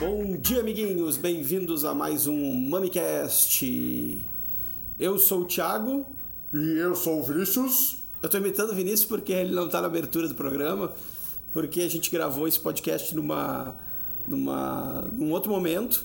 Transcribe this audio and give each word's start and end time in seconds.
Bom 0.00 0.36
dia, 0.36 0.60
amiguinhos! 0.60 1.16
Bem-vindos 1.16 1.84
a 1.84 1.94
mais 1.94 2.26
um 2.26 2.54
MamiCast. 2.54 4.26
Eu 4.98 5.16
sou 5.16 5.42
o 5.42 5.44
Thiago. 5.44 6.06
E 6.52 6.78
eu 6.78 6.96
sou 6.96 7.20
o 7.20 7.22
Vinícius. 7.22 7.98
Eu 8.20 8.28
tô 8.28 8.38
imitando 8.38 8.70
o 8.70 8.74
Vinícius 8.74 9.04
porque 9.04 9.32
ele 9.32 9.54
não 9.54 9.68
tá 9.68 9.80
na 9.80 9.86
abertura 9.86 10.26
do 10.26 10.34
programa, 10.34 10.92
porque 11.52 11.82
a 11.82 11.88
gente 11.88 12.10
gravou 12.10 12.48
esse 12.48 12.58
podcast 12.58 13.14
numa, 13.14 13.76
numa, 14.26 15.02
num 15.12 15.30
outro 15.30 15.52
momento 15.52 16.04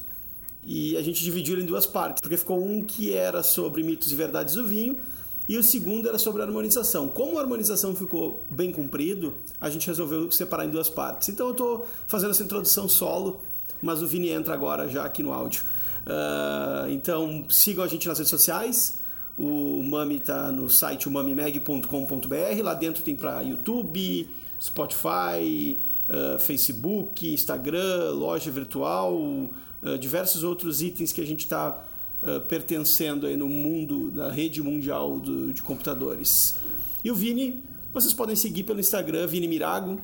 e 0.64 0.96
a 0.96 1.02
gente 1.02 1.24
dividiu 1.24 1.56
ele 1.56 1.64
em 1.64 1.66
duas 1.68 1.88
partes, 1.88 2.22
porque 2.22 2.38
ficou 2.38 2.64
um 2.64 2.84
que 2.84 3.14
era 3.14 3.42
sobre 3.42 3.82
mitos 3.82 4.12
e 4.12 4.16
verdades 4.16 4.54
do 4.54 4.68
vinho 4.68 5.00
e 5.48 5.58
o 5.58 5.64
segundo 5.64 6.08
era 6.08 6.18
sobre 6.18 6.42
a 6.42 6.46
harmonização. 6.46 7.10
Como 7.10 7.38
a 7.38 7.42
harmonização 7.42 7.96
ficou 7.96 8.44
bem 8.50 8.72
cumprido, 8.72 9.34
a 9.60 9.70
gente 9.70 9.86
resolveu 9.88 10.32
separar 10.32 10.66
em 10.66 10.70
duas 10.70 10.90
partes. 10.90 11.30
Então 11.30 11.50
eu 11.50 11.54
tô 11.54 11.84
fazendo 12.08 12.32
essa 12.32 12.44
introdução 12.44 12.88
solo, 12.88 13.42
mas 13.82 14.02
o 14.02 14.08
Vini 14.08 14.30
entra 14.30 14.54
agora 14.54 14.88
já 14.88 15.04
aqui 15.04 15.22
no 15.22 15.34
áudio. 15.34 15.64
Uh, 16.06 16.90
então 16.90 17.46
sigam 17.50 17.84
a 17.84 17.88
gente 17.88 18.08
nas 18.08 18.18
redes 18.18 18.30
sociais, 18.30 19.02
o 19.38 19.82
Mami 19.84 20.18
está 20.18 20.52
no 20.52 20.70
site 20.70 21.10
mamimeg.com.br. 21.10 22.64
Lá 22.64 22.74
dentro 22.74 23.04
tem 23.04 23.16
para 23.16 23.42
YouTube, 23.42 24.30
Spotify, 24.62 25.78
uh, 26.08 26.40
Facebook, 26.40 27.34
Instagram, 27.34 28.12
loja 28.12 28.50
virtual, 28.52 29.14
uh, 29.14 29.98
diversos 30.00 30.44
outros 30.44 30.82
itens 30.82 31.12
que 31.12 31.20
a 31.20 31.26
gente 31.26 31.42
está 31.42 31.84
uh, 32.24 32.42
pertencendo 32.42 33.28
aí 33.28 33.38
no 33.38 33.48
mundo, 33.48 34.12
na 34.14 34.30
rede 34.30 34.62
mundial 34.62 35.20
do, 35.20 35.54
de 35.54 35.62
computadores. 35.62 36.56
E 37.04 37.12
o 37.12 37.16
Vini, 37.16 37.64
vocês 37.94 38.14
podem 38.14 38.36
seguir 38.36 38.64
pelo 38.64 38.80
Instagram, 38.80 39.28
Vini 39.28 39.48
Mirago. 39.48 40.00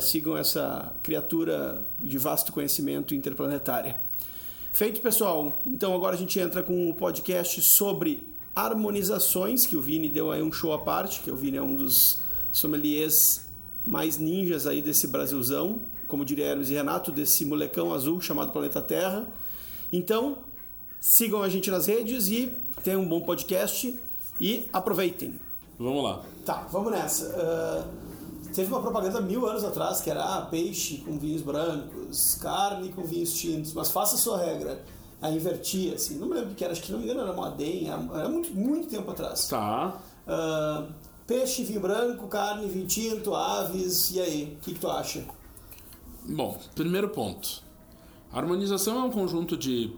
sigam 0.00 0.36
essa 0.36 0.94
criatura 1.02 1.86
de 2.00 2.18
vasto 2.18 2.52
conhecimento 2.52 3.14
interplanetária. 3.14 4.00
Feito, 4.72 5.00
pessoal. 5.00 5.60
Então 5.66 5.94
agora 5.94 6.14
a 6.14 6.18
gente 6.18 6.38
entra 6.38 6.62
com 6.62 6.86
o 6.86 6.90
um 6.90 6.92
podcast 6.92 7.60
sobre 7.60 8.28
harmonizações, 8.54 9.66
que 9.66 9.76
o 9.76 9.80
Vini 9.80 10.08
deu 10.08 10.30
aí 10.30 10.42
um 10.42 10.52
show 10.52 10.72
à 10.72 10.78
parte, 10.78 11.20
que 11.20 11.30
o 11.30 11.36
Vini 11.36 11.56
é 11.56 11.62
um 11.62 11.74
dos 11.74 12.22
sommeliers 12.52 13.48
mais 13.86 14.18
ninjas 14.18 14.66
aí 14.66 14.82
desse 14.82 15.06
Brasilzão, 15.06 15.82
como 16.06 16.24
diria 16.24 16.46
Hermes 16.46 16.70
e 16.70 16.74
Renato, 16.74 17.10
desse 17.10 17.44
molecão 17.44 17.92
azul 17.92 18.20
chamado 18.20 18.52
Planeta 18.52 18.80
Terra. 18.80 19.26
Então, 19.92 20.38
sigam 21.00 21.42
a 21.42 21.48
gente 21.48 21.70
nas 21.70 21.86
redes 21.86 22.28
e 22.28 22.54
tenham 22.84 23.00
um 23.00 23.08
bom 23.08 23.22
podcast 23.22 23.98
e 24.38 24.68
aproveitem. 24.72 25.40
Vamos 25.78 26.04
lá. 26.04 26.22
Tá, 26.44 26.66
vamos 26.70 26.92
nessa. 26.92 27.24
Uh, 27.26 28.52
teve 28.54 28.70
uma 28.70 28.82
propaganda 28.82 29.20
mil 29.20 29.46
anos 29.46 29.64
atrás 29.64 30.00
que 30.02 30.10
era 30.10 30.22
ah, 30.22 30.42
peixe 30.42 30.98
com 30.98 31.18
vinhos 31.18 31.40
brancos, 31.40 32.34
carne 32.34 32.90
com 32.90 33.02
vinhos 33.02 33.32
tintos, 33.32 33.72
mas 33.72 33.90
faça 33.90 34.16
a 34.16 34.18
sua 34.18 34.38
regra 34.38 34.84
a 35.22 35.30
invertir, 35.30 35.94
assim. 35.94 36.18
Não 36.18 36.28
me 36.28 36.34
lembro 36.34 36.52
o 36.52 36.54
que 36.54 36.62
era, 36.62 36.72
acho 36.72 36.82
que 36.82 36.92
não 36.92 36.98
me 36.98 37.04
engano 37.04 37.20
era 37.22 37.32
Modem, 37.32 37.88
era 37.88 38.28
muito, 38.28 38.54
muito 38.54 38.88
tempo 38.88 39.10
atrás. 39.10 39.48
Tá. 39.48 39.98
Uh, 40.26 40.92
peixe, 41.26 41.64
vinho 41.64 41.80
branco, 41.80 42.26
carne, 42.28 42.68
vinho 42.68 42.86
tinto, 42.86 43.34
aves, 43.34 44.10
e 44.12 44.20
aí? 44.20 44.56
O 44.58 44.64
que, 44.64 44.74
que 44.74 44.80
tu 44.80 44.88
acha? 44.88 45.24
Bom, 46.28 46.58
primeiro 46.74 47.08
ponto. 47.08 47.62
A 48.32 48.38
harmonização 48.38 48.98
é 49.00 49.02
um 49.02 49.10
conjunto 49.10 49.56
de 49.56 49.92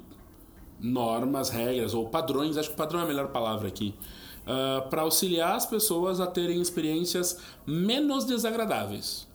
normas, 0.83 1.49
regras 1.49 1.95
ou 1.95 2.09
padrões, 2.09 2.57
acho 2.57 2.71
que 2.71 2.77
padrão 2.77 3.01
é 3.01 3.05
a 3.05 3.07
melhor 3.07 3.29
palavra 3.29 3.69
aqui, 3.69 3.95
uh, 4.47 4.51
ah, 4.79 4.87
para 4.91 5.03
auxiliar 5.03 5.55
as 5.55 5.65
pessoas 5.65 6.21
a 6.21 6.27
terem 6.27 6.61
experiências 6.61 7.39
menos 7.67 8.25
desagradáveis. 8.25 9.29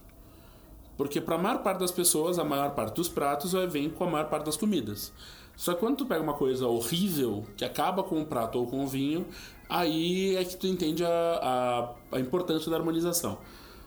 Porque 0.98 1.22
para 1.22 1.36
a 1.36 1.38
maior 1.38 1.60
parte 1.60 1.80
das 1.80 1.92
pessoas, 1.92 2.40
a 2.40 2.44
maior 2.44 2.72
parte 2.72 2.96
dos 2.96 3.08
pratos 3.08 3.54
vai 3.54 3.68
vir 3.68 3.92
com 3.92 4.04
a 4.04 4.10
maior 4.10 4.30
parte 4.30 4.46
das 4.46 4.58
comidas. 4.58 5.14
Só 5.56 5.74
que 5.74 5.80
quando 5.80 5.98
tu 5.98 6.06
pega 6.06 6.22
uma 6.22 6.34
coisa 6.34 6.68
horrível 6.68 7.46
que 7.56 7.64
acaba 7.64 8.04
com 8.04 8.22
o 8.22 8.26
prato 8.26 8.60
ou 8.60 8.68
com 8.68 8.84
o 8.84 8.88
vinho, 8.88 9.26
aí 9.70 10.36
é 10.36 10.44
que 10.44 10.58
tu 10.58 10.68
entende 10.68 11.04
a, 11.06 11.96
a, 12.12 12.18
a 12.18 12.20
importância 12.20 12.70
da 12.70 12.78
harmonização. 12.78 13.38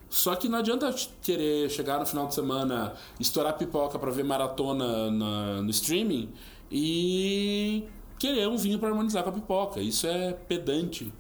Só 0.09 0.35
que 0.35 0.49
não 0.49 0.59
adianta 0.59 0.93
querer 1.23 1.71
chegar 1.71 2.01
no 2.01 2.07
final 2.07 2.27
de 2.27 2.35
semana, 2.35 2.95
estourar 3.21 3.57
pipoca 3.57 3.97
para 3.97 4.11
ver 4.11 4.25
maratona 4.25 5.11
na, 5.11 5.63
no 5.63 5.71
streaming 5.71 6.33
e 6.71 7.85
querer 8.19 8.49
um 8.49 8.57
vinho 8.57 8.79
para 8.79 8.89
harmonizar 8.89 9.23
com 9.23 9.31
a 9.31 9.33
pipoca. 9.33 9.81
Isso 9.81 10.07
é 10.07 10.33
pedante, 10.33 11.13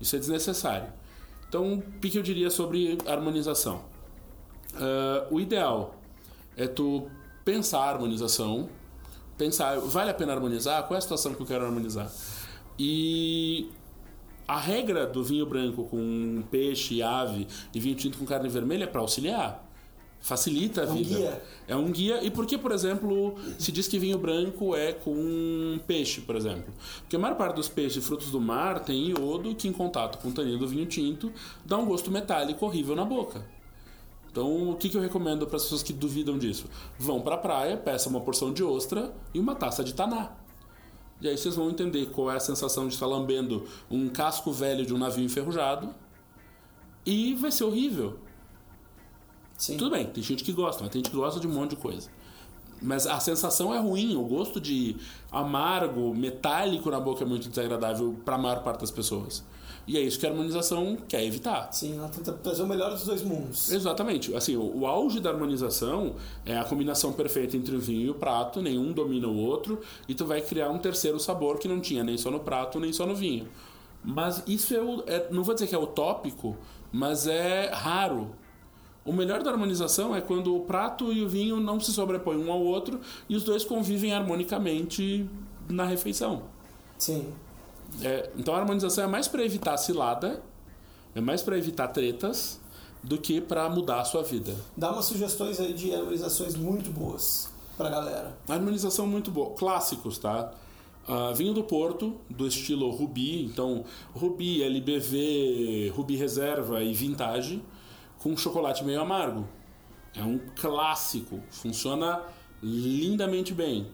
isso 0.00 0.14
é 0.14 0.18
desnecessário. 0.18 0.88
Então, 1.48 1.74
o 1.74 2.00
que 2.00 2.16
eu 2.16 2.22
diria 2.22 2.50
sobre 2.50 2.98
harmonização? 3.06 3.84
Uh, 4.74 5.34
o 5.34 5.40
ideal 5.40 5.94
é 6.56 6.66
tu 6.66 7.08
pensar 7.44 7.80
a 7.80 7.90
harmonização 7.90 8.68
pensar, 9.36 9.78
vale 9.78 10.10
a 10.10 10.14
pena 10.14 10.32
harmonizar? 10.32 10.82
Qual 10.84 10.94
é 10.94 10.98
a 10.98 11.00
situação 11.00 11.34
que 11.34 11.40
eu 11.40 11.46
quero 11.46 11.64
harmonizar? 11.64 12.10
E 12.78 13.70
a 14.46 14.58
regra 14.58 15.06
do 15.06 15.22
vinho 15.22 15.46
branco 15.46 15.84
com 15.84 16.42
peixe, 16.50 17.02
ave 17.02 17.46
e 17.72 17.80
vinho 17.80 17.94
tinto 17.94 18.18
com 18.18 18.24
carne 18.24 18.48
vermelha 18.48 18.84
é 18.84 18.86
para 18.86 19.00
auxiliar. 19.00 19.63
Facilita 20.24 20.80
a 20.80 20.84
é 20.84 20.88
um 20.88 20.94
vida. 20.94 21.14
Guia. 21.16 21.42
É 21.68 21.76
um 21.76 21.92
guia. 21.92 22.24
E 22.24 22.30
por 22.30 22.46
que, 22.46 22.56
por 22.56 22.72
exemplo, 22.72 23.34
se 23.58 23.70
diz 23.70 23.86
que 23.86 23.98
vinho 23.98 24.16
branco 24.16 24.74
é 24.74 24.94
com 24.94 25.78
peixe, 25.86 26.22
por 26.22 26.34
exemplo? 26.34 26.72
Porque 27.00 27.16
a 27.16 27.18
maior 27.18 27.36
parte 27.36 27.56
dos 27.56 27.68
peixes 27.68 28.02
e 28.02 28.06
frutos 28.06 28.30
do 28.30 28.40
mar 28.40 28.80
tem 28.80 29.10
iodo 29.10 29.54
que, 29.54 29.68
em 29.68 29.72
contato 29.72 30.16
com 30.16 30.30
o 30.30 30.32
tanino 30.32 30.56
do 30.56 30.66
vinho 30.66 30.86
tinto, 30.86 31.30
dá 31.62 31.76
um 31.76 31.84
gosto 31.84 32.10
metálico 32.10 32.64
horrível 32.64 32.96
na 32.96 33.04
boca. 33.04 33.44
Então, 34.32 34.70
o 34.70 34.76
que, 34.76 34.88
que 34.88 34.96
eu 34.96 35.00
recomendo 35.02 35.46
para 35.46 35.56
as 35.56 35.64
pessoas 35.64 35.82
que 35.82 35.92
duvidam 35.92 36.38
disso? 36.38 36.70
Vão 36.98 37.20
para 37.20 37.34
a 37.34 37.38
praia, 37.38 37.76
peçam 37.76 38.10
uma 38.10 38.22
porção 38.22 38.50
de 38.50 38.64
ostra 38.64 39.14
e 39.34 39.38
uma 39.38 39.54
taça 39.54 39.84
de 39.84 39.92
taná. 39.92 40.32
E 41.20 41.28
aí 41.28 41.36
vocês 41.36 41.54
vão 41.54 41.68
entender 41.68 42.06
qual 42.06 42.32
é 42.32 42.36
a 42.36 42.40
sensação 42.40 42.88
de 42.88 42.94
estar 42.94 43.06
lambendo 43.06 43.66
um 43.90 44.08
casco 44.08 44.50
velho 44.50 44.86
de 44.86 44.94
um 44.94 44.98
navio 44.98 45.22
enferrujado. 45.22 45.94
E 47.04 47.34
vai 47.34 47.52
ser 47.52 47.64
horrível. 47.64 48.18
Sim. 49.56 49.76
Tudo 49.76 49.90
bem, 49.90 50.06
tem 50.06 50.22
gente 50.22 50.44
que 50.44 50.52
gosta, 50.52 50.82
mas 50.82 50.92
tem 50.92 51.00
gente 51.00 51.10
que 51.10 51.16
gosta 51.16 51.40
de 51.40 51.46
um 51.46 51.52
monte 51.52 51.70
de 51.70 51.76
coisa. 51.76 52.08
Mas 52.82 53.06
a 53.06 53.18
sensação 53.20 53.72
é 53.72 53.78
ruim, 53.78 54.16
o 54.16 54.24
gosto 54.24 54.60
de 54.60 54.96
amargo, 55.32 56.14
metálico 56.14 56.90
na 56.90 57.00
boca 57.00 57.24
é 57.24 57.26
muito 57.26 57.48
desagradável 57.48 58.14
para 58.24 58.34
a 58.34 58.38
maior 58.38 58.62
parte 58.62 58.80
das 58.80 58.90
pessoas. 58.90 59.42
E 59.86 59.98
é 59.98 60.00
isso 60.00 60.18
que 60.18 60.26
a 60.26 60.30
harmonização 60.30 60.96
quer 61.08 61.22
evitar. 61.24 61.70
Sim, 61.72 61.98
ela 61.98 62.08
tenta 62.08 62.32
trazer 62.32 62.62
o 62.62 62.66
melhor 62.66 62.90
dos 62.90 63.04
dois 63.04 63.22
mundos. 63.22 63.70
Exatamente. 63.70 64.34
Assim, 64.34 64.56
o, 64.56 64.80
o, 64.80 64.86
auge 64.86 65.20
da 65.20 65.30
harmonização 65.30 66.14
é 66.44 66.56
a 66.56 66.64
combinação 66.64 67.12
perfeita 67.12 67.56
entre 67.56 67.76
o 67.76 67.80
vinho 67.80 68.06
e 68.06 68.10
o 68.10 68.14
prato, 68.14 68.62
nenhum 68.62 68.92
domina 68.92 69.28
o 69.28 69.36
outro, 69.36 69.80
e 70.08 70.14
tu 70.14 70.24
vai 70.24 70.40
criar 70.40 70.70
um 70.70 70.78
terceiro 70.78 71.20
sabor 71.20 71.58
que 71.58 71.68
não 71.68 71.80
tinha 71.80 72.02
nem 72.02 72.16
só 72.16 72.30
no 72.30 72.40
prato, 72.40 72.80
nem 72.80 72.92
só 72.92 73.04
no 73.04 73.14
vinho. 73.14 73.46
Mas 74.02 74.42
isso 74.46 74.74
é, 74.74 74.80
o, 74.80 75.02
é 75.06 75.28
não 75.30 75.42
vou 75.42 75.54
dizer 75.54 75.66
que 75.66 75.74
é 75.74 75.78
utópico, 75.78 76.56
mas 76.90 77.26
é 77.26 77.70
raro. 77.70 78.30
O 79.04 79.12
melhor 79.12 79.42
da 79.42 79.50
harmonização 79.50 80.16
é 80.16 80.20
quando 80.20 80.56
o 80.56 80.60
prato 80.60 81.12
e 81.12 81.22
o 81.22 81.28
vinho 81.28 81.60
não 81.60 81.78
se 81.78 81.92
sobrepõem 81.92 82.38
um 82.38 82.50
ao 82.50 82.60
outro 82.60 83.00
e 83.28 83.36
os 83.36 83.44
dois 83.44 83.64
convivem 83.64 84.14
harmonicamente 84.14 85.28
na 85.68 85.84
refeição. 85.84 86.44
Sim. 86.98 87.26
É, 88.02 88.30
então 88.36 88.54
a 88.54 88.58
harmonização 88.60 89.04
é 89.04 89.06
mais 89.06 89.28
para 89.28 89.44
evitar 89.44 89.76
cilada, 89.76 90.42
é 91.14 91.20
mais 91.20 91.42
para 91.42 91.58
evitar 91.58 91.88
tretas 91.88 92.60
do 93.02 93.18
que 93.18 93.40
para 93.40 93.68
mudar 93.68 94.00
a 94.00 94.04
sua 94.04 94.22
vida. 94.22 94.56
Dá 94.76 94.90
umas 94.90 95.04
sugestões 95.04 95.60
aí 95.60 95.74
de 95.74 95.94
harmonizações 95.94 96.56
muito 96.56 96.90
boas 96.90 97.52
pra 97.76 97.90
galera. 97.90 98.36
Harmonização 98.48 99.06
muito 99.06 99.30
boa. 99.30 99.50
Clássicos, 99.50 100.18
tá? 100.18 100.52
Uh, 101.06 101.34
vinho 101.34 101.52
do 101.52 101.62
Porto, 101.62 102.16
do 102.30 102.46
estilo 102.46 102.90
Rubi, 102.90 103.44
então 103.44 103.84
Rubi, 104.14 104.62
LBV, 104.62 105.92
Rubi 105.94 106.16
Reserva 106.16 106.82
e 106.82 106.94
Vintage, 106.94 107.62
com 108.24 108.34
chocolate 108.34 108.82
meio 108.82 109.02
amargo. 109.02 109.46
É 110.16 110.22
um 110.22 110.40
clássico, 110.56 111.42
funciona 111.50 112.22
lindamente 112.62 113.52
bem. 113.52 113.88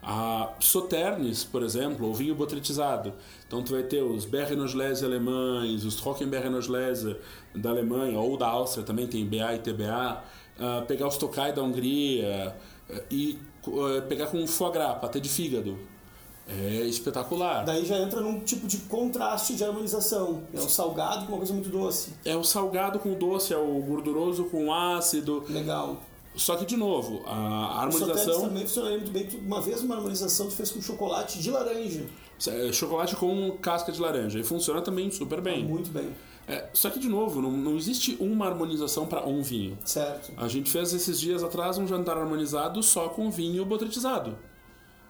A 0.00 0.54
Sauternes, 0.60 1.42
por 1.42 1.64
exemplo, 1.64 2.08
o 2.08 2.14
vinho 2.14 2.36
botrytizado. 2.36 3.12
Então 3.44 3.64
tu 3.64 3.72
vai 3.72 3.82
ter 3.82 4.00
os 4.00 4.26
Berrenoslese 4.26 5.04
alemães, 5.04 5.84
os 5.84 5.96
Trockenberrenoslese 5.96 7.16
da 7.52 7.70
Alemanha 7.70 8.20
ou 8.20 8.36
da 8.36 8.46
Áustria, 8.46 8.84
também 8.84 9.08
tem 9.08 9.26
BA 9.26 9.56
e 9.56 9.58
TBA. 9.58 10.22
Uh, 10.56 10.86
pegar 10.86 11.08
os 11.08 11.16
Tokai 11.16 11.52
da 11.52 11.60
Hungria 11.60 12.54
uh, 12.88 13.02
e 13.10 13.40
uh, 13.66 14.02
pegar 14.08 14.28
com 14.28 14.46
foie 14.46 14.70
gras, 14.70 14.98
patê 15.00 15.18
de 15.18 15.28
fígado. 15.28 15.76
É 16.46 16.82
espetacular. 16.82 17.64
Daí 17.64 17.86
já 17.86 17.98
entra 17.98 18.20
num 18.20 18.40
tipo 18.40 18.66
de 18.66 18.76
contraste 18.78 19.56
de 19.56 19.64
harmonização. 19.64 20.42
É 20.52 20.58
o 20.58 20.68
salgado 20.68 21.24
com 21.26 21.32
uma 21.32 21.38
coisa 21.38 21.54
muito 21.54 21.70
doce. 21.70 22.12
É 22.24 22.36
o 22.36 22.44
salgado 22.44 22.98
com 22.98 23.12
o 23.12 23.16
doce, 23.16 23.54
é 23.54 23.56
o 23.56 23.80
gorduroso 23.80 24.44
com 24.44 24.66
o 24.66 24.72
ácido. 24.72 25.44
Legal. 25.48 25.96
Só 26.36 26.56
que, 26.56 26.66
de 26.66 26.76
novo, 26.76 27.22
a 27.26 27.82
harmonização. 27.82 28.42
também 28.42 28.62
funcionaria 28.66 28.98
muito 28.98 29.12
bem. 29.12 29.28
Uma 29.46 29.60
vez 29.60 29.82
uma 29.82 29.94
harmonização 29.96 30.46
tu 30.48 30.52
fez 30.52 30.70
com 30.70 30.82
chocolate 30.82 31.38
de 31.38 31.50
laranja. 31.50 32.04
é, 32.48 32.72
Chocolate 32.72 33.16
com 33.16 33.52
casca 33.58 33.92
de 33.92 34.00
laranja. 34.00 34.38
E 34.38 34.44
funciona 34.44 34.82
também 34.82 35.10
super 35.10 35.40
bem. 35.40 35.64
Muito 35.64 35.90
bem. 35.90 36.10
É, 36.46 36.68
só 36.74 36.90
que, 36.90 36.98
de 36.98 37.08
novo, 37.08 37.40
não, 37.40 37.52
não 37.52 37.76
existe 37.76 38.16
uma 38.20 38.46
harmonização 38.46 39.06
para 39.06 39.26
um 39.26 39.42
vinho. 39.42 39.78
Certo. 39.84 40.32
A 40.36 40.46
gente 40.48 40.70
fez 40.70 40.92
esses 40.92 41.18
dias 41.18 41.42
atrás 41.42 41.78
um 41.78 41.86
jantar 41.86 42.18
harmonizado 42.18 42.82
só 42.82 43.08
com 43.08 43.30
vinho 43.30 43.64
botritizado. 43.64 44.36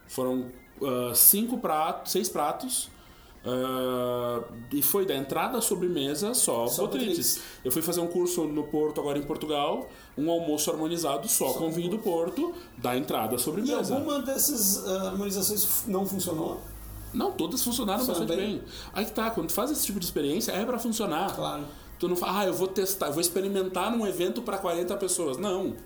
Foram 0.06 0.52
ah, 0.86 1.14
cinco 1.14 1.58
pratos, 1.58 2.12
seis 2.12 2.28
pratos. 2.28 2.90
ah, 3.44 4.42
e 4.72 4.80
foi 4.82 5.04
da 5.06 5.14
entrada 5.14 5.58
à 5.58 5.60
sobremesa 5.60 6.32
só, 6.34 6.66
Só 6.66 6.82
botrites. 6.82 7.40
Eu 7.64 7.70
fui 7.70 7.82
fazer 7.82 8.00
um 8.00 8.06
curso 8.06 8.44
no 8.44 8.64
Porto, 8.64 9.00
agora 9.00 9.18
em 9.18 9.22
Portugal, 9.22 9.88
um 10.16 10.30
almoço 10.30 10.70
harmonizado 10.70 11.28
só, 11.28 11.52
com 11.54 11.70
vinho 11.70 11.90
do 11.90 11.98
Porto, 11.98 12.54
da 12.78 12.96
entrada 12.96 13.34
à 13.34 13.38
E 13.38 13.40
sobremesa. 13.40 13.94
alguma 13.94 14.20
dessas 14.22 14.86
ah, 14.86 15.08
harmonizações 15.08 15.84
não 15.86 16.06
funcionou? 16.06 16.60
Não, 17.12 17.30
todas 17.30 17.62
funcionaram 17.62 18.00
Funcionam 18.00 18.26
bastante 18.26 18.44
bem? 18.44 18.62
Aí 18.92 19.04
que 19.04 19.12
tá, 19.12 19.30
quando 19.30 19.46
tu 19.48 19.52
faz 19.52 19.70
esse 19.70 19.86
tipo 19.86 20.00
de 20.00 20.04
experiência, 20.06 20.50
é 20.50 20.64
pra 20.64 20.78
funcionar. 20.78 21.34
Claro. 21.36 21.64
Tu 21.96 22.08
não 22.08 22.16
fala, 22.16 22.40
ah, 22.40 22.46
eu 22.46 22.54
vou 22.54 22.66
testar, 22.66 23.06
eu 23.06 23.12
vou 23.12 23.20
experimentar 23.20 23.96
num 23.96 24.04
evento 24.04 24.42
pra 24.42 24.58
40 24.58 24.96
pessoas. 24.96 25.36
Não. 25.36 25.76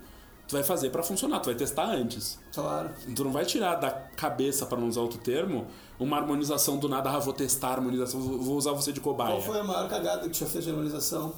Tu 0.49 0.53
vai 0.55 0.63
fazer 0.65 0.89
pra 0.89 1.03
funcionar, 1.03 1.41
tu 1.41 1.47
vai 1.47 1.55
testar 1.55 1.85
antes. 1.85 2.39
Claro. 2.55 2.89
Tu 3.15 3.23
não 3.23 3.31
vai 3.31 3.45
tirar 3.45 3.75
da 3.75 3.91
cabeça, 3.91 4.65
pra 4.65 4.79
não 4.79 4.89
usar 4.89 5.03
outro 5.03 5.19
termo, 5.19 5.67
uma 6.01 6.17
harmonização 6.17 6.79
do 6.79 6.89
nada, 6.89 7.11
ah, 7.11 7.19
vou 7.19 7.35
testar 7.35 7.69
a 7.69 7.73
harmonização, 7.75 8.19
vou 8.19 8.57
usar 8.57 8.73
você 8.73 8.91
de 8.91 8.99
cobaia. 9.01 9.33
Qual 9.33 9.43
foi 9.43 9.61
a 9.61 9.65
maior 9.65 9.87
cagada 9.91 10.23
que 10.23 10.31
tu 10.31 10.39
já 10.39 10.47
fez 10.47 10.65
de 10.65 10.71
harmonização? 10.71 11.35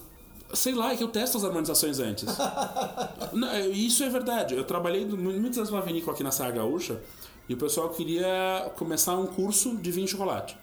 Sei 0.54 0.74
lá, 0.74 0.92
é 0.92 0.96
que 0.96 1.02
eu 1.02 1.08
testo 1.08 1.36
as 1.36 1.44
harmonizações 1.44 1.98
antes. 1.98 2.26
Não, 3.32 3.48
é, 3.48 3.66
Isso 3.68 4.02
é 4.04 4.08
verdade. 4.08 4.54
Eu 4.54 4.64
trabalhei 4.64 5.04
mu- 5.04 5.16
muitas 5.16 5.56
vezes 5.56 5.70
numa 5.70 5.82
vinícola 5.82 6.12
aqui 6.14 6.22
na 6.24 6.30
Serra 6.30 6.50
Gaúcha 6.52 7.00
e 7.48 7.54
o 7.54 7.56
pessoal 7.56 7.88
queria 7.90 8.70
começar 8.76 9.16
um 9.16 9.26
curso 9.26 9.76
de 9.76 9.90
vinho 9.90 10.04
e 10.04 10.08
chocolate. 10.08 10.56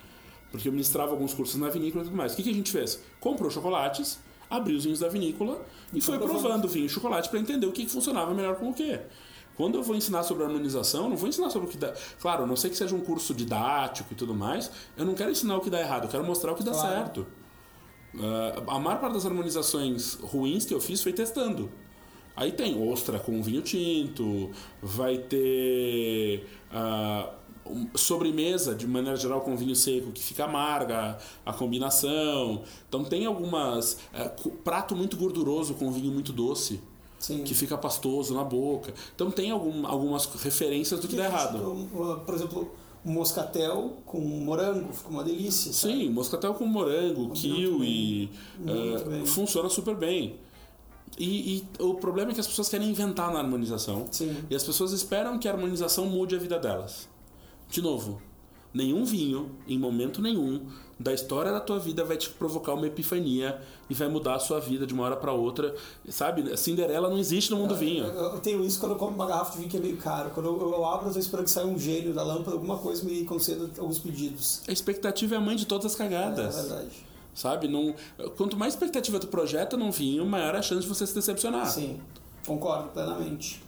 Porque 0.51 0.67
eu 0.67 0.71
ministrava 0.71 1.11
alguns 1.11 1.33
cursos 1.33 1.55
na 1.59 1.69
vinícola 1.69 2.03
e 2.03 2.07
tudo 2.07 2.15
mais. 2.17 2.33
O 2.33 2.35
que, 2.37 2.43
que 2.43 2.49
a 2.49 2.53
gente 2.53 2.71
fez? 2.71 3.01
Comprou 3.19 3.49
chocolates, 3.51 4.19
abriu 4.49 4.77
os 4.77 4.83
vinhos 4.83 4.99
da 4.99 5.07
vinícola 5.09 5.65
e, 5.93 5.99
foi 6.01 6.17
provando. 6.17 6.39
provando 6.41 6.67
vinho 6.67 6.85
e 6.85 6.89
chocolate 6.89 7.29
para 7.29 7.39
entender 7.39 7.65
o 7.65 7.71
que, 7.71 7.85
que 7.85 7.91
funcionava 7.91 8.33
melhor 8.33 8.55
com 8.55 8.69
o 8.69 8.73
quê. 8.73 8.99
Quando 9.55 9.75
eu 9.75 9.83
vou 9.83 9.95
ensinar 9.95 10.21
sobre 10.23 10.43
harmonização, 10.43 11.09
não 11.09 11.17
vou 11.17 11.27
ensinar 11.27 11.49
sobre 11.49 11.67
o 11.67 11.71
que 11.71 11.77
dá. 11.77 11.91
Claro, 12.21 12.43
a 12.43 12.47
não 12.47 12.55
sei 12.55 12.69
que 12.69 12.77
seja 12.77 12.95
um 12.95 13.01
curso 13.01 13.33
didático 13.33 14.13
e 14.13 14.15
tudo 14.15 14.35
mais, 14.35 14.69
eu 14.95 15.03
não 15.03 15.15
quero 15.15 15.31
ensinar 15.31 15.57
o 15.57 15.61
que 15.61 15.69
dá 15.69 15.79
errado, 15.81 16.03
eu 16.03 16.09
quero 16.09 16.23
mostrar 16.23 16.51
o 16.51 16.55
que 16.55 16.63
dá 16.63 16.71
Claro. 16.71 16.87
certo. 16.89 17.27
Ah, 18.19 18.75
a 18.75 18.79
maior 18.79 18.99
parte 18.99 19.13
das 19.13 19.25
harmonizações 19.25 20.13
ruins 20.15 20.63
que 20.65 20.73
eu 20.73 20.79
fiz 20.79 21.01
foi 21.01 21.11
testando. 21.13 21.69
Aí 22.35 22.51
tem 22.51 22.79
ostra 22.91 23.17
com 23.17 23.41
vinho 23.41 23.63
tinto, 23.63 24.51
vai 24.81 25.17
ter 25.17 26.47
um- 26.71 27.36
sobremesa 27.95 28.73
de 28.75 28.87
maneira 28.87 29.15
geral 29.17 29.41
com 29.41 29.55
vinho 29.55 29.75
seco 29.75 30.11
que 30.11 30.23
fica 30.23 30.45
amarga 30.45 31.17
a 31.45 31.53
combinação. 31.53 32.63
Então 32.87 33.03
tem 33.03 33.25
algumas 33.25 33.97
cu- 34.41 34.51
prato 34.51 34.95
muito 34.95 35.15
gorduroso 35.17 35.73
com 35.75 35.91
vinho 35.91 36.11
muito 36.11 36.31
doce 36.33 36.79
Sim. 37.19 37.43
que 37.43 37.53
fica 37.53 37.77
pastoso 37.77 38.33
na 38.33 38.43
boca. 38.43 38.93
Então 39.15 39.31
tem 39.31 39.51
algum, 39.51 39.85
algumas 39.87 40.25
referências 40.25 40.99
do 40.99 41.07
que 41.07 41.15
dá 41.15 41.25
errado. 41.25 41.57
Tipo, 41.57 42.17
Por 42.25 42.35
exemplo, 42.35 42.71
moscatel 43.03 43.93
com 44.05 44.19
morango, 44.19 44.91
fica 44.93 45.09
uma 45.09 45.23
delícia. 45.23 45.71
sabe? 45.73 45.93
Sim, 45.93 46.09
moscatel 46.09 46.53
com 46.53 46.65
morango, 46.65 47.29
kiwi, 47.31 48.29
Muito 48.59 49.09
bem. 49.09 49.25
funciona 49.25 49.69
super 49.69 49.95
bem. 49.95 50.35
E, 51.17 51.57
e 51.79 51.83
o 51.83 51.95
problema 51.95 52.31
é 52.31 52.33
que 52.33 52.39
as 52.41 52.45
pessoas 52.47 52.69
querem 52.69 52.89
inventar 52.89 53.31
na 53.31 53.39
harmonização. 53.39 54.05
Sim. 54.11 54.35
E 54.49 54.55
as 54.55 54.61
pessoas 54.63 54.91
esperam 54.91 55.39
que 55.39 55.47
a 55.47 55.51
harmonização 55.51 56.05
mude 56.05 56.35
a 56.35 56.37
vida 56.37 56.59
delas. 56.59 57.07
De 57.69 57.81
novo, 57.81 58.21
nenhum 58.73 59.03
vinho, 59.05 59.51
em 59.67 59.77
momento 59.77 60.21
nenhum, 60.21 60.65
da 60.99 61.13
história 61.13 61.51
da 61.51 61.59
tua 61.59 61.77
vida 61.77 62.03
vai 62.03 62.17
te 62.17 62.29
provocar 62.29 62.73
uma 62.73 62.87
epifania 62.87 63.61
e 63.89 63.93
vai 63.93 64.07
mudar 64.07 64.35
a 64.35 64.39
sua 64.39 64.59
vida 64.59 64.87
de 64.87 64.93
uma 64.93 65.03
hora 65.03 65.15
para 65.15 65.31
outra. 65.31 65.75
Sabe? 66.09 66.55
Cinderela 66.57 67.09
não 67.09 67.17
existe 67.17 67.51
no 67.51 67.57
mundo 67.57 67.69
do 67.69 67.75
vinho. 67.75 68.05
Eu 68.05 68.33
eu 68.33 68.39
tenho 68.39 68.63
isso 68.65 68.79
quando 68.79 68.93
eu 68.93 68.97
compro 68.97 69.15
uma 69.15 69.27
garrafa 69.27 69.51
de 69.51 69.57
vinho 69.59 69.69
que 69.69 69.77
é 69.77 69.79
meio 69.79 69.97
caro. 69.97 70.31
Quando 70.31 70.47
eu, 70.47 70.59
eu 70.59 70.85
abro, 70.85 71.07
às 71.07 71.13
vezes 71.15 71.25
esperando 71.25 71.45
que 71.45 71.51
saia 71.51 71.67
um 71.67 71.77
gênio 71.77 72.13
da 72.13 72.23
lâmpada, 72.23 72.51
alguma 72.55 72.77
coisa 72.77 73.03
me 73.03 73.23
conceda 73.25 73.69
alguns 73.77 73.99
pedidos. 73.99 74.61
A 74.67 74.71
expectativa 74.71 75.35
é 75.35 75.37
a 75.37 75.41
mãe 75.41 75.55
de 75.55 75.65
todas 75.65 75.85
as 75.85 75.93
É 75.93 75.97
cagadas. 75.97 76.55
verdade. 76.55 77.05
Sabe? 77.35 77.67
Não, 77.67 77.93
quanto 78.35 78.57
mais 78.57 78.73
expectativa 78.73 79.19
tu 79.19 79.27
projeta 79.27 79.77
num 79.77 79.91
vinho, 79.91 80.25
maior 80.25 80.55
a 80.55 80.61
chance 80.63 80.81
de 80.81 80.87
você 80.87 81.05
se 81.05 81.13
decepcionar. 81.13 81.67
Sim, 81.67 81.99
concordo 82.47 82.89
plenamente. 82.89 83.61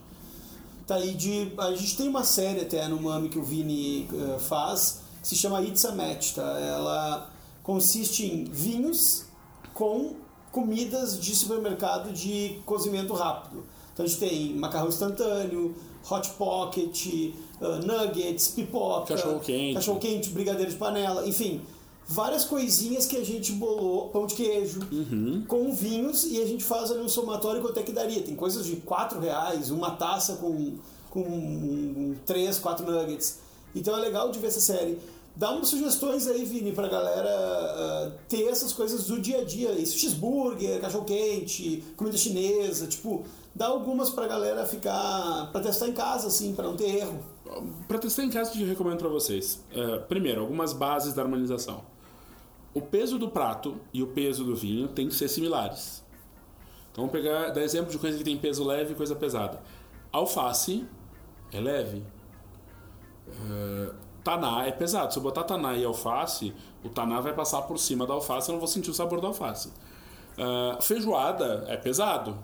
Tá 0.90 0.96
aí 0.96 1.14
de. 1.14 1.52
A 1.60 1.72
gente 1.76 1.96
tem 1.96 2.10
uma 2.10 2.24
série 2.24 2.62
até 2.62 2.88
no 2.88 3.00
Mami 3.00 3.30
que 3.30 3.38
o 3.38 3.44
Vini 3.44 4.10
eh, 4.12 4.40
faz, 4.40 5.02
que 5.22 5.28
se 5.28 5.36
chama 5.36 5.62
It's 5.62 5.86
a 5.86 5.92
Match, 5.92 6.34
tá? 6.34 6.60
Ela 6.60 7.30
consiste 7.62 8.26
em 8.26 8.46
vinhos 8.46 9.28
com 9.76 10.16
comidas 10.52 11.20
de 11.20 11.36
supermercado 11.36 12.12
de 12.12 12.60
cozimento 12.66 13.14
rápido. 13.14 13.64
Então 13.94 14.04
a 14.04 14.10
gente 14.10 14.20
tem 14.20 14.56
macarrão 14.56 14.88
instantâneo, 14.88 15.76
hot 16.10 16.28
pocket, 16.32 17.06
eh, 17.06 17.34
nuggets, 17.86 18.48
pipoca, 18.48 19.14
Cachorro-quente. 19.14 19.76
cachorro 19.76 20.00
quente, 20.00 20.32
brigadeiro 20.32 20.72
de 20.72 20.78
panela, 20.78 21.28
enfim, 21.28 21.62
várias 22.10 22.44
coisinhas 22.44 23.06
que 23.06 23.16
a 23.16 23.24
gente 23.24 23.52
bolou, 23.52 24.10
pão 24.10 24.26
de 24.26 24.34
queijo, 24.34 24.80
com 25.48 25.72
vinhos 25.72 26.26
e 26.26 26.42
a 26.42 26.46
gente 26.46 26.64
faz 26.64 26.90
ali 26.90 27.02
um 27.02 27.08
somatório 27.08 27.62
quanto 27.62 27.80
é 27.80 27.84
que 27.84 27.92
daria. 27.92 28.24
Tem 28.24 28.36
coisas 28.36 28.66
de 28.66 28.78
4 28.78 29.20
reais, 29.20 29.70
uma 29.70 29.92
taça 29.92 30.38
com, 30.38 30.74
com 31.12 32.16
3, 32.26 32.58
4 32.58 32.92
nuggets. 32.92 33.40
Então 33.76 33.96
é 33.96 34.00
legal 34.00 34.32
de 34.32 34.40
ver 34.40 34.48
essa 34.48 34.60
série. 34.60 34.98
Dá 35.36 35.52
umas 35.52 35.68
sugestões 35.68 36.28
aí, 36.28 36.44
Vini, 36.44 36.72
pra 36.72 36.88
galera 36.88 37.30
ah, 37.30 38.12
ter 38.28 38.46
essas 38.46 38.74
coisas 38.74 39.06
do 39.06 39.22
dia 39.22 39.42
a 39.42 39.46
dia. 39.46 39.72
Isso, 39.74 39.98
cheeseburger, 40.00 40.82
cachorro-quente, 40.82 41.84
comida 41.96 42.18
chinesa, 42.18 42.88
tipo, 42.88 43.24
dá 43.54 43.68
algumas 43.68 44.10
pra 44.10 44.28
galera 44.28 44.66
ficar. 44.66 45.50
pra 45.52 45.62
testar 45.62 45.88
em 45.88 45.94
casa, 45.94 46.28
assim, 46.28 46.56
pra 46.56 46.66
não 46.66 46.76
ter 46.76 46.96
erro. 46.96 47.20
Para 47.88 48.00
testar 48.00 48.24
em 48.24 48.32
casa, 48.32 48.50
o 48.50 48.54
que 48.54 48.64
eu 48.64 48.68
recomendo 48.68 48.98
para 48.98 49.10
vocês? 49.10 49.60
É, 49.72 50.00
primeiro, 50.00 50.42
algumas 50.42 50.74
bases 50.74 51.14
da 51.14 51.22
harmonização. 51.22 51.84
O 52.74 52.82
peso 52.82 53.18
do 53.18 53.30
prato 53.30 53.78
e 53.94 54.04
o 54.04 54.08
peso 54.08 54.44
do 54.44 54.56
vinho 54.56 54.88
tem 54.88 55.08
que 55.08 55.16
ser 55.16 55.28
similares. 55.28 56.04
Então 56.92 57.08
vamos 57.08 57.12
pegar, 57.12 57.50
dar 57.50 57.62
exemplo 57.62 57.92
de 57.92 57.98
coisa 57.98 58.18
que 58.18 58.24
tem 58.24 58.38
peso 58.38 58.64
leve 58.64 58.94
e 58.94 58.96
coisa 58.96 59.16
pesada. 59.16 59.62
Alface 60.12 60.86
é 61.52 61.60
leve. 61.60 62.04
É, 63.28 63.92
taná 64.24 64.66
é 64.66 64.72
pesado. 64.72 65.12
Se 65.12 65.20
eu 65.20 65.24
botar 65.24 65.44
taná 65.44 65.76
e 65.76 65.84
alface, 65.84 66.54
o 66.84 66.90
taná 66.90 67.20
vai 67.20 67.34
passar 67.34 67.64
por 67.64 67.78
cima 67.78 68.06
da 68.06 68.14
alface, 68.14 68.50
eu 68.50 68.54
não 68.54 68.60
vou 68.60 68.68
sentir 68.68 68.92
o 68.92 68.94
sabor 68.94 69.22
da 69.22 69.28
alface. 69.28 69.72
É, 70.38 70.82
feijoada 70.82 71.66
é 71.68 71.78
pesado. 71.78 72.38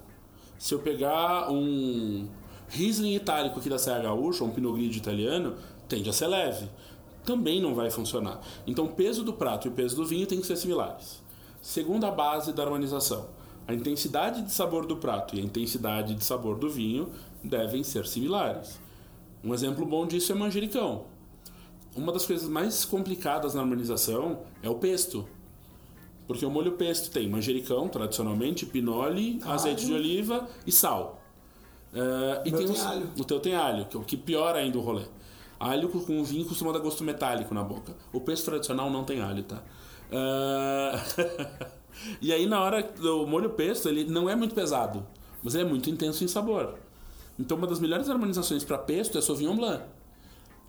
Se 0.57 0.73
eu 0.73 0.79
pegar 0.79 1.51
um 1.51 2.27
Riesling 2.69 3.15
itálico 3.15 3.59
aqui 3.59 3.69
da 3.69 3.77
Serra 3.77 3.99
Gaúcha, 3.99 4.43
um 4.43 4.49
Pinot 4.49 4.73
Grigio 4.73 4.97
italiano, 4.97 5.55
tende 5.87 6.09
a 6.09 6.13
ser 6.13 6.27
leve. 6.27 6.69
Também 7.25 7.61
não 7.61 7.73
vai 7.73 7.89
funcionar. 7.89 8.39
Então 8.67 8.85
o 8.85 8.89
peso 8.89 9.23
do 9.23 9.33
prato 9.33 9.67
e 9.67 9.69
o 9.69 9.73
peso 9.73 9.95
do 9.95 10.05
vinho 10.05 10.27
tem 10.27 10.39
que 10.39 10.47
ser 10.47 10.55
similares. 10.55 11.23
Segunda 11.61 12.11
base 12.11 12.53
da 12.53 12.63
harmonização. 12.63 13.27
A 13.67 13.73
intensidade 13.73 14.43
de 14.43 14.51
sabor 14.51 14.85
do 14.85 14.97
prato 14.97 15.35
e 15.35 15.39
a 15.39 15.43
intensidade 15.43 16.13
de 16.13 16.23
sabor 16.23 16.57
do 16.57 16.69
vinho 16.69 17.11
devem 17.43 17.83
ser 17.83 18.05
similares. 18.05 18.79
Um 19.43 19.53
exemplo 19.53 19.85
bom 19.85 20.05
disso 20.05 20.31
é 20.31 20.35
manjericão. 20.35 21.05
Uma 21.95 22.11
das 22.11 22.25
coisas 22.25 22.47
mais 22.47 22.85
complicadas 22.85 23.55
na 23.55 23.61
harmonização 23.61 24.41
é 24.61 24.69
o 24.69 24.75
pesto. 24.75 25.27
Porque 26.27 26.45
o 26.45 26.49
molho 26.49 26.73
pesto 26.73 27.09
tem 27.09 27.29
manjericão, 27.29 27.87
tradicionalmente, 27.87 28.65
pinole, 28.65 29.39
azeite 29.43 29.85
de 29.85 29.93
oliva 29.93 30.47
e 30.65 30.71
sal. 30.71 31.21
É, 31.93 32.41
e 32.45 32.51
meu 32.51 32.59
tem 32.59 32.67
tem 32.67 32.81
alho. 32.81 33.11
O 33.17 33.23
teu 33.23 33.39
tem 33.39 33.55
alho, 33.55 33.85
que 33.85 33.95
é 33.95 33.99
o 33.99 34.03
que 34.03 34.17
piora 34.17 34.59
ainda 34.59 34.77
o 34.77 34.81
rolê. 34.81 35.05
Alho 35.59 35.89
com- 35.89 36.23
vinho 36.23 36.45
costuma 36.45 36.71
dar 36.71 36.79
gosto 36.79 37.03
metálico 37.03 37.53
na 37.53 37.63
boca. 37.63 37.93
O 38.11 38.19
pesto 38.19 38.45
tradicional 38.45 38.89
não 38.89 39.03
tem 39.03 39.21
alho, 39.21 39.43
tá? 39.43 39.61
É, 40.11 40.99
e 42.21 42.31
aí 42.33 42.45
na 42.45 42.61
hora 42.61 42.83
do 42.83 43.25
molho 43.25 43.49
pesto, 43.51 43.87
ele 43.89 44.03
não 44.05 44.29
é 44.29 44.35
muito 44.35 44.53
pesado, 44.53 45.05
mas 45.43 45.55
ele 45.55 45.63
é 45.63 45.67
muito 45.67 45.89
intenso 45.89 46.23
em 46.23 46.27
sabor. 46.27 46.75
Então 47.39 47.57
uma 47.57 47.67
das 47.67 47.79
melhores 47.79 48.09
harmonizações 48.09 48.63
para 48.63 48.77
pesto 48.77 49.17
é 49.17 49.21
Sauvignon 49.21 49.55
Blanc, 49.55 49.83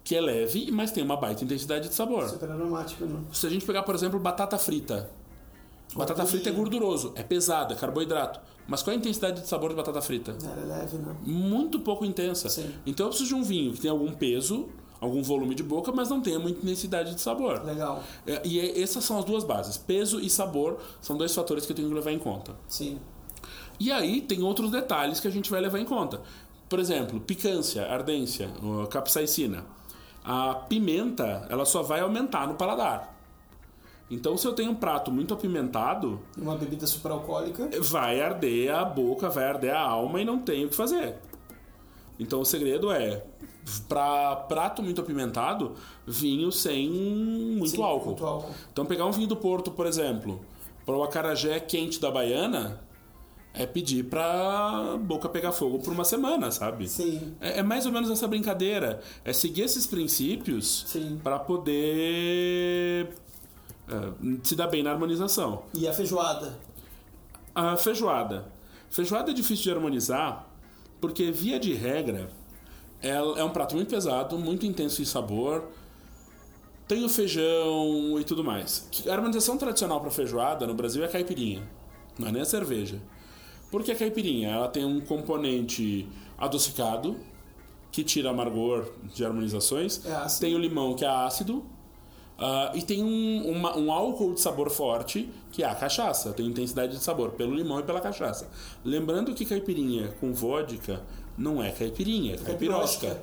que 0.05 0.15
é 0.15 0.21
leve, 0.21 0.71
mas 0.71 0.91
tem 0.93 1.03
uma 1.03 1.17
baita 1.17 1.45
intensidade 1.45 1.89
de 1.89 1.95
sabor. 1.95 2.29
Super 2.29 2.51
aromático, 2.51 3.05
né? 3.05 3.21
Se 3.33 3.47
a 3.47 3.51
gente 3.51 3.65
pegar, 3.67 3.83
por 3.83 3.95
exemplo, 3.95 4.19
batata 4.19 4.57
frita. 4.59 5.11
Batata 5.95 6.15
Gordurinha. 6.23 6.27
frita 6.27 6.49
é 6.51 6.53
gorduroso, 6.53 7.13
é 7.15 7.23
pesado, 7.23 7.73
é 7.73 7.77
carboidrato. 7.77 8.41
Mas 8.69 8.83
qual 8.83 8.93
é 8.93 8.97
a 8.97 8.99
intensidade 8.99 9.41
de 9.41 9.49
sabor 9.49 9.71
de 9.71 9.77
batata 9.77 10.01
frita? 10.03 10.37
Ela 10.43 10.61
é 10.63 10.65
leve, 10.81 10.97
né? 10.99 11.15
Muito 11.25 11.79
pouco 11.81 12.05
intensa. 12.05 12.49
Sim. 12.49 12.71
Então 12.85 13.07
eu 13.07 13.11
preciso 13.11 13.29
de 13.29 13.35
um 13.35 13.43
vinho 13.43 13.73
que 13.73 13.81
tenha 13.81 13.93
algum 13.93 14.13
peso, 14.13 14.69
algum 15.01 15.23
volume 15.23 15.55
de 15.55 15.63
boca, 15.63 15.93
mas 15.93 16.09
não 16.11 16.21
tenha 16.21 16.39
muita 16.39 16.59
intensidade 16.61 17.15
de 17.15 17.21
sabor. 17.21 17.65
Legal. 17.65 18.03
É, 18.27 18.43
E 18.45 18.59
é- 18.59 18.81
essas 18.83 19.05
são 19.05 19.19
as 19.19 19.25
duas 19.25 19.45
bases. 19.45 19.77
Peso 19.79 20.19
e 20.21 20.29
sabor 20.29 20.79
são 21.01 21.17
dois 21.17 21.33
fatores 21.35 21.65
que 21.65 21.73
eu 21.73 21.77
tenho 21.77 21.89
que 21.89 21.95
levar 21.95 22.11
em 22.13 22.19
conta. 22.19 22.57
Sim. 22.67 22.99
E 23.79 23.93
aí 23.93 24.21
tem 24.21 24.43
outros 24.43 24.71
detalhes 24.71 25.21
que 25.21 25.29
a 25.29 25.31
gente 25.31 25.51
vai 25.51 25.61
levar 25.61 25.79
em 25.79 25.85
conta. 25.85 26.21
Por 26.69 26.81
exemplo, 26.81 27.21
picância, 27.21 27.87
ardência, 27.87 28.51
capsaicina. 28.91 29.65
A 30.25 30.55
pimenta, 30.55 31.47
ela 31.49 31.65
só 31.65 31.83
vai 31.83 32.01
aumentar 32.01 32.49
no 32.49 32.55
paladar. 32.55 33.16
Então, 34.11 34.37
se 34.37 34.47
eu 34.47 34.53
tenho 34.53 34.71
um 34.71 34.75
prato 34.75 35.11
muito 35.11 35.35
apimentado, 35.35 36.21
Uma 36.39 36.55
bebida 36.57 36.87
superalcoólica. 36.87 37.69
vai 37.81 38.21
arder 38.21 38.73
a 38.75 38.85
boca, 38.85 39.29
vai 39.29 39.45
arder 39.45 39.75
a 39.75 39.81
alma 39.81 40.21
e 40.21 40.25
não 40.25 40.39
tem 40.39 40.65
o 40.65 40.69
que 40.69 40.77
fazer. 40.77 41.17
Então, 42.19 42.41
o 42.41 42.45
segredo 42.45 42.91
é, 42.93 43.25
para 43.89 44.37
prato 44.37 44.81
muito 44.83 45.01
apimentado, 45.01 45.75
vinho 46.07 46.53
sem 46.53 46.89
muito, 46.89 47.69
Sim, 47.71 47.83
álcool. 47.83 48.07
muito 48.11 48.25
álcool. 48.25 48.55
Então, 48.73 48.87
pegar 48.87 49.07
um 49.07 49.11
vinho 49.13 49.27
do 49.27 49.37
Porto, 49.37 49.73
por 49.73 49.87
exemplo, 49.87 50.41
para 50.85 50.95
o 50.97 51.03
acarajé 51.03 51.59
quente 51.59 52.01
da 52.01 52.09
Baiana, 52.11 52.81
é 53.53 53.67
pedir 53.67 54.05
pra 54.05 54.97
boca 55.01 55.29
pegar 55.29 55.51
fogo 55.51 55.79
por 55.81 55.93
uma 55.93 56.05
semana, 56.05 56.51
sabe? 56.53 56.89
Sim. 56.89 57.35
É, 57.41 57.59
é 57.59 57.63
mais 57.63 57.87
ou 57.87 57.93
menos 57.93 58.09
essa 58.09 58.29
brincadeira. 58.29 59.01
É 59.25 59.33
seguir 59.33 59.63
esses 59.63 59.87
princípios 59.87 60.87
para 61.25 61.39
poder 61.41 63.09
é, 63.89 64.39
se 64.43 64.55
dar 64.55 64.69
bem 64.69 64.83
na 64.83 64.91
harmonização. 64.93 65.63
E 65.75 65.87
a 65.87 65.93
feijoada? 65.93 66.59
A 67.55 67.77
feijoada. 67.77 68.53
Feijoada 68.91 69.31
é 69.31 69.35
difícil 69.35 69.65
de 69.65 69.71
harmonizar 69.73 70.47
porque, 71.01 71.31
via 71.31 71.59
de 71.59 71.75
regra, 71.75 72.31
ela 73.01 73.39
é 73.39 73.45
um 73.45 73.51
prato 73.51 73.75
muito 73.75 73.89
pesado, 73.89 74.39
muito 74.39 74.65
intenso 74.67 75.03
em 75.03 75.05
sabor. 75.05 75.65
Tem 76.89 77.05
o 77.05 77.09
feijão 77.09 78.19
e 78.19 78.25
tudo 78.25 78.43
mais. 78.43 78.89
A 79.07 79.13
harmonização 79.13 79.59
tradicional 79.59 80.01
para 80.01 80.11
feijoada 80.11 80.67
no 80.67 80.75
Brasil 80.75 81.03
é 81.03 81.07
a 81.07 81.09
caipirinha, 81.09 81.63
não 82.19 82.29
é 82.29 82.33
nem 82.33 82.43
a 82.43 82.45
cerveja. 82.45 83.01
Porque 83.71 83.91
a 83.91 83.97
caipirinha 83.97 84.51
ela 84.51 84.69
tem 84.69 84.85
um 84.85 85.01
componente 85.01 86.09
adocicado, 86.39 87.17
que 87.91 88.05
tira 88.05 88.31
amargor 88.31 88.93
de 89.15 89.25
harmonizações. 89.25 90.05
É. 90.05 90.27
Tem 90.39 90.55
o 90.55 90.59
limão, 90.59 90.95
que 90.95 91.05
é 91.05 91.09
ácido. 91.09 91.65
Ah, 92.39 92.71
e 92.75 92.83
tem 92.83 93.03
um, 93.03 93.51
uma- 93.51 93.77
um 93.77 93.91
álcool 93.91 94.35
de 94.35 94.41
sabor 94.41 94.69
forte, 94.71 95.31
que 95.51 95.63
é 95.63 95.67
a 95.67 95.75
cachaça. 95.75 96.33
Tem 96.33 96.47
intensidade 96.47 96.97
de 96.97 97.03
sabor 97.03 97.31
pelo 97.33 97.55
limão 97.55 97.81
e 97.81 97.83
pela 97.83 98.01
cachaça. 98.01 98.49
Lembrando 98.85 99.35
que 99.35 99.45
caipirinha 99.45 100.09
com 100.21 100.33
vodka 100.35 101.03
não 101.39 101.63
é 101.63 101.71
caipirinha, 101.71 102.35
é 102.35 102.39
caipirosca. 102.39 103.07
Caipirosca. 103.07 103.23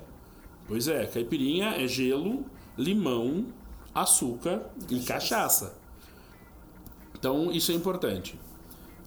Pois 0.67 0.88
é, 0.88 1.05
caipirinha 1.05 1.75
é 1.84 1.88
gelo, 1.88 2.46
limão, 2.77 3.46
açúcar 3.93 4.62
e 4.89 5.00
cachaça. 5.01 5.75
Então 7.17 7.51
isso 7.51 7.72
é 7.72 7.75
importante. 7.75 8.39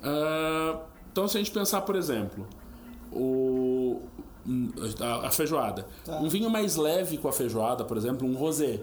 Ah, 0.03 0.81
então 1.13 1.27
se 1.27 1.37
a 1.37 1.41
gente 1.41 1.51
pensar, 1.51 1.81
por 1.83 1.97
exemplo, 1.97 2.47
o, 3.13 4.03
a, 5.01 5.27
a 5.27 5.31
feijoada. 5.31 5.87
Tá. 6.05 6.19
Um 6.21 6.29
vinho 6.29 6.49
mais 6.51 6.77
leve 6.77 7.17
com 7.19 7.29
a 7.29 7.33
feijoada, 7.33 7.85
por 7.85 7.97
exemplo, 7.97 8.27
um 8.29 8.35
rosé. 8.37 8.81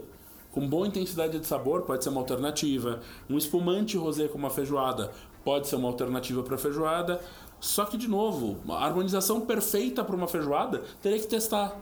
Com 0.54 0.68
boa 0.68 0.88
intensidade 0.88 1.40
de 1.40 1.48
sabor 1.48 1.82
pode 1.82 2.04
ser 2.04 2.12
uma 2.12 2.22
alternativa. 2.22 3.02
Um 3.28 3.38
espumante 3.38 3.98
rosé 3.98 4.28
com 4.28 4.38
uma 4.38 4.52
feijoada 4.52 5.12
pode 5.44 5.68
ser 5.68 5.76
uma 5.78 5.90
alternativa 5.90 6.44
para 6.44 6.58
feijoada. 6.58 7.20
Só 7.60 7.86
que, 7.86 7.98
de 7.98 8.08
novo, 8.08 8.58
a 8.70 8.86
harmonização 8.86 9.42
perfeita 9.42 10.04
para 10.04 10.16
uma 10.16 10.28
feijoada 10.28 10.84
teria 11.02 11.20
que 11.20 11.28
testar. 11.28 11.76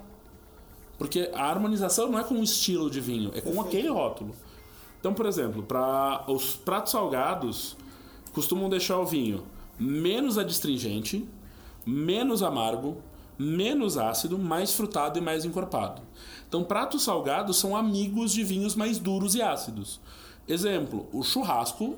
Porque 0.97 1.29
a 1.33 1.43
harmonização 1.49 2.09
não 2.09 2.17
é 2.17 2.23
com 2.23 2.35
o 2.35 2.43
estilo 2.43 2.89
de 2.89 3.01
vinho, 3.01 3.29
é 3.35 3.41
com 3.41 3.49
Perfeito. 3.49 3.67
aquele 3.67 3.89
rótulo. 3.89 4.35
Então, 4.99 5.13
por 5.13 5.25
exemplo, 5.25 5.63
para 5.63 6.23
os 6.27 6.55
pratos 6.55 6.91
salgados, 6.91 7.75
costumam 8.31 8.69
deixar 8.69 8.99
o 8.99 9.05
vinho 9.05 9.43
menos 9.77 10.37
adstringente, 10.37 11.27
menos 11.85 12.43
amargo, 12.43 12.97
menos 13.37 13.97
ácido, 13.97 14.37
mais 14.37 14.73
frutado 14.73 15.17
e 15.17 15.21
mais 15.21 15.43
encorpado. 15.43 16.03
Então, 16.51 16.65
pratos 16.65 17.03
salgados 17.03 17.58
são 17.58 17.77
amigos 17.77 18.34
de 18.34 18.43
vinhos 18.43 18.75
mais 18.75 19.00
duros 19.00 19.36
e 19.36 19.41
ácidos. 19.41 20.01
Exemplo, 20.46 21.08
o 21.13 21.24
churrasco. 21.24 21.96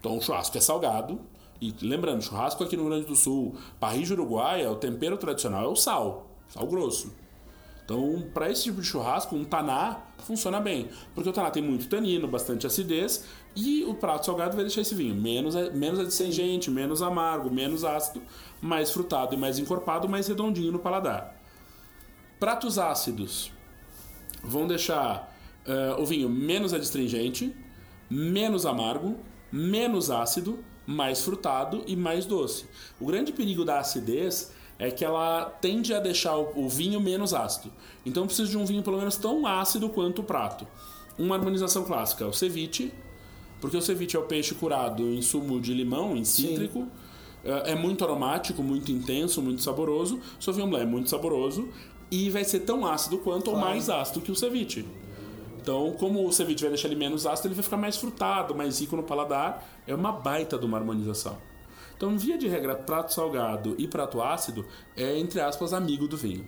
Então, 0.00 0.18
o 0.18 0.20
churrasco 0.20 0.58
é 0.58 0.60
salgado. 0.60 1.20
E 1.60 1.72
lembrando, 1.80 2.22
churrasco 2.22 2.64
aqui 2.64 2.76
no 2.76 2.82
Rio 2.82 2.90
Grande 2.90 3.06
do 3.06 3.14
Sul, 3.14 3.54
parrilla 3.78 4.14
uruguaia, 4.14 4.68
o 4.68 4.74
tempero 4.74 5.16
tradicional 5.16 5.64
é 5.64 5.68
o 5.68 5.76
sal, 5.76 6.26
sal 6.48 6.66
grosso. 6.66 7.14
Então, 7.84 8.20
para 8.34 8.50
esse 8.50 8.64
tipo 8.64 8.80
de 8.80 8.86
churrasco, 8.88 9.36
um 9.36 9.44
taná 9.44 9.98
funciona 10.18 10.58
bem, 10.58 10.88
porque 11.14 11.30
o 11.30 11.32
taná 11.32 11.52
tem 11.52 11.62
muito 11.62 11.88
tanino, 11.88 12.26
bastante 12.26 12.66
acidez, 12.66 13.26
e 13.54 13.84
o 13.84 13.94
prato 13.94 14.26
salgado 14.26 14.56
vai 14.56 14.64
deixar 14.64 14.80
esse 14.80 14.94
vinho 14.96 15.14
menos, 15.14 15.54
menos 15.72 16.00
adstringente, 16.00 16.68
menos 16.68 17.00
amargo, 17.00 17.48
menos 17.48 17.84
ácido, 17.84 18.20
mais 18.60 18.90
frutado 18.90 19.36
e 19.36 19.38
mais 19.38 19.56
encorpado, 19.60 20.08
mais 20.08 20.26
redondinho 20.26 20.72
no 20.72 20.80
paladar. 20.80 21.39
Pratos 22.40 22.78
ácidos 22.78 23.52
vão 24.42 24.66
deixar 24.66 25.30
eh, 25.66 25.94
o 25.98 26.06
vinho 26.06 26.26
menos 26.26 26.72
adstringente, 26.72 27.54
menos 28.08 28.64
amargo, 28.64 29.18
menos 29.52 30.10
ácido, 30.10 30.58
mais 30.86 31.20
frutado 31.22 31.84
e 31.86 31.94
mais 31.94 32.24
doce. 32.24 32.64
O 32.98 33.04
grande 33.04 33.30
perigo 33.30 33.62
da 33.62 33.78
acidez 33.78 34.52
é 34.78 34.90
que 34.90 35.04
ela 35.04 35.44
tende 35.60 35.92
a 35.92 36.00
deixar 36.00 36.34
o, 36.38 36.64
o 36.64 36.66
vinho 36.66 36.98
menos 36.98 37.34
ácido. 37.34 37.70
Então 38.06 38.22
eu 38.22 38.26
preciso 38.26 38.50
de 38.50 38.56
um 38.56 38.64
vinho 38.64 38.82
pelo 38.82 38.96
menos 38.96 39.16
tão 39.16 39.46
ácido 39.46 39.90
quanto 39.90 40.22
o 40.22 40.24
prato. 40.24 40.66
Uma 41.18 41.36
harmonização 41.36 41.84
clássica 41.84 42.24
é 42.24 42.26
o 42.26 42.32
ceviche, 42.32 42.90
porque 43.60 43.76
o 43.76 43.82
ceviche 43.82 44.16
é 44.16 44.18
o 44.18 44.22
peixe 44.22 44.54
curado 44.54 45.02
em 45.02 45.20
sumo 45.20 45.60
de 45.60 45.74
limão, 45.74 46.16
em 46.16 46.24
cítrico. 46.24 46.88
É 47.44 47.72
é 47.72 47.74
muito 47.74 48.02
aromático, 48.02 48.62
muito 48.62 48.90
intenso, 48.90 49.42
muito 49.42 49.62
saboroso. 49.62 50.20
Sauvignon 50.38 50.68
Blanc 50.70 50.84
é 50.84 50.86
muito 50.86 51.10
saboroso 51.10 51.68
e 52.10 52.28
vai 52.30 52.44
ser 52.44 52.60
tão 52.60 52.86
ácido 52.86 53.18
quanto 53.18 53.50
ou 53.50 53.56
mais 53.56 53.88
ácido 53.88 54.20
que 54.20 54.32
o 54.32 54.36
ceviche. 54.36 54.84
Então, 55.60 55.92
como 55.92 56.26
o 56.26 56.32
ceviche 56.32 56.62
vai 56.62 56.70
deixar 56.70 56.88
ele 56.88 56.96
menos 56.96 57.26
ácido, 57.26 57.48
ele 57.48 57.54
vai 57.54 57.62
ficar 57.62 57.76
mais 57.76 57.96
frutado, 57.96 58.54
mais 58.54 58.80
rico 58.80 58.96
no 58.96 59.02
paladar. 59.02 59.64
É 59.86 59.94
uma 59.94 60.10
baita 60.10 60.58
de 60.58 60.64
uma 60.64 60.78
harmonização. 60.78 61.36
Então, 61.96 62.16
via 62.18 62.38
de 62.38 62.48
regra, 62.48 62.74
prato 62.74 63.12
salgado 63.12 63.74
e 63.78 63.86
prato 63.86 64.22
ácido 64.22 64.66
é, 64.96 65.18
entre 65.18 65.40
aspas, 65.40 65.74
amigo 65.74 66.08
do 66.08 66.16
vinho. 66.16 66.46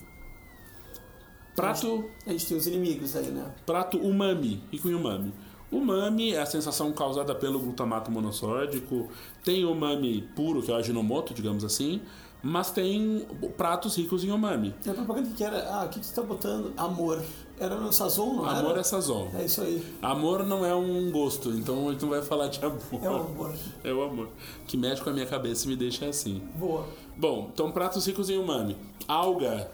Prato, 1.55 2.09
A 2.27 2.31
gente 2.31 2.47
tem 2.47 2.57
os 2.57 2.67
inimigos 2.67 3.15
aí, 3.15 3.27
né? 3.27 3.53
prato 3.67 3.99
umami, 3.99 4.65
rico 4.73 4.89
em 4.89 4.95
umami. 4.95 5.35
Umami 5.71 6.33
é 6.33 6.41
a 6.41 6.47
sensação 6.47 6.93
causada 6.93 7.35
pelo 7.35 7.59
glutamato 7.59 8.11
monossódico. 8.11 9.09
Tem 9.45 9.65
umami 9.65 10.23
puro, 10.35 10.63
que 10.63 10.71
é 10.71 10.75
o 10.75 10.77
aginomoto, 10.77 11.35
digamos 11.35 11.65
assim. 11.65 12.01
Mas 12.43 12.71
tem 12.73 13.25
pratos 13.57 13.97
ricos 13.97 14.25
em 14.25 14.33
umami. 14.33 14.75
E 14.85 14.91
a 14.91 14.95
propaganda 14.95 15.31
que 15.31 15.45
era, 15.45 15.73
ah, 15.73 15.85
o 15.85 15.89
que 15.89 16.01
que 16.01 16.07
você 16.07 16.15
tá 16.15 16.23
botando? 16.23 16.73
Amor. 16.77 17.23
Era 17.61 17.77
no 17.77 17.93
Sazon, 17.93 18.35
não 18.35 18.45
Amor 18.49 18.71
era? 18.73 18.81
é 18.81 18.83
sazon. 18.83 19.29
É 19.35 19.45
isso 19.45 19.61
aí. 19.61 19.97
Amor 20.03 20.45
não 20.45 20.67
é 20.67 20.75
um 20.75 21.13
gosto, 21.13 21.51
então 21.51 21.89
a 21.89 21.93
gente 21.93 22.03
não 22.03 22.09
vai 22.11 22.21
falar 22.21 22.49
de 22.49 22.59
amor. 22.65 22.81
É 23.01 23.09
o 23.09 23.15
amor. 23.15 23.55
É 23.85 23.93
o 23.93 24.03
amor. 24.03 24.29
Que 24.67 24.77
mexe 24.77 25.01
com 25.01 25.11
a 25.11 25.13
minha 25.13 25.27
cabeça 25.27 25.67
e 25.67 25.69
me 25.69 25.77
deixa 25.77 26.07
assim. 26.07 26.43
Boa. 26.57 26.85
Bom, 27.17 27.51
então 27.53 27.71
pratos 27.71 28.05
ricos 28.07 28.29
em 28.29 28.39
umami. 28.39 28.77
Alga, 29.07 29.71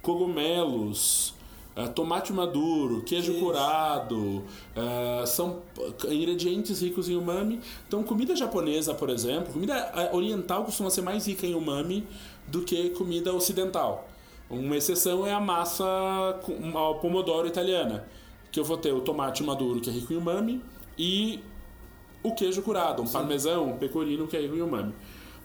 cogumelos, 0.00 1.34
eh, 1.76 1.88
tomate 1.88 2.32
maduro, 2.32 3.02
queijo 3.02 3.32
Queijo. 3.32 3.44
curado, 3.44 4.42
eh, 4.74 5.24
são 5.26 5.60
ingredientes 6.08 6.80
ricos 6.80 7.08
em 7.08 7.16
umami. 7.16 7.60
Então, 7.86 8.02
comida 8.02 8.34
japonesa, 8.34 8.94
por 8.94 9.10
exemplo, 9.10 9.52
comida 9.52 9.74
eh, 9.94 10.10
oriental 10.12 10.64
costuma 10.64 10.88
ser 10.88 11.02
mais 11.02 11.26
rica 11.26 11.46
em 11.46 11.54
umami 11.54 12.06
do 12.48 12.62
que 12.62 12.90
comida 12.90 13.32
ocidental. 13.34 14.08
Uma 14.48 14.76
exceção 14.76 15.26
é 15.26 15.32
a 15.32 15.40
massa 15.40 15.84
ao 16.74 16.94
pomodoro 16.94 17.46
italiana, 17.46 18.08
que 18.50 18.58
eu 18.58 18.64
vou 18.64 18.78
ter 18.78 18.92
o 18.92 19.00
tomate 19.00 19.42
maduro, 19.42 19.80
que 19.80 19.90
é 19.90 19.92
rico 19.92 20.12
em 20.14 20.16
umami, 20.16 20.62
e 20.96 21.40
o 22.22 22.32
queijo 22.34 22.62
curado, 22.62 23.02
um 23.02 23.06
parmesão, 23.06 23.70
um 23.70 23.76
pecorino, 23.76 24.26
que 24.26 24.36
é 24.36 24.40
rico 24.40 24.56
em 24.56 24.62
umami. 24.62 24.94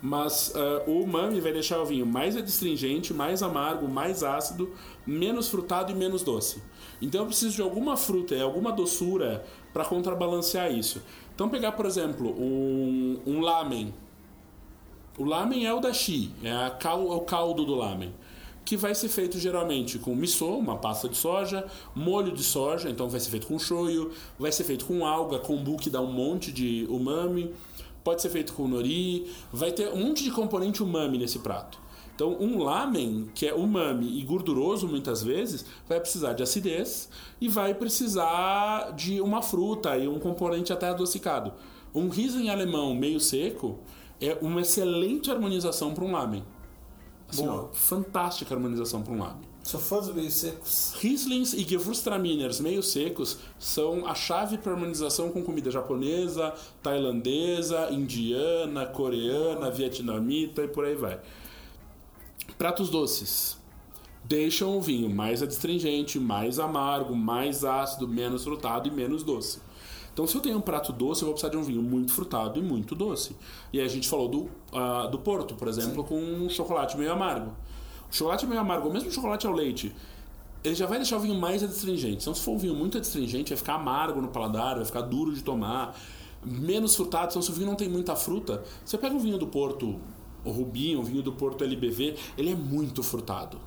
Mas 0.01 0.51
ah, 0.55 0.83
o 0.87 1.01
umami 1.01 1.39
vai 1.39 1.53
deixar 1.53 1.79
o 1.79 1.85
vinho 1.85 2.05
mais 2.05 2.35
adstringente, 2.35 3.13
mais 3.13 3.43
amargo, 3.43 3.87
mais 3.87 4.23
ácido, 4.23 4.73
menos 5.05 5.47
frutado 5.47 5.91
e 5.91 5.95
menos 5.95 6.23
doce. 6.23 6.61
Então 7.01 7.21
eu 7.21 7.27
preciso 7.27 7.55
de 7.55 7.61
alguma 7.61 7.95
fruta 7.95 8.35
e 8.35 8.41
alguma 8.41 8.71
doçura 8.71 9.45
para 9.73 9.85
contrabalancear 9.85 10.71
isso. 10.71 11.01
Então 11.35 11.49
pegar, 11.49 11.71
por 11.73 11.85
exemplo, 11.85 12.29
um, 12.39 13.19
um 13.25 13.39
lamen. 13.41 13.93
O 15.17 15.23
lamen 15.23 15.65
é 15.65 15.73
o 15.73 15.79
dashi, 15.79 16.31
é, 16.43 16.69
cal, 16.79 17.11
é 17.11 17.15
o 17.15 17.21
caldo 17.21 17.65
do 17.65 17.75
lamen. 17.75 18.13
Que 18.63 18.77
vai 18.77 18.93
ser 18.93 19.09
feito 19.09 19.39
geralmente 19.39 19.97
com 19.97 20.15
miso, 20.15 20.45
uma 20.45 20.77
pasta 20.77 21.09
de 21.09 21.17
soja, 21.17 21.65
molho 21.95 22.31
de 22.31 22.43
soja, 22.43 22.89
então 22.89 23.09
vai 23.09 23.19
ser 23.19 23.31
feito 23.31 23.47
com 23.47 23.57
shoyu, 23.57 24.11
vai 24.37 24.51
ser 24.51 24.63
feito 24.63 24.85
com 24.85 25.05
alga, 25.05 25.39
kombu, 25.39 25.77
que 25.77 25.89
dá 25.89 25.99
um 25.99 26.11
monte 26.11 26.51
de 26.51 26.85
umami, 26.89 27.51
pode 28.03 28.21
ser 28.21 28.29
feito 28.29 28.53
com 28.53 28.67
nori, 28.67 29.31
vai 29.51 29.71
ter 29.71 29.89
um 29.89 30.07
monte 30.07 30.23
de 30.23 30.31
componente 30.31 30.83
umami 30.83 31.17
nesse 31.17 31.39
prato. 31.39 31.79
Então, 32.15 32.37
um 32.39 32.61
lamen, 32.61 33.29
que 33.33 33.47
é 33.47 33.53
umami 33.53 34.19
e 34.19 34.23
gorduroso 34.23 34.87
muitas 34.87 35.23
vezes, 35.23 35.65
vai 35.87 35.99
precisar 35.99 36.33
de 36.33 36.43
acidez 36.43 37.09
e 37.39 37.47
vai 37.47 37.73
precisar 37.73 38.91
de 38.91 39.19
uma 39.21 39.41
fruta 39.41 39.97
e 39.97 40.07
um 40.07 40.19
componente 40.19 40.71
até 40.71 40.89
adocicado. 40.89 41.53
Um 41.95 42.09
riesling 42.09 42.49
alemão 42.49 42.93
meio 42.93 43.19
seco 43.19 43.79
é 44.19 44.37
uma 44.41 44.61
excelente 44.61 45.31
harmonização 45.31 45.93
para 45.93 46.03
um 46.03 46.11
lamen. 46.11 46.43
Assim, 47.27 47.47
ó, 47.47 47.67
fantástica 47.73 48.53
harmonização 48.53 49.01
para 49.01 49.13
um 49.13 49.19
lado. 49.19 49.50
Sou 49.63 49.79
fã 49.79 49.99
dos 49.99 50.13
meios 50.13 50.33
secos. 50.33 50.93
Rieslings 50.99 51.53
e 51.53 51.63
Gewürztraminers 51.63 52.59
meio 52.59 52.81
secos 52.81 53.37
são 53.59 54.07
a 54.07 54.15
chave 54.15 54.57
para 54.57 54.73
harmonização 54.73 55.29
com 55.29 55.43
comida 55.43 55.69
japonesa, 55.69 56.53
tailandesa, 56.81 57.89
indiana, 57.91 58.87
coreana, 58.87 59.69
vietnamita 59.69 60.63
e 60.63 60.67
por 60.67 60.83
aí 60.83 60.95
vai. 60.95 61.19
Pratos 62.57 62.89
doces. 62.89 63.57
Deixam 64.23 64.77
o 64.77 64.81
vinho 64.81 65.09
mais 65.09 65.43
adstringente, 65.43 66.19
mais 66.19 66.59
amargo, 66.59 67.15
mais 67.15 67.63
ácido, 67.63 68.07
menos 68.07 68.43
frutado 68.43 68.87
e 68.87 68.91
menos 68.91 69.23
doce. 69.23 69.61
Então, 70.13 70.27
se 70.27 70.35
eu 70.35 70.41
tenho 70.41 70.57
um 70.57 70.61
prato 70.61 70.91
doce, 70.91 71.21
eu 71.21 71.27
vou 71.27 71.33
precisar 71.33 71.51
de 71.51 71.57
um 71.57 71.63
vinho 71.63 71.81
muito 71.81 72.11
frutado 72.11 72.59
e 72.59 72.61
muito 72.61 72.95
doce. 72.95 73.35
E 73.71 73.79
a 73.79 73.87
gente 73.87 74.09
falou 74.09 74.27
do, 74.27 74.49
ah, 74.73 75.07
do 75.07 75.19
Porto, 75.19 75.55
por 75.55 75.67
exemplo, 75.67 76.03
com 76.03 76.19
um 76.19 76.49
chocolate 76.49 76.97
meio 76.97 77.11
amargo. 77.11 77.55
O 78.11 78.13
chocolate 78.13 78.45
meio 78.45 78.59
amargo, 78.59 78.87
ou 78.87 78.93
mesmo 78.93 79.09
o 79.09 79.11
chocolate 79.11 79.47
ao 79.47 79.53
leite, 79.53 79.95
ele 80.63 80.75
já 80.75 80.85
vai 80.85 80.97
deixar 80.97 81.17
o 81.17 81.19
vinho 81.21 81.39
mais 81.39 81.63
adstringente. 81.63 82.17
Então, 82.21 82.35
se 82.35 82.41
for 82.41 82.51
um 82.51 82.57
vinho 82.57 82.75
muito 82.75 82.97
adstringente, 82.97 83.49
vai 83.49 83.57
ficar 83.57 83.75
amargo 83.75 84.21
no 84.21 84.27
paladar, 84.27 84.75
vai 84.75 84.85
ficar 84.85 85.01
duro 85.01 85.33
de 85.33 85.41
tomar. 85.41 85.97
Menos 86.43 86.95
frutado, 86.95 87.29
então 87.29 87.41
se 87.41 87.51
o 87.51 87.53
vinho 87.53 87.67
não 87.67 87.75
tem 87.75 87.87
muita 87.87 88.15
fruta, 88.15 88.63
você 88.83 88.97
pega 88.97 89.15
o 89.15 89.19
vinho 89.19 89.37
do 89.37 89.47
Porto, 89.47 89.99
o 90.43 90.51
Rubinho, 90.51 90.99
o 90.99 91.03
vinho 91.03 91.21
do 91.21 91.31
Porto 91.31 91.63
LBV, 91.63 92.15
ele 92.37 92.51
é 92.51 92.55
muito 92.55 93.03
frutado. 93.03 93.59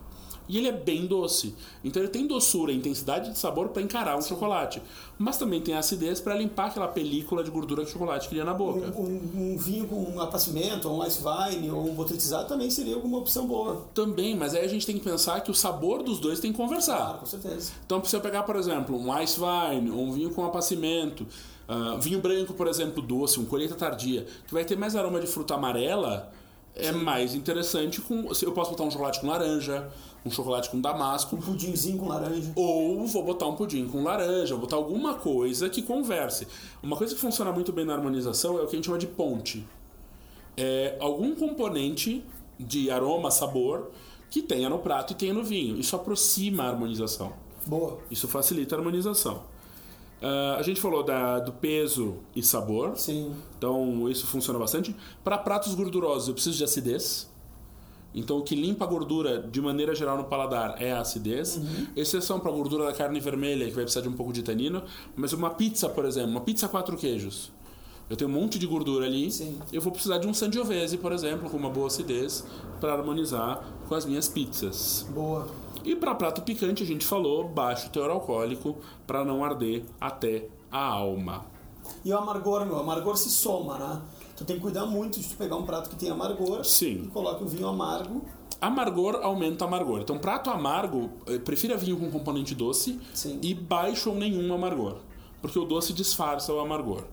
E 0.46 0.58
ele 0.58 0.68
é 0.68 0.72
bem 0.72 1.06
doce. 1.06 1.54
Então 1.82 2.02
ele 2.02 2.10
tem 2.10 2.26
doçura 2.26 2.70
e 2.70 2.76
intensidade 2.76 3.30
de 3.32 3.38
sabor 3.38 3.68
para 3.70 3.80
encarar 3.80 4.16
um 4.18 4.20
chocolate. 4.22 4.82
Mas 5.18 5.38
também 5.38 5.60
tem 5.60 5.74
acidez 5.74 6.20
para 6.20 6.34
limpar 6.34 6.66
aquela 6.66 6.88
película 6.88 7.42
de 7.42 7.50
gordura 7.50 7.82
que 7.82 7.88
o 7.88 7.92
chocolate 7.92 8.28
cria 8.28 8.44
na 8.44 8.52
boca. 8.52 8.92
Um, 8.98 9.02
um- 9.02 9.52
um 9.54 9.58
vinho 9.58 9.86
com 9.86 9.96
um 9.96 10.20
apacimento, 10.20 10.88
ou 10.88 11.00
um 11.00 11.06
ice 11.06 11.20
wine, 11.22 11.70
ou 11.70 11.88
um 11.88 11.94
botrytizado 11.94 12.46
também 12.48 12.68
seria 12.70 12.94
alguma 12.94 13.18
opção 13.18 13.46
boa. 13.46 13.86
Também, 13.94 14.36
mas 14.36 14.54
aí 14.54 14.64
a 14.64 14.68
gente 14.68 14.84
tem 14.84 14.98
que 14.98 15.04
pensar 15.04 15.40
que 15.40 15.50
o 15.50 15.54
sabor 15.54 16.02
dos 16.02 16.18
dois 16.20 16.40
tem 16.40 16.52
que 16.52 16.58
conversar. 16.58 16.96
Claro, 16.98 17.18
com 17.20 17.26
certeza. 17.26 17.72
Então, 17.86 18.04
se 18.04 18.14
eu 18.14 18.20
pegar, 18.20 18.42
por 18.42 18.56
exemplo, 18.56 18.98
um 18.98 19.18
ice 19.22 19.38
wine, 19.40 19.90
um 19.90 20.12
vinho 20.12 20.30
com 20.30 20.44
apacimento, 20.44 21.26
ah, 21.66 21.96
vinho 21.98 22.20
branco, 22.20 22.52
por 22.52 22.66
exemplo, 22.66 23.00
doce, 23.02 23.40
um 23.40 23.46
colheita 23.46 23.74
tardia, 23.74 24.26
que 24.46 24.52
vai 24.52 24.64
ter 24.64 24.76
mais 24.76 24.94
aroma 24.94 25.18
de 25.20 25.26
fruta 25.26 25.54
amarela, 25.54 26.30
é 26.76 26.90
mais 26.90 27.34
interessante 27.36 28.00
com. 28.00 28.28
Eu 28.42 28.50
posso 28.52 28.72
botar 28.72 28.82
um 28.82 28.90
chocolate 28.90 29.20
com 29.20 29.28
laranja, 29.28 29.88
um 30.24 30.30
chocolate 30.30 30.70
com 30.70 30.80
damasco, 30.80 31.36
Um 31.36 31.40
pudinzinho 31.40 31.98
com 31.98 32.08
laranja. 32.08 32.52
ou 32.56 33.06
vou 33.06 33.22
botar 33.22 33.46
um 33.46 33.54
pudim 33.56 33.86
com 33.86 34.02
laranja, 34.02 34.54
vou 34.54 34.62
botar 34.62 34.76
alguma 34.76 35.14
coisa 35.14 35.68
que 35.68 35.82
converse. 35.82 36.46
Uma 36.82 36.96
coisa 36.96 37.14
que 37.14 37.20
funciona 37.20 37.52
muito 37.52 37.72
bem 37.72 37.84
na 37.84 37.94
harmonização 37.94 38.58
é 38.58 38.62
o 38.62 38.66
que 38.66 38.74
a 38.74 38.76
gente 38.78 38.86
chama 38.86 38.98
de 38.98 39.06
ponte. 39.06 39.66
É 40.56 40.96
algum 41.00 41.34
componente 41.34 42.24
de 42.58 42.90
aroma, 42.90 43.30
sabor, 43.30 43.90
que 44.30 44.40
tenha 44.42 44.68
no 44.68 44.78
prato 44.78 45.12
e 45.12 45.16
tenha 45.16 45.34
no 45.34 45.42
vinho. 45.44 45.78
Isso 45.78 45.94
aproxima 45.96 46.62
a 46.64 46.68
harmonização. 46.68 47.32
Boa. 47.66 47.98
Isso 48.10 48.26
facilita 48.28 48.74
a 48.74 48.78
harmonização. 48.78 49.42
Ah, 50.22 50.56
a 50.58 50.62
gente 50.62 50.80
falou 50.80 51.02
da- 51.02 51.38
do 51.40 51.52
peso 51.52 52.16
e 52.34 52.42
sabor. 52.42 52.96
Sim. 52.96 53.34
Então 53.58 54.08
isso 54.08 54.26
funciona 54.26 54.58
bastante. 54.58 54.94
Para 55.22 55.36
pratos 55.36 55.74
gordurosos 55.74 56.28
eu 56.28 56.34
preciso 56.34 56.56
de 56.56 56.64
acidez. 56.64 57.28
Então 58.14 58.38
o 58.38 58.42
que 58.42 58.54
limpa 58.54 58.84
a 58.84 58.88
gordura 58.88 59.42
de 59.42 59.60
maneira 59.60 59.94
geral 59.94 60.16
no 60.16 60.24
paladar 60.24 60.80
é 60.80 60.92
a 60.92 61.00
acidez. 61.00 61.60
Exceção 61.96 62.38
para 62.38 62.50
a 62.50 62.54
gordura 62.54 62.84
da 62.84 62.92
carne 62.92 63.18
vermelha, 63.18 63.66
que 63.66 63.72
vai 63.72 63.84
precisar 63.84 64.02
de 64.02 64.08
um 64.08 64.12
pouco 64.12 64.32
de 64.32 64.42
tanino. 64.42 64.82
Mas 65.16 65.32
uma 65.32 65.50
pizza, 65.50 65.88
por 65.88 66.04
exemplo, 66.04 66.30
uma 66.30 66.40
pizza 66.40 66.68
quatro 66.68 66.96
queijos. 66.96 67.50
Eu 68.08 68.16
tenho 68.16 68.30
um 68.30 68.34
monte 68.34 68.58
de 68.58 68.66
gordura 68.66 69.06
ali. 69.06 69.30
Sim. 69.30 69.58
Eu 69.72 69.80
vou 69.80 69.90
precisar 69.90 70.18
de 70.18 70.26
um 70.26 70.34
sangiovese, 70.34 70.98
por 70.98 71.12
exemplo, 71.12 71.48
com 71.48 71.56
uma 71.56 71.70
boa 71.70 71.86
acidez, 71.86 72.44
para 72.80 72.92
harmonizar 72.92 73.64
com 73.88 73.94
as 73.94 74.04
minhas 74.04 74.28
pizzas. 74.28 75.06
Boa. 75.10 75.48
E 75.84 75.94
para 75.96 76.14
prato 76.14 76.42
picante 76.42 76.82
a 76.82 76.86
gente 76.86 77.04
falou 77.04 77.46
baixo 77.46 77.90
teor 77.90 78.10
alcoólico 78.10 78.76
para 79.06 79.24
não 79.24 79.44
arder 79.44 79.84
até 80.00 80.48
a 80.70 80.82
alma. 80.82 81.44
E 82.04 82.12
o 82.12 82.16
amargor, 82.16 82.64
meu, 82.64 82.76
o 82.76 82.80
amargor 82.80 83.16
se 83.16 83.30
soma, 83.30 83.78
né? 83.78 84.00
Tu 84.36 84.44
tem 84.44 84.56
que 84.56 84.62
cuidar 84.62 84.86
muito 84.86 85.20
de 85.20 85.28
tu 85.28 85.36
pegar 85.36 85.56
um 85.56 85.64
prato 85.64 85.90
que 85.90 85.96
tem 85.96 86.10
amargor 86.10 86.64
Sim. 86.64 87.04
e 87.04 87.08
coloca 87.08 87.44
o 87.44 87.46
vinho 87.46 87.68
amargo. 87.68 88.22
Amargor 88.60 89.20
aumenta 89.22 89.64
amargor. 89.64 90.00
Então, 90.00 90.18
prato 90.18 90.50
amargo, 90.50 91.10
eh, 91.26 91.38
prefira 91.38 91.76
vinho 91.76 91.98
com 91.98 92.10
componente 92.10 92.54
doce 92.54 92.98
Sim. 93.12 93.38
e 93.42 93.54
baixo 93.54 94.10
ou 94.10 94.16
nenhum 94.16 94.52
amargor. 94.52 94.98
Porque 95.40 95.58
o 95.58 95.64
doce 95.64 95.92
disfarça 95.92 96.52
o 96.52 96.58
amargor. 96.58 97.04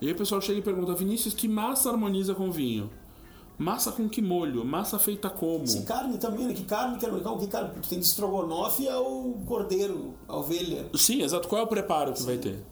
E 0.00 0.06
aí 0.06 0.12
o 0.12 0.16
pessoal 0.16 0.40
chega 0.40 0.58
e 0.58 0.62
pergunta, 0.62 0.94
Vinícius, 0.94 1.34
que 1.34 1.48
massa 1.48 1.90
harmoniza 1.90 2.34
com 2.34 2.50
vinho? 2.50 2.90
Massa 3.58 3.90
com 3.90 4.08
que 4.08 4.22
molho? 4.22 4.64
Massa 4.64 5.00
feita 5.00 5.28
como? 5.28 5.66
Se 5.66 5.82
carne 5.82 6.16
também, 6.16 6.46
né? 6.46 6.54
Que 6.54 6.62
carne 6.62 6.96
que 6.96 7.04
é 7.04 7.10
que 7.10 7.46
carne? 7.48 7.70
Tu 7.82 7.88
tem 7.88 7.98
de 7.98 8.06
estrogonofe 8.06 8.88
ao 8.88 9.32
cordeiro, 9.46 10.14
a 10.28 10.36
ovelha. 10.36 10.88
Sim, 10.94 11.22
exato. 11.22 11.48
Qual 11.48 11.60
é 11.60 11.64
o 11.64 11.66
preparo 11.66 12.12
que 12.12 12.22
vai 12.22 12.36
ter? 12.36 12.64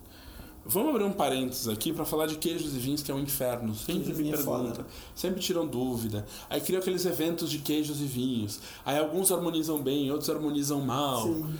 Vamos 0.69 0.91
abrir 0.91 1.05
um 1.05 1.13
parênteses 1.13 1.69
aqui 1.69 1.93
para 1.93 2.05
falar 2.05 2.27
de 2.27 2.37
queijos 2.37 2.75
e 2.75 2.79
vinhos, 2.79 3.03
que 3.03 3.11
é 3.11 3.15
um 3.15 3.21
inferno. 3.21 3.75
Sempre 3.75 3.95
Queijo 3.95 4.09
me 4.11 4.17
vinho 4.17 4.35
é 4.35 4.37
perguntam. 4.37 4.75
foda. 4.75 4.87
Sempre 5.15 5.41
tiram 5.41 5.67
dúvida. 5.67 6.27
Aí 6.51 6.61
criam 6.61 6.81
aqueles 6.81 7.07
eventos 7.07 7.51
de 7.51 7.59
queijos 7.59 8.01
e 8.01 8.05
vinhos. 8.05 8.59
Aí 8.85 8.99
alguns 8.99 9.31
harmonizam 9.31 9.81
bem, 9.81 10.11
outros 10.11 10.29
harmonizam 10.29 10.81
mal. 10.81 11.23
Sim. 11.23 11.55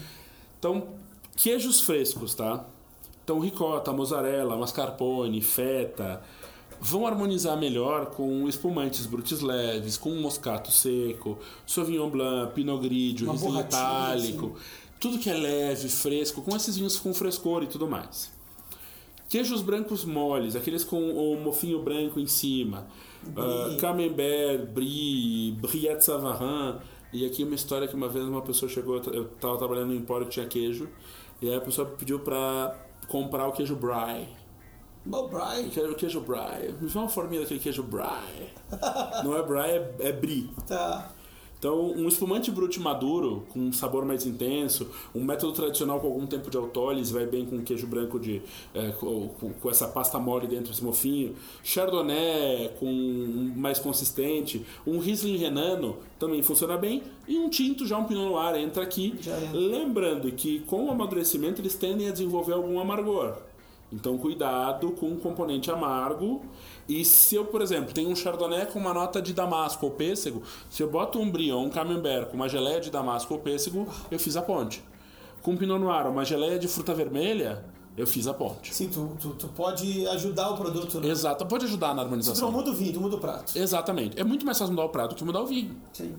Então, 0.59 0.89
queijos 1.37 1.81
frescos, 1.81 2.35
tá? 2.35 2.65
Então, 3.23 3.39
ricota, 3.39 3.93
mozzarella, 3.93 4.57
mascarpone, 4.57 5.41
feta 5.41 6.21
vão 6.81 7.07
harmonizar 7.07 7.57
melhor 7.57 8.07
com 8.07 8.47
espumantes 8.49 9.07
brutis 9.07 9.41
leves, 9.41 9.97
com 9.97 10.11
moscato 10.17 10.71
seco, 10.71 11.39
sauvignon 11.67 12.11
blanc, 12.11 12.53
pinot 12.53 12.81
grigio, 12.83 13.27
borrachinha, 13.27 13.61
itálico, 13.63 14.57
tudo 15.01 15.19
que 15.19 15.31
é 15.31 15.35
leve, 15.35 15.89
fresco, 15.89 16.43
com 16.43 16.55
esses 16.55 16.77
vinhos 16.77 16.99
com 16.99 17.13
frescor 17.15 17.63
e 17.63 17.67
tudo 17.67 17.89
mais. 17.89 18.36
Queijos 19.29 19.61
brancos 19.61 20.05
moles, 20.05 20.55
aqueles 20.55 20.85
com 20.85 21.11
o 21.11 21.41
mofinho 21.41 21.83
branco 21.83 22.21
em 22.21 22.27
cima. 22.27 22.87
Uh, 23.27 23.77
camembert, 23.79 24.67
brie, 24.67 25.53
brie 25.61 25.95
de 25.95 26.05
savarin. 26.05 26.79
E 27.13 27.27
aqui 27.27 27.43
uma 27.43 27.55
história 27.55 27.89
que 27.89 27.95
uma 27.95 28.09
vez 28.09 28.25
uma 28.25 28.43
pessoa 28.43 28.71
chegou, 28.71 28.97
eu 29.13 29.25
estava 29.25 29.57
trabalhando 29.59 29.89
no 29.89 29.95
empório 29.95 30.27
que 30.27 30.33
tinha 30.33 30.47
queijo, 30.47 30.89
e 31.41 31.49
aí 31.49 31.57
a 31.57 31.61
pessoa 31.61 31.89
pediu 31.89 32.21
para 32.21 32.77
comprar 33.09 33.49
o 33.49 33.53
queijo 33.53 33.75
brie. 33.75 34.29
Bom, 35.05 35.29
Brian. 35.29 35.63
Eu 35.63 35.71
quero 35.71 35.93
o 35.93 35.95
queijo 35.95 36.21
brie. 36.21 36.73
Me 36.81 36.89
dá 36.89 37.01
uma 37.01 37.09
forminha 37.09 37.41
daquele 37.41 37.61
queijo 37.61 37.83
brie. 37.83 38.51
Não 39.25 39.37
é 39.37 39.43
brie, 39.43 39.61
é, 39.61 39.95
é 40.09 40.13
brie. 40.13 40.51
Tá. 40.67 41.11
Então, 41.67 41.91
um 41.97 42.07
espumante 42.07 42.49
brute 42.49 42.79
maduro, 42.79 43.45
com 43.53 43.59
um 43.59 43.73
sabor 43.73 44.05
mais 44.05 44.25
intenso, 44.25 44.89
um 45.13 45.25
método 45.25 45.53
tradicional 45.53 45.99
com 45.99 46.07
algum 46.07 46.25
tempo 46.25 46.49
de 46.49 46.57
autólise, 46.57 47.13
vai 47.13 47.27
bem 47.27 47.45
com 47.45 47.61
queijo 47.61 47.89
branco 47.89 48.21
de 48.21 48.41
é, 48.73 48.93
com, 48.93 49.27
com- 49.61 49.69
essa 49.69 49.89
pasta 49.89 50.17
mole 50.17 50.47
dentro 50.47 50.69
desse 50.71 50.85
mofinho. 50.85 51.35
Chardonnay 51.65 52.71
com 52.79 53.53
mais 53.57 53.81
consistente, 53.81 54.65
um 54.87 55.01
Riesling 55.01 55.39
renano 55.39 55.97
também 56.21 56.41
funciona 56.41 56.77
bem 56.77 57.03
e 57.27 57.37
um 57.37 57.49
tinto 57.49 57.85
já 57.85 57.99
um 57.99 58.05
Pinot 58.05 58.31
Noir 58.31 58.55
entra 58.61 58.85
aqui. 58.85 59.15
Entra. 59.19 59.51
Lembrando 59.53 60.31
que 60.31 60.61
com 60.61 60.87
o 60.87 60.91
amadurecimento 60.93 61.61
eles 61.61 61.75
tendem 61.75 62.07
a 62.09 62.13
desenvolver 62.13 62.53
algum 62.53 62.79
amargor. 62.79 63.39
Então, 63.93 64.19
cuidado 64.19 64.91
com 64.93 65.13
o 65.13 65.17
componente 65.17 65.71
amargo. 65.71 66.43
E 66.89 67.05
se 67.05 67.35
eu, 67.35 67.45
por 67.45 67.61
exemplo, 67.63 67.93
tenho 67.93 68.09
um 68.09 68.15
Chardonnay 68.17 68.67
com 68.67 68.79
uma 68.79 68.95
nota 68.95 69.21
de 69.21 69.33
damasco 69.33 69.87
ou 69.87 69.93
pêssego, 69.93 70.43
se 70.71 70.83
eu 70.83 70.91
boto 70.91 71.19
um 71.19 71.31
Brion, 71.31 71.65
um 71.65 71.71
Camembert 71.71 72.27
com 72.27 72.37
uma 72.37 72.49
geleia 72.49 72.81
de 72.81 72.91
damasco 72.91 73.35
ou 73.35 73.41
pêssego, 73.41 73.89
eu 74.11 74.19
fiz 74.19 74.37
a 74.37 74.43
ponte. 74.43 74.83
Com 75.43 75.53
um 75.53 75.57
Pinot 75.57 75.79
Noir, 75.81 76.07
uma 76.09 76.25
geleia 76.25 76.59
de 76.59 76.69
fruta 76.69 76.95
vermelha, 76.95 77.65
eu 77.97 78.07
fiz 78.07 78.27
a 78.29 78.35
ponte. 78.35 78.75
Sim, 78.75 78.89
tu, 78.89 79.17
tu, 79.21 79.31
tu 79.31 79.49
pode 79.49 80.07
ajudar 80.09 80.51
o 80.51 80.57
produto. 80.57 81.01
Né? 81.01 81.09
Exato, 81.09 81.45
pode 81.47 81.65
ajudar 81.65 81.89
na 81.89 81.95
Tu 81.95 81.97
não 81.97 82.03
harmonização. 82.05 82.53
muda 82.53 82.71
o 82.71 82.75
vinho, 82.75 82.93
tu 82.93 83.01
muda 83.01 83.17
o 83.17 83.21
prato. 83.21 83.57
Exatamente. 83.59 84.19
É 84.21 84.23
muito 84.23 84.45
mais 84.47 84.59
fácil 84.59 84.73
mudar 84.73 84.87
o 84.87 84.91
prato 84.91 85.15
que 85.17 85.25
mudar 85.25 85.41
o 85.43 85.47
vinho. 85.47 85.75
Sim. 85.93 86.15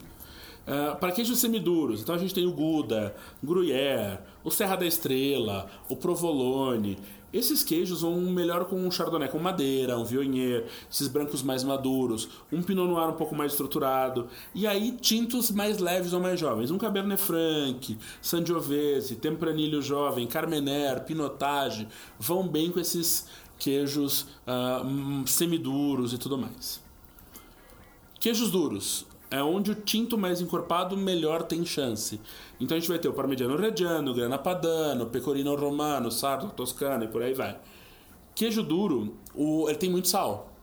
Ah, 0.65 0.97
para 0.99 1.13
queijos 1.13 1.39
semiduros, 1.39 2.01
então 2.01 2.13
a 2.13 2.17
gente 2.17 2.33
tem 2.33 2.45
o 2.45 2.51
Gouda, 2.51 3.15
Gruyère, 3.41 4.19
o 4.43 4.51
Serra 4.51 4.75
da 4.75 4.85
Estrela, 4.85 5.67
o 5.87 5.95
Provolone. 5.95 6.97
Esses 7.33 7.61
queijos 7.61 8.01
vão 8.01 8.21
melhor 8.21 8.65
com 8.65 8.77
um 8.77 8.89
Chardonnay 8.89 9.27
com 9.27 9.37
madeira, 9.37 9.97
um 9.97 10.05
Viognier, 10.05 10.65
esses 10.89 11.07
brancos 11.07 11.43
mais 11.43 11.63
maduros, 11.63 12.29
um 12.51 12.61
Pinot 12.61 12.87
Noir 12.87 13.09
um 13.09 13.17
pouco 13.17 13.35
mais 13.35 13.51
estruturado. 13.51 14.27
E 14.55 14.65
aí 14.65 14.91
tintos 14.91 15.51
mais 15.51 15.79
leves 15.79 16.13
ou 16.13 16.21
mais 16.21 16.39
jovens, 16.39 16.71
um 16.71 16.77
Cabernet 16.77 17.21
Franc, 17.21 17.97
Sangiovese, 18.21 19.17
Tempranillo 19.17 19.81
jovem, 19.81 20.25
Carmener, 20.25 21.03
Pinotage, 21.03 21.87
vão 22.17 22.47
bem 22.47 22.71
com 22.71 22.79
esses 22.79 23.27
queijos 23.59 24.27
hum, 24.85 25.25
semiduros 25.25 26.13
e 26.13 26.17
tudo 26.17 26.37
mais. 26.37 26.81
Queijos 28.19 28.51
duros. 28.51 29.05
É 29.29 29.43
onde 29.43 29.71
o 29.71 29.75
tinto 29.75 30.17
mais 30.17 30.39
encorpado 30.39 30.95
melhor 30.95 31.43
tem 31.43 31.65
chance. 31.65 32.19
Então 32.59 32.77
a 32.77 32.79
gente 32.79 32.89
vai 32.89 32.97
ter 32.97 33.09
o 33.09 33.13
Parmigiano 33.13 33.57
Reggiano, 33.57 34.13
Grana 34.13 34.37
Padano, 34.37 35.07
Pecorino 35.07 35.53
Romano, 35.55 36.09
Sardo, 36.09 36.49
Toscano 36.51 37.03
e 37.03 37.07
por 37.07 37.21
aí 37.21 37.33
vai. 37.33 37.59
Queijo 38.33 38.63
duro, 38.63 39.17
o- 39.35 39.67
ele 39.67 39.77
tem 39.77 39.89
muito 39.89 40.07
sal. 40.07 40.53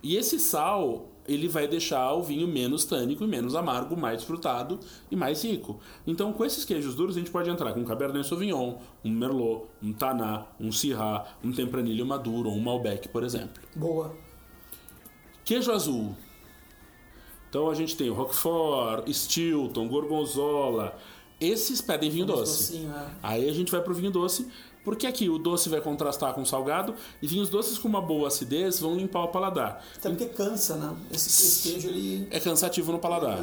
E 0.00 0.14
esse 0.16 0.38
sal 0.38 1.08
ele 1.26 1.48
vai 1.48 1.66
deixar 1.66 2.12
o 2.14 2.22
vinho 2.22 2.46
menos 2.48 2.84
tânico 2.86 3.24
e 3.24 3.26
menos 3.26 3.54
amargo, 3.56 3.94
mais 3.96 4.22
frutado 4.22 4.78
e 5.10 5.16
mais 5.16 5.42
rico. 5.44 5.78
Então, 6.06 6.32
com 6.32 6.42
esses 6.44 6.64
queijos 6.64 6.94
duros, 6.94 7.16
a 7.16 7.18
gente 7.18 7.30
pode 7.30 7.50
entrar 7.50 7.72
com 7.74 7.80
um 7.80 7.84
Cabernet 7.84 8.26
Sauvignon, 8.26 8.76
um 9.04 9.10
Merlot, 9.10 9.64
um 9.82 9.92
Taná, 9.92 10.46
um 10.58 10.70
Syrah, 10.72 11.26
um 11.44 11.52
Tempranillo 11.52 12.06
Maduro 12.06 12.48
ou 12.48 12.56
um 12.56 12.60
Malbec, 12.62 13.08
por 13.08 13.24
exemplo. 13.24 13.60
Boa. 13.76 14.14
Queijo 15.44 15.70
azul. 15.72 16.14
Então 17.48 17.70
a 17.70 17.74
gente 17.74 17.96
tem 17.96 18.10
o 18.10 18.14
Roquefort, 18.14 19.08
Stilton, 19.08 19.88
Gorgonzola. 19.88 20.98
Esses 21.40 21.80
pedem 21.80 22.10
vinho 22.10 22.26
doce. 22.26 22.72
Docinho, 22.72 22.92
é. 22.92 23.06
Aí 23.22 23.48
a 23.48 23.52
gente 23.52 23.70
vai 23.70 23.80
pro 23.80 23.94
vinho 23.94 24.10
doce, 24.10 24.48
porque 24.84 25.06
aqui 25.06 25.28
o 25.28 25.38
doce 25.38 25.68
vai 25.68 25.80
contrastar 25.80 26.34
com 26.34 26.42
o 26.42 26.46
salgado 26.46 26.94
e 27.20 27.26
vinhos 27.26 27.48
doces 27.48 27.78
com 27.78 27.88
uma 27.88 28.00
boa 28.00 28.28
acidez 28.28 28.80
vão 28.80 28.96
limpar 28.96 29.24
o 29.24 29.28
paladar. 29.28 29.84
Até 29.96 30.08
porque 30.08 30.26
cansa, 30.26 30.76
né? 30.76 30.94
Esse, 31.12 31.28
esse 31.28 31.68
queijo 31.68 31.88
ele 31.88 32.26
É 32.30 32.40
cansativo 32.40 32.92
no 32.92 32.98
paladar. 32.98 33.38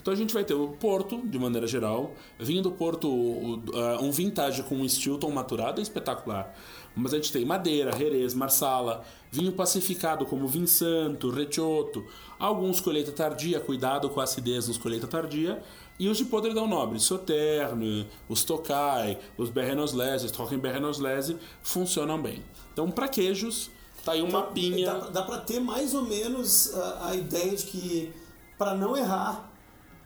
Então 0.00 0.12
a 0.12 0.16
gente 0.16 0.34
vai 0.34 0.44
ter 0.44 0.54
o 0.54 0.68
Porto, 0.68 1.20
de 1.24 1.38
maneira 1.38 1.66
geral. 1.66 2.12
Vinho 2.38 2.62
do 2.62 2.70
Porto, 2.70 3.08
uh, 3.08 4.02
um 4.02 4.10
vintage 4.10 4.62
com 4.62 4.76
um 4.76 4.88
Stilton 4.88 5.30
maturado 5.30 5.80
é 5.80 5.82
espetacular. 5.82 6.54
Mas 6.94 7.14
a 7.14 7.16
gente 7.16 7.32
tem 7.32 7.44
Madeira, 7.44 7.96
Jerez, 7.96 8.34
Marsala, 8.34 9.04
vinho 9.30 9.52
pacificado 9.52 10.26
como 10.26 10.48
Vinsanto, 10.48 11.30
Recioto, 11.30 12.04
alguns 12.38 12.80
colheita 12.80 13.12
tardia, 13.12 13.60
cuidado 13.60 14.10
com 14.10 14.20
a 14.20 14.24
acidez 14.24 14.66
nos 14.66 14.76
colheita 14.76 15.06
tardia, 15.06 15.62
e 16.00 16.08
os 16.08 16.16
de 16.16 16.24
podridão 16.24 16.66
nobre, 16.66 16.98
Sauterne, 16.98 18.08
os 18.26 18.42
Tokai, 18.42 19.18
os 19.36 19.50
Berrenoslese, 19.50 20.24
os 20.24 20.32
Trockenberrenoslese, 20.32 21.36
funcionam 21.62 22.20
bem. 22.20 22.42
Então, 22.72 22.90
para 22.90 23.06
queijos, 23.06 23.70
tá 24.02 24.12
aí 24.12 24.22
um 24.22 24.30
mapinha. 24.30 24.94
Dá, 24.94 25.08
dá 25.10 25.22
pra 25.22 25.36
ter 25.36 25.60
mais 25.60 25.92
ou 25.92 26.00
menos 26.06 26.74
a, 26.74 27.10
a 27.10 27.14
ideia 27.14 27.54
de 27.54 27.66
que, 27.66 28.12
pra 28.56 28.74
não 28.74 28.96
errar, 28.96 29.52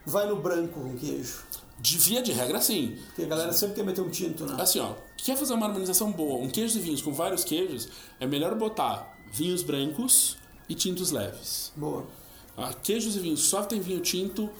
vai 0.04 0.26
no 0.26 0.35
branco 0.35 0.80
com 0.80 0.96
queijo. 0.96 1.44
De 1.78 1.96
via 1.96 2.20
de 2.20 2.33
regra, 2.33 2.61
sim. 2.61 2.98
Porque 3.07 3.22
a 3.22 3.26
galera 3.26 3.52
sempre 3.52 3.76
quer 3.76 3.85
meter 3.85 4.00
um 4.00 4.11
tinto, 4.11 4.44
né? 4.46 4.57
Assim, 4.61 4.80
ó, 4.80 4.94
quer 5.16 5.37
fazer 5.37 5.54
uma 5.54 5.66
harmonização 5.66 6.11
boa, 6.11 6.44
um 6.44 6.50
queijo 6.50 6.74
de 6.74 6.80
vinhos 6.80 7.02
com 7.02 7.12
vários 7.12 7.44
queijos, 7.44 7.88
é 8.18 8.26
melhor 8.26 8.57
botar 8.57 9.16
vinhos 9.30 9.62
brancos 9.62 10.38
e 10.68 10.74
tintos 10.74 11.12
leves. 11.12 11.72
Boa. 11.76 12.04
Ah, 12.57 12.72
queijos 12.72 13.14
e 13.14 13.20
vinhos 13.20 13.44
só 13.44 13.62
tem 13.62 13.80
vinho 13.80 14.00
tinto, 14.00 14.50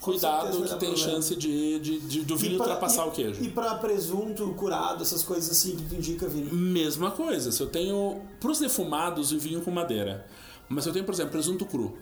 cuidado 0.00 0.52
certeza 0.52 0.74
que 0.74 0.80
tem 0.80 0.88
problema. 0.94 1.12
chance 1.12 1.36
de, 1.36 1.78
de- 1.78 1.98
de- 2.00 2.20
do 2.22 2.36
vinho 2.36 2.56
pra- 2.56 2.66
ultrapassar 2.66 3.06
e- 3.06 3.08
o 3.08 3.10
queijo. 3.12 3.42
E 3.44 3.48
pra 3.48 3.74
presunto 3.76 4.48
curado, 4.54 5.02
essas 5.02 5.22
coisas 5.22 5.50
assim 5.50 5.76
que 5.76 5.82
tu 5.84 5.94
indica, 5.94 6.26
Vini. 6.28 6.50
Mesma 6.52 7.10
coisa, 7.10 7.52
se 7.52 7.62
eu 7.62 7.66
tenho 7.68 8.20
pros 8.40 8.58
defumados 8.58 9.32
o 9.32 9.38
vinho 9.38 9.60
com 9.60 9.70
madeira, 9.70 10.26
mas 10.68 10.84
se 10.84 10.90
eu 10.90 10.92
tenho, 10.92 11.04
por 11.04 11.12
exemplo, 11.14 11.32
presunto 11.32 11.64
cru. 11.66 11.96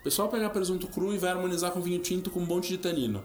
O 0.00 0.02
pessoal 0.02 0.28
pega 0.28 0.48
presunto 0.48 0.86
cru 0.86 1.12
e 1.12 1.18
vai 1.18 1.30
harmonizar 1.30 1.72
com 1.72 1.80
vinho 1.80 1.98
tinto 2.00 2.30
com 2.30 2.40
um 2.40 2.46
monte 2.46 2.68
de 2.68 2.78
tanino. 2.78 3.22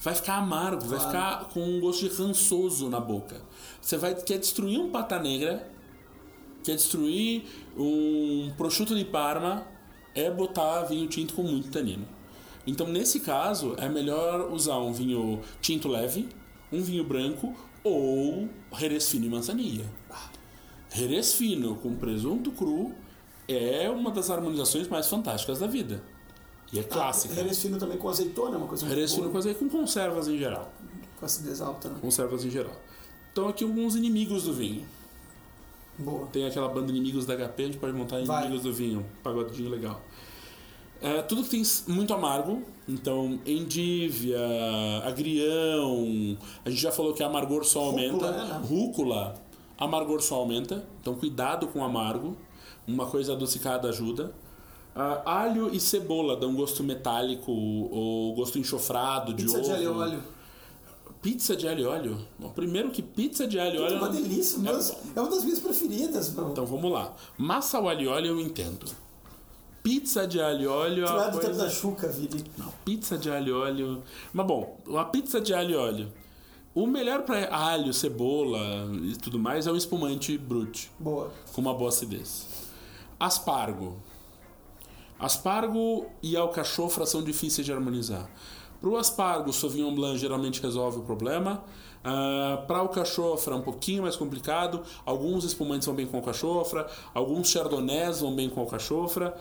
Vai 0.00 0.14
ficar 0.14 0.36
amargo, 0.38 0.84
vai 0.86 0.98
ficar 0.98 1.48
com 1.52 1.60
um 1.62 1.80
gosto 1.80 2.08
de 2.08 2.14
rançoso 2.14 2.88
na 2.88 2.98
boca. 2.98 3.40
Você 3.80 3.96
vai 3.96 4.14
quer 4.14 4.38
destruir 4.38 4.78
um 4.80 4.90
pata 4.90 5.18
negra, 5.18 5.70
quer 6.62 6.74
destruir 6.74 7.44
um 7.76 8.50
prosciutto 8.56 8.94
de 8.96 9.04
Parma, 9.04 9.66
é 10.14 10.30
botar 10.30 10.82
vinho 10.82 11.06
tinto 11.08 11.34
com 11.34 11.42
muito 11.42 11.70
tanino. 11.70 12.06
Então, 12.66 12.88
nesse 12.88 13.20
caso, 13.20 13.74
é 13.78 13.88
melhor 13.88 14.50
usar 14.52 14.78
um 14.78 14.92
vinho 14.92 15.40
tinto 15.60 15.88
leve, 15.88 16.28
um 16.72 16.82
vinho 16.82 17.04
branco 17.04 17.54
ou 17.82 18.48
Jerez 18.78 19.08
fino 19.08 19.26
e 19.26 19.28
manzanilla. 19.28 19.84
Jerez 20.92 21.34
fino 21.34 21.76
com 21.76 21.94
presunto 21.96 22.50
cru 22.52 22.92
é 23.46 23.90
uma 23.90 24.10
das 24.10 24.30
harmonizações 24.30 24.88
mais 24.88 25.06
fantásticas 25.06 25.58
da 25.58 25.66
vida. 25.66 26.02
E 26.72 26.78
é 26.78 26.82
clássica. 26.82 27.34
Jerez 27.34 27.60
fino 27.60 27.78
também 27.78 27.98
com 27.98 28.08
azeitona, 28.08 28.54
é 28.54 28.58
uma 28.58 28.66
coisa 28.66 28.84
muito 28.84 28.94
Jerez 28.94 29.10
fino 29.10 29.24
boa. 29.24 29.32
com 29.32 29.38
azeite 29.38 29.58
com 29.58 29.68
conservas 29.68 30.28
em 30.28 30.38
geral. 30.38 30.72
Com 31.18 31.26
acidez 31.26 31.60
alta, 31.60 31.88
né? 31.90 31.98
Conservas 32.00 32.44
em 32.44 32.50
geral. 32.50 32.74
Então 33.32 33.48
aqui 33.48 33.64
alguns 33.64 33.94
inimigos 33.94 34.44
do 34.44 34.54
vinho. 34.54 34.86
Boa. 35.98 36.26
Tem 36.26 36.46
aquela 36.46 36.68
banda 36.68 36.90
Inimigos 36.90 37.24
da 37.24 37.36
HP, 37.36 37.62
a 37.62 37.66
gente 37.66 37.78
pode 37.78 37.92
montar 37.92 38.24
Vai. 38.24 38.42
Inimigos 38.42 38.64
do 38.64 38.72
Vinho, 38.72 39.00
um 39.00 39.22
pagodinho 39.22 39.70
legal. 39.70 40.00
É, 41.04 41.20
tudo 41.22 41.42
que 41.44 41.50
tem 41.50 41.62
muito 41.86 42.14
amargo, 42.14 42.62
então 42.88 43.38
endívia, 43.46 44.38
agrião, 45.04 46.36
a 46.64 46.70
gente 46.70 46.80
já 46.80 46.90
falou 46.90 47.12
que 47.12 47.22
amargor 47.22 47.64
só 47.64 47.90
Rúcula, 47.90 48.08
aumenta. 48.10 48.32
né? 48.32 48.62
Rúcula, 48.66 49.34
amargor 49.78 50.22
só 50.22 50.36
aumenta, 50.36 50.84
então 51.00 51.14
cuidado 51.14 51.66
com 51.68 51.80
o 51.80 51.84
amargo, 51.84 52.36
uma 52.86 53.06
coisa 53.06 53.32
adocicada 53.34 53.88
ajuda. 53.88 54.32
Ah, 54.96 55.42
alho 55.42 55.74
e 55.74 55.80
cebola 55.80 56.36
dão 56.36 56.54
gosto 56.54 56.82
metálico 56.84 57.50
ou 57.50 58.34
gosto 58.34 58.58
enxofrado 58.58 59.34
de 59.34 59.42
Pizza 59.42 59.58
ovo. 59.58 59.66
de 59.66 59.72
alho 59.72 59.82
e 59.82 59.86
óleo. 59.88 60.22
Pizza 61.20 61.56
de 61.56 61.66
alho 61.66 61.80
e 61.80 61.86
óleo? 61.86 62.18
Bom, 62.38 62.50
primeiro 62.50 62.90
que 62.90 63.02
pizza 63.02 63.46
de 63.46 63.58
alho 63.58 63.74
e 63.74 63.78
É 63.78 63.80
óleo. 63.86 63.96
uma 63.98 64.08
delícia, 64.08 64.58
mas 64.60 64.90
bom. 64.90 65.00
é 65.16 65.20
uma 65.20 65.30
das 65.30 65.42
minhas 65.44 65.58
preferidas, 65.58 66.32
meu. 66.32 66.50
Então 66.50 66.64
vamos 66.64 66.90
lá. 66.92 67.12
Massa 67.36 67.78
ao 67.78 67.88
alho 67.88 68.02
e 68.02 68.06
óleo 68.06 68.26
eu 68.28 68.40
entendo. 68.40 68.86
Pizza 69.84 70.26
de 70.26 70.40
alho 70.40 70.62
e 70.62 70.66
óleo. 70.66 71.04
é 71.04 71.08
Tu 71.08 71.18
é 71.20 71.30
do 71.30 71.40
tempo 71.40 71.56
da 71.58 71.68
Xuca, 71.68 72.08
Vini. 72.08 72.42
Não, 72.56 72.72
pizza 72.86 73.18
de 73.18 73.30
alho 73.30 73.48
e 73.48 73.52
óleo. 73.52 74.02
Mas 74.32 74.46
bom, 74.46 74.80
uma 74.86 75.04
pizza 75.04 75.38
de 75.42 75.52
alho 75.52 75.72
e 75.72 75.76
óleo. 75.76 76.12
O 76.74 76.86
melhor 76.86 77.20
para 77.20 77.54
alho, 77.54 77.92
cebola 77.92 78.88
e 79.02 79.14
tudo 79.16 79.38
mais 79.38 79.66
é 79.66 79.70
um 79.70 79.76
espumante 79.76 80.38
brute, 80.38 80.90
Boa. 80.98 81.30
com 81.52 81.60
uma 81.60 81.74
boa 81.74 81.90
acidez. 81.90 82.48
Aspargo. 83.20 83.96
Aspargo 85.18 86.06
e 86.22 86.34
alcachofra 86.34 87.04
são 87.04 87.22
difíceis 87.22 87.66
de 87.66 87.70
harmonizar. 87.70 88.30
Para 88.80 88.88
o 88.88 88.96
aspargo, 88.96 89.50
o 89.50 89.52
Sauvignon 89.52 89.94
Blanc 89.94 90.16
geralmente 90.18 90.62
resolve 90.62 91.00
o 91.00 91.02
problema. 91.02 91.62
Para 92.02 92.78
o 92.78 92.80
alcachofra 92.80 93.54
é 93.54 93.58
um 93.58 93.62
pouquinho 93.62 94.02
mais 94.02 94.16
complicado. 94.16 94.82
Alguns 95.04 95.44
espumantes 95.44 95.84
vão 95.84 95.94
bem 95.94 96.06
com 96.06 96.16
alcachofra, 96.16 96.86
alguns 97.12 97.50
chardonnays 97.50 98.20
vão 98.20 98.34
bem 98.34 98.48
com 98.48 98.60
alcachofra. 98.60 99.38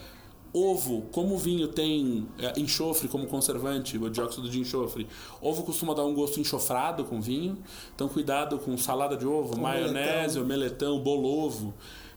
Ovo, 0.54 1.04
como 1.12 1.34
o 1.34 1.38
vinho 1.38 1.68
tem 1.68 2.28
é, 2.38 2.60
enxofre 2.60 3.08
como 3.08 3.26
conservante, 3.26 3.98
o 3.98 4.08
dióxido 4.08 4.48
de 4.48 4.60
enxofre, 4.60 5.08
ovo 5.42 5.64
costuma 5.64 5.96
dar 5.96 6.06
um 6.06 6.14
gosto 6.14 6.40
enxofrado 6.40 7.04
com 7.06 7.20
vinho. 7.20 7.58
Então 7.96 8.08
cuidado 8.08 8.60
com 8.60 8.78
salada 8.78 9.18
de 9.18 9.26
ovo, 9.26 9.60
maionese, 9.60 10.40
o 10.40 10.46
meletão, 10.46 11.00
bolovo. 11.00 11.74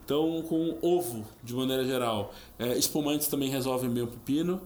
Então, 0.07 0.41
com 0.49 0.79
ovo, 0.83 1.27
de 1.43 1.53
maneira 1.53 1.85
geral. 1.85 2.33
É, 2.61 2.79
espumantes 2.79 3.27
também 3.27 3.51
resolvem 3.51 3.91
bem 3.91 4.05
o 4.05 4.07
pepino. 4.07 4.61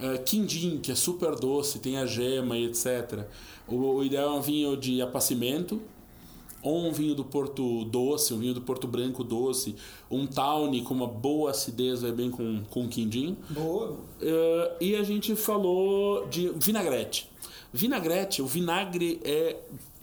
É, 0.00 0.18
quindim, 0.18 0.78
que 0.78 0.90
é 0.90 0.94
super 0.96 1.36
doce, 1.36 1.78
tem 1.78 1.98
a 1.98 2.04
gema 2.04 2.58
e 2.58 2.64
etc. 2.64 3.26
O, 3.68 3.76
o 3.76 4.04
ideal 4.04 4.34
é 4.34 4.38
um 4.38 4.42
vinho 4.42 4.76
de 4.76 5.00
apacimento, 5.00 5.80
ou 6.62 6.86
um 6.86 6.92
vinho 6.92 7.14
do 7.14 7.24
Porto 7.24 7.84
doce, 7.86 8.32
um 8.32 8.38
vinho 8.38 8.54
do 8.54 8.60
Porto 8.60 8.86
Branco 8.86 9.24
doce, 9.24 9.74
um 10.10 10.26
tawny 10.26 10.82
com 10.82 10.94
uma 10.94 11.08
boa 11.08 11.50
acidez, 11.50 12.02
vai 12.02 12.12
bem 12.12 12.30
com, 12.30 12.62
com 12.70 12.88
quindim. 12.88 13.36
Boa. 13.50 13.98
Eh, 14.20 14.76
e 14.80 14.96
a 14.96 15.02
gente 15.02 15.34
falou 15.34 16.26
de 16.28 16.50
vinagrete. 16.50 17.28
Vinagrete, 17.72 18.40
o 18.40 18.46
vinagre 18.46 19.20
é, 19.24 19.56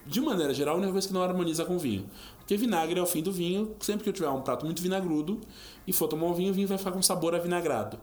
de 0.05 0.19
maneira 0.19 0.53
geral, 0.53 0.75
a 0.75 0.77
única 0.77 0.91
coisa 0.91 1.07
que 1.07 1.13
não 1.13 1.23
harmoniza 1.23 1.63
com 1.63 1.77
vinho. 1.77 2.05
Porque 2.39 2.57
vinagre 2.57 2.99
é 2.99 3.03
o 3.03 3.05
fim 3.05 3.21
do 3.21 3.31
vinho. 3.31 3.75
Sempre 3.79 4.03
que 4.03 4.09
eu 4.09 4.13
tiver 4.13 4.29
um 4.29 4.41
prato 4.41 4.65
muito 4.65 4.81
vinagrudo 4.81 5.39
e 5.85 5.93
for 5.93 6.07
tomar 6.07 6.25
um 6.25 6.33
vinho, 6.33 6.49
o 6.49 6.53
vinho 6.53 6.67
vai 6.67 6.77
ficar 6.77 6.91
com 6.91 7.01
sabor 7.01 7.35
avinagrado. 7.35 7.99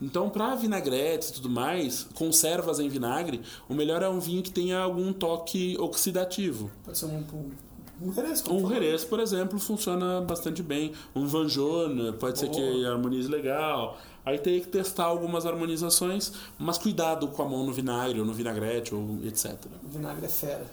Então, 0.00 0.28
para 0.28 0.54
vinagretes 0.54 1.28
e 1.28 1.34
tudo 1.34 1.48
mais, 1.48 2.04
conservas 2.14 2.80
em 2.80 2.88
vinagre, 2.88 3.40
o 3.68 3.74
melhor 3.74 4.02
é 4.02 4.08
um 4.08 4.18
vinho 4.18 4.42
que 4.42 4.50
tenha 4.50 4.78
algum 4.78 5.12
toque 5.12 5.76
oxidativo. 5.78 6.70
Pode 6.82 6.98
ser 6.98 7.06
um, 7.06 7.24
um, 8.00 8.12
Jerez. 8.12 8.44
Um. 8.48 8.68
Jerez, 8.68 9.04
por 9.04 9.20
exemplo, 9.20 9.58
funciona 9.58 10.20
bastante 10.20 10.62
bem. 10.62 10.92
Um 11.14 11.26
Vanjone 11.26 12.12
pode 12.12 12.38
ser 12.38 12.48
que 12.50 12.84
harmonize 12.86 13.28
legal. 13.28 13.98
Aí 14.24 14.38
tem 14.38 14.60
que 14.60 14.68
testar 14.68 15.04
algumas 15.04 15.44
harmonizações, 15.44 16.32
mas 16.58 16.78
cuidado 16.78 17.28
com 17.28 17.42
a 17.42 17.48
mão 17.48 17.64
no 17.64 17.72
vinagre 17.72 18.18
ou 18.20 18.26
no 18.26 18.32
vinagrete 18.32 18.94
ou 18.94 19.18
etc. 19.24 19.54
O 19.84 19.88
vinagre 19.88 20.24
é 20.24 20.28
fera. 20.28 20.66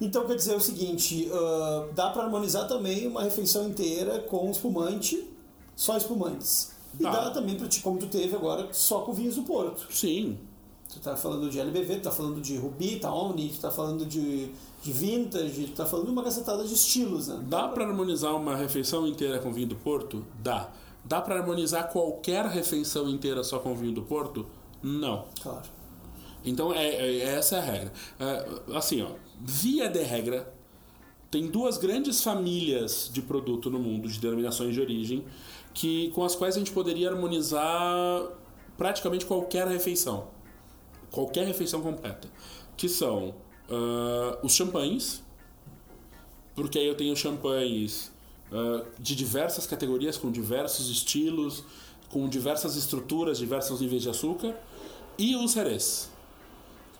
Então 0.00 0.26
quer 0.26 0.34
dizer 0.34 0.56
o 0.56 0.60
seguinte, 0.60 1.30
ah, 1.32 1.88
dá 1.94 2.10
pra 2.10 2.24
harmonizar 2.24 2.66
também 2.66 3.06
uma 3.06 3.22
refeição 3.22 3.68
inteira 3.68 4.18
com 4.20 4.50
espumante, 4.50 5.28
só 5.76 5.96
espumantes. 5.96 6.72
E 6.98 7.02
Dá. 7.04 7.10
dá 7.10 7.30
também 7.30 7.54
pra 7.54 7.68
ti, 7.68 7.80
como 7.80 7.98
tu 7.98 8.06
teve 8.06 8.34
agora, 8.34 8.68
só 8.72 9.02
com 9.02 9.12
vinhos 9.12 9.36
do 9.36 9.42
Porto. 9.42 9.86
Sim, 9.90 10.36
Tu 10.92 10.98
tá 10.98 11.16
falando 11.16 11.48
de 11.48 11.60
LBV, 11.60 11.96
tu 11.96 12.02
tá 12.02 12.10
falando 12.10 12.40
de 12.40 12.56
Ruby, 12.56 12.96
Tawny, 12.96 13.50
tu 13.50 13.60
tá 13.60 13.70
falando 13.70 14.04
de, 14.04 14.50
de 14.82 14.92
Vintage, 14.92 15.66
tu 15.66 15.72
tá 15.72 15.86
falando 15.86 16.06
de 16.06 16.12
uma 16.12 16.22
cacetada 16.22 16.64
de 16.64 16.74
estilos, 16.74 17.28
né? 17.28 17.40
dá 17.48 17.68
para 17.68 17.84
harmonizar 17.86 18.34
uma 18.34 18.56
refeição 18.56 19.06
inteira 19.06 19.38
com 19.38 19.52
vinho 19.52 19.68
do 19.68 19.76
Porto? 19.76 20.24
Dá. 20.42 20.70
Dá 21.04 21.20
para 21.20 21.36
harmonizar 21.36 21.88
qualquer 21.90 22.44
refeição 22.46 23.08
inteira 23.08 23.44
só 23.44 23.58
com 23.60 23.74
vinho 23.74 23.94
do 23.94 24.02
Porto? 24.02 24.46
Não. 24.82 25.24
Claro. 25.40 25.68
Então 26.44 26.72
é, 26.72 26.86
é- 26.86 27.18
essa 27.20 27.56
é 27.56 27.58
a 27.58 27.62
regra. 27.62 27.92
É, 28.18 28.76
assim, 28.76 29.02
ó, 29.02 29.10
via 29.40 29.88
de 29.88 30.02
regra, 30.02 30.52
tem 31.30 31.46
duas 31.46 31.78
grandes 31.78 32.20
famílias 32.22 33.08
de 33.12 33.22
produto 33.22 33.70
no 33.70 33.78
mundo, 33.78 34.08
de 34.08 34.18
denominações 34.18 34.74
de 34.74 34.80
origem, 34.80 35.24
que, 35.72 36.10
com 36.10 36.24
as 36.24 36.34
quais 36.34 36.56
a 36.56 36.58
gente 36.58 36.72
poderia 36.72 37.10
harmonizar 37.10 38.28
praticamente 38.76 39.24
qualquer 39.24 39.68
refeição. 39.68 40.28
Qualquer 41.10 41.46
refeição 41.46 41.80
completa. 41.80 42.28
Que 42.76 42.88
são 42.88 43.34
uh, 43.68 44.38
os 44.42 44.54
champanhes, 44.54 45.22
porque 46.54 46.78
aí 46.78 46.86
eu 46.86 46.94
tenho 46.94 47.16
champanhes 47.16 48.12
uh, 48.50 48.84
de 48.98 49.14
diversas 49.14 49.66
categorias, 49.66 50.16
com 50.16 50.30
diversos 50.30 50.88
estilos, 50.88 51.64
com 52.08 52.28
diversas 52.28 52.76
estruturas, 52.76 53.38
diversos 53.38 53.80
níveis 53.80 54.02
de 54.02 54.10
açúcar, 54.10 54.58
e 55.18 55.36
os 55.36 55.52
Jerez. 55.52 56.10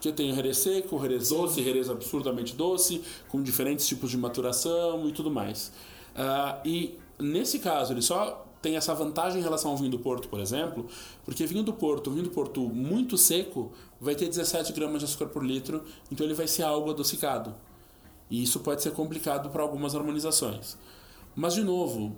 Que 0.00 0.08
eu 0.08 0.12
tenho 0.12 0.34
Jerez 0.34 0.58
seco, 0.58 0.98
Jerez 1.00 1.28
doce, 1.28 1.62
Jerez 1.62 1.90
absurdamente 1.90 2.54
doce, 2.54 3.02
com 3.28 3.42
diferentes 3.42 3.86
tipos 3.86 4.10
de 4.10 4.16
maturação 4.16 5.06
e 5.08 5.12
tudo 5.12 5.30
mais. 5.30 5.72
Uh, 6.14 6.66
e 6.66 6.98
nesse 7.18 7.58
caso, 7.58 7.92
ele 7.92 8.02
só 8.02 8.46
tem 8.60 8.76
essa 8.76 8.94
vantagem 8.94 9.40
em 9.40 9.42
relação 9.42 9.70
ao 9.70 9.76
vinho 9.76 9.90
do 9.90 9.98
Porto, 9.98 10.28
por 10.28 10.40
exemplo, 10.40 10.86
porque 11.24 11.46
vinho 11.46 11.62
do 11.62 11.72
Porto, 11.72 12.10
vinho 12.10 12.24
do 12.24 12.30
Porto 12.30 12.60
muito 12.60 13.16
seco, 13.16 13.72
vai 14.00 14.14
ter 14.14 14.28
17 14.28 14.72
gramas 14.72 15.00
de 15.00 15.06
açúcar 15.06 15.26
por 15.26 15.44
litro, 15.44 15.84
então 16.10 16.26
ele 16.26 16.34
vai 16.34 16.46
ser 16.46 16.62
algo 16.62 16.90
adocicado. 16.90 17.54
E 18.30 18.42
isso 18.42 18.60
pode 18.60 18.82
ser 18.82 18.92
complicado 18.92 19.50
para 19.50 19.62
algumas 19.62 19.94
harmonizações. 19.94 20.76
Mas, 21.34 21.54
de 21.54 21.64
novo, 21.64 22.16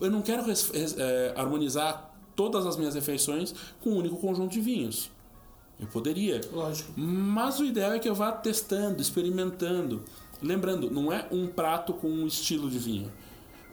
eu 0.00 0.10
não 0.10 0.22
quero 0.22 0.44
é, 0.50 1.34
harmonizar 1.36 2.12
todas 2.34 2.66
as 2.66 2.76
minhas 2.76 2.94
refeições 2.94 3.54
com 3.80 3.90
um 3.90 3.96
único 3.96 4.16
conjunto 4.16 4.52
de 4.52 4.60
vinhos. 4.60 5.10
Eu 5.78 5.86
poderia. 5.86 6.40
Lógico. 6.52 6.92
Mas 6.96 7.60
o 7.60 7.64
ideal 7.64 7.92
é 7.92 7.98
que 7.98 8.08
eu 8.08 8.14
vá 8.14 8.32
testando, 8.32 9.00
experimentando. 9.00 10.02
Lembrando, 10.42 10.90
não 10.90 11.12
é 11.12 11.26
um 11.30 11.46
prato 11.46 11.92
com 11.94 12.08
um 12.08 12.26
estilo 12.26 12.68
de 12.68 12.78
vinho. 12.78 13.12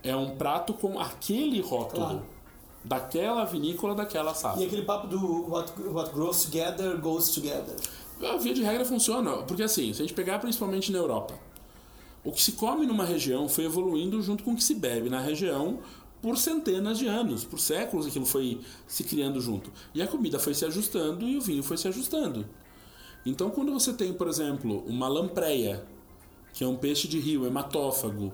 É 0.04 0.16
um 0.16 0.36
prato 0.36 0.74
com 0.74 1.00
aquele 1.00 1.62
rótulo. 1.62 2.06
Claro. 2.06 2.26
Daquela 2.84 3.46
vinícola, 3.46 3.96
daquela 3.96 4.34
safra. 4.34 4.62
E 4.62 4.66
aquele 4.66 4.82
papo 4.82 5.08
do 5.08 5.50
what, 5.50 5.72
what 5.82 6.12
grows 6.14 6.44
together 6.44 7.00
goes 7.00 7.30
together. 7.30 7.76
A 8.22 8.36
via 8.36 8.54
de 8.54 8.62
regra 8.62 8.84
funciona. 8.84 9.38
Porque 9.44 9.64
assim, 9.64 9.94
se 9.94 10.02
a 10.02 10.06
gente 10.06 10.14
pegar 10.14 10.40
principalmente 10.40 10.92
na 10.92 10.98
Europa, 10.98 11.34
o 12.26 12.32
que 12.32 12.42
se 12.42 12.54
come 12.54 12.86
numa 12.86 13.06
região 13.06 13.48
foi 13.48 13.64
evoluindo 13.64 14.22
junto 14.22 14.44
com 14.44 14.52
o 14.52 14.56
que 14.56 14.64
se 14.64 14.76
bebe 14.76 15.10
na 15.10 15.22
região 15.22 15.80
por 16.22 16.38
centenas 16.38 16.98
de 16.98 17.06
anos, 17.06 17.44
por 17.44 17.60
séculos 17.60 18.08
aquilo 18.08 18.26
foi 18.26 18.62
se 18.88 19.04
criando 19.04 19.42
junto. 19.42 19.70
E 19.94 20.02
a 20.02 20.08
comida 20.08 20.40
foi 20.40 20.54
se 20.54 20.64
ajustando 20.64 21.28
e 21.28 21.38
o 21.38 21.42
vinho 21.42 21.62
foi 21.62 21.76
se 21.78 21.86
ajustando. 21.88 22.46
Então, 23.26 23.50
quando 23.50 23.74
você 23.74 23.92
tem, 23.92 24.14
por 24.14 24.30
exemplo, 24.30 24.84
uma 24.88 25.08
lampreia, 25.10 25.86
que 26.54 26.64
é 26.64 26.68
um 26.68 26.78
peixe 26.78 27.10
de 27.10 27.20
rio, 27.20 27.46
hematófago. 27.46 28.32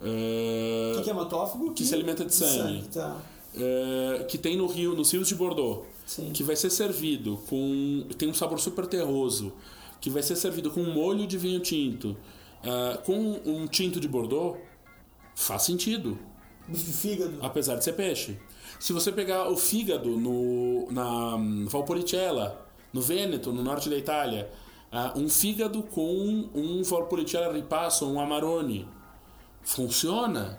Uh, 0.00 0.96
que, 0.96 1.02
que, 1.04 1.10
é 1.10 1.12
hematófago? 1.12 1.68
Que, 1.68 1.74
que, 1.82 1.84
se 1.84 1.94
alimenta 1.94 2.24
de 2.24 2.34
sangue. 2.34 2.52
sangue 2.52 2.88
tá. 2.88 3.16
uh, 3.54 4.24
que 4.26 4.36
tem 4.36 4.56
no 4.56 4.66
rio, 4.66 4.94
nos 4.94 5.10
rios 5.12 5.28
de 5.28 5.34
Bordeaux. 5.34 5.86
Sim. 6.04 6.30
Que 6.32 6.42
vai 6.42 6.56
ser 6.56 6.70
servido 6.70 7.38
com. 7.48 8.06
tem 8.18 8.28
um 8.28 8.34
sabor 8.34 8.60
super 8.60 8.86
terroso. 8.86 9.52
Que 10.00 10.10
vai 10.10 10.22
ser 10.22 10.36
servido 10.36 10.70
com 10.70 10.80
um 10.80 10.92
molho 10.92 11.26
de 11.26 11.38
vinho 11.38 11.60
tinto. 11.60 12.16
Uh, 12.62 13.02
com 13.04 13.40
um 13.44 13.66
tinto 13.66 13.98
de 13.98 14.08
Bordeaux, 14.08 14.58
faz 15.34 15.62
sentido 15.62 16.18
fígado. 16.72 17.38
Apesar 17.40 17.76
de 17.76 17.84
ser 17.84 17.92
peixe. 17.92 18.38
Se 18.78 18.92
você 18.92 19.10
pegar 19.10 19.48
o 19.48 19.56
fígado 19.56 20.10
no, 20.10 20.90
na 20.90 21.36
Valpolicella, 21.68 22.66
no 22.92 23.00
Vêneto, 23.00 23.52
no 23.52 23.62
norte 23.62 23.88
da 23.88 23.96
Itália, 23.96 24.50
um 25.14 25.28
fígado 25.28 25.82
com 25.82 26.48
um 26.54 26.82
Valpolicella 26.82 27.52
ripasso, 27.52 28.06
um 28.06 28.20
Amarone, 28.20 28.86
funciona. 29.66 30.58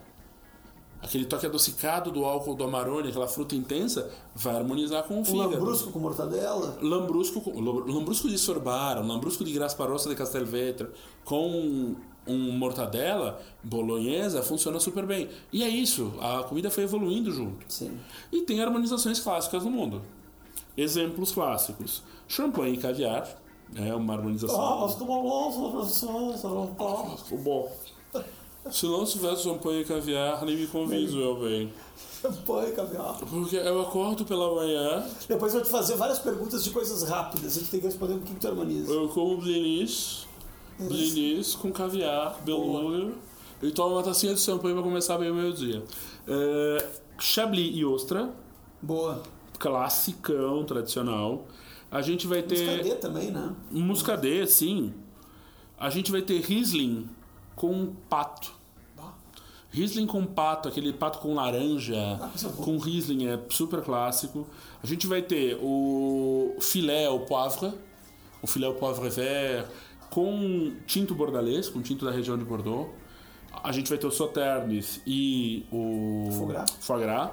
Aquele 1.01 1.25
toque 1.25 1.45
adocicado 1.45 2.11
do 2.11 2.25
álcool 2.25 2.55
do 2.55 2.63
Amarone, 2.63 3.09
aquela 3.09 3.27
fruta 3.27 3.55
intensa, 3.55 4.11
vai 4.35 4.55
harmonizar 4.55 5.03
com 5.03 5.21
o 5.21 5.25
fígado. 5.25 5.49
Um 5.49 5.51
lambrusco 5.51 5.91
com 5.91 5.99
mortadela? 5.99 6.77
Lambrusco, 6.81 7.59
lambrusco 7.59 8.27
de 8.27 8.37
Sorbara, 8.37 8.99
um 9.01 9.07
lambrusco 9.07 9.43
de 9.43 9.53
Grasparossa 9.53 10.09
de 10.09 10.15
Castelvetro, 10.15 10.91
com 11.23 11.95
um 12.27 12.51
mortadela 12.51 13.39
bolonhesa 13.63 14.41
funciona 14.41 14.79
super 14.79 15.05
bem. 15.05 15.29
E 15.53 15.63
é 15.63 15.69
isso, 15.69 16.13
a 16.19 16.43
comida 16.43 16.69
foi 16.69 16.83
evoluindo 16.83 17.31
junto. 17.31 17.71
Sim. 17.71 17.97
E 18.31 18.41
tem 18.41 18.61
harmonizações 18.61 19.19
clássicas 19.19 19.63
no 19.63 19.71
mundo. 19.71 20.01
Exemplos 20.75 21.31
clássicos: 21.31 22.03
champanhe 22.27 22.73
e 22.73 22.77
caviar. 22.77 23.29
É 23.75 23.93
uma 23.93 24.13
harmonização. 24.13 24.59
Ah, 24.59 24.77
mas 24.81 24.95
como 24.95 25.71
professor, 25.71 26.37
bom. 27.37 27.69
Se 28.71 28.85
não 28.85 29.05
tivesse 29.05 29.43
champanhe 29.43 29.81
e 29.81 29.85
caviar, 29.85 30.43
nem 30.45 30.57
me 30.57 30.67
convido, 30.67 31.19
eu 31.19 31.35
bem. 31.39 31.73
Champanhe 32.21 32.71
e 32.71 32.75
caviar. 32.75 33.19
Porque 33.19 33.55
eu 33.55 33.81
acordo 33.81 34.25
pela 34.25 34.53
manhã. 34.55 35.05
Depois 35.27 35.53
eu 35.53 35.59
vou 35.59 35.67
te 35.67 35.71
fazer 35.71 35.95
várias 35.95 36.19
perguntas 36.19 36.63
de 36.63 36.71
coisas 36.71 37.03
rápidas. 37.03 37.55
A 37.55 37.59
gente 37.59 37.71
tem 37.71 37.79
que 37.79 37.85
responder 37.85 38.15
o 38.15 38.19
que 38.19 38.35
tu 38.35 38.47
harmoniza. 38.47 38.91
Eu 38.91 39.07
como 39.09 39.37
blinis 39.37 40.27
blinis 40.79 41.55
com 41.55 41.71
caviar, 41.71 42.39
beluga. 42.43 43.13
E 43.61 43.71
toma 43.71 43.95
uma 43.95 44.03
tacinha 44.03 44.33
de 44.33 44.39
champanhe 44.39 44.75
pra 44.75 44.83
começar 44.83 45.17
bem 45.17 45.31
o 45.31 45.35
meio-dia. 45.35 45.83
É, 46.27 46.89
Chablis 47.19 47.75
e 47.75 47.83
ostra. 47.83 48.31
Boa. 48.81 49.23
Classicão, 49.57 50.63
tradicional. 50.63 51.47
A 51.89 52.01
gente 52.01 52.27
vai 52.27 52.43
ter. 52.43 52.77
Muscadet 52.77 52.95
também, 53.01 53.31
né? 53.31 53.55
Muscadet, 53.71 54.51
sim. 54.51 54.93
A 55.79 55.89
gente 55.89 56.11
vai 56.11 56.21
ter 56.21 56.39
Riesling 56.41 57.09
com 57.55 57.93
pato. 58.07 58.51
Riesling 59.69 60.07
com 60.07 60.25
pato, 60.25 60.67
aquele 60.67 60.93
pato 60.93 61.19
com 61.19 61.33
laranja, 61.33 61.95
ah, 62.21 62.31
é 62.43 62.63
com 62.63 62.77
Riesling, 62.77 63.27
é 63.27 63.39
super 63.49 63.81
clássico. 63.81 64.47
A 64.81 64.87
gente 64.87 65.05
vai 65.07 65.21
ter 65.21 65.57
o 65.61 66.55
filé 66.59 67.05
au 67.05 67.19
poivre, 67.21 67.73
o 68.41 68.47
filé 68.47 68.65
au 68.65 68.73
poivre 68.73 69.09
vert, 69.09 69.67
com 70.09 70.73
tinto 70.85 71.13
bordalês, 71.13 71.69
com 71.69 71.81
tinto 71.81 72.05
da 72.05 72.11
região 72.11 72.37
de 72.37 72.45
Bordeaux. 72.45 72.89
A 73.63 73.71
gente 73.71 73.89
vai 73.89 73.97
ter 73.97 74.07
o 74.07 74.11
Sauternes 74.11 75.01
e 75.05 75.65
o 75.71 76.29
Foie 76.79 77.01
Gras. 77.01 77.31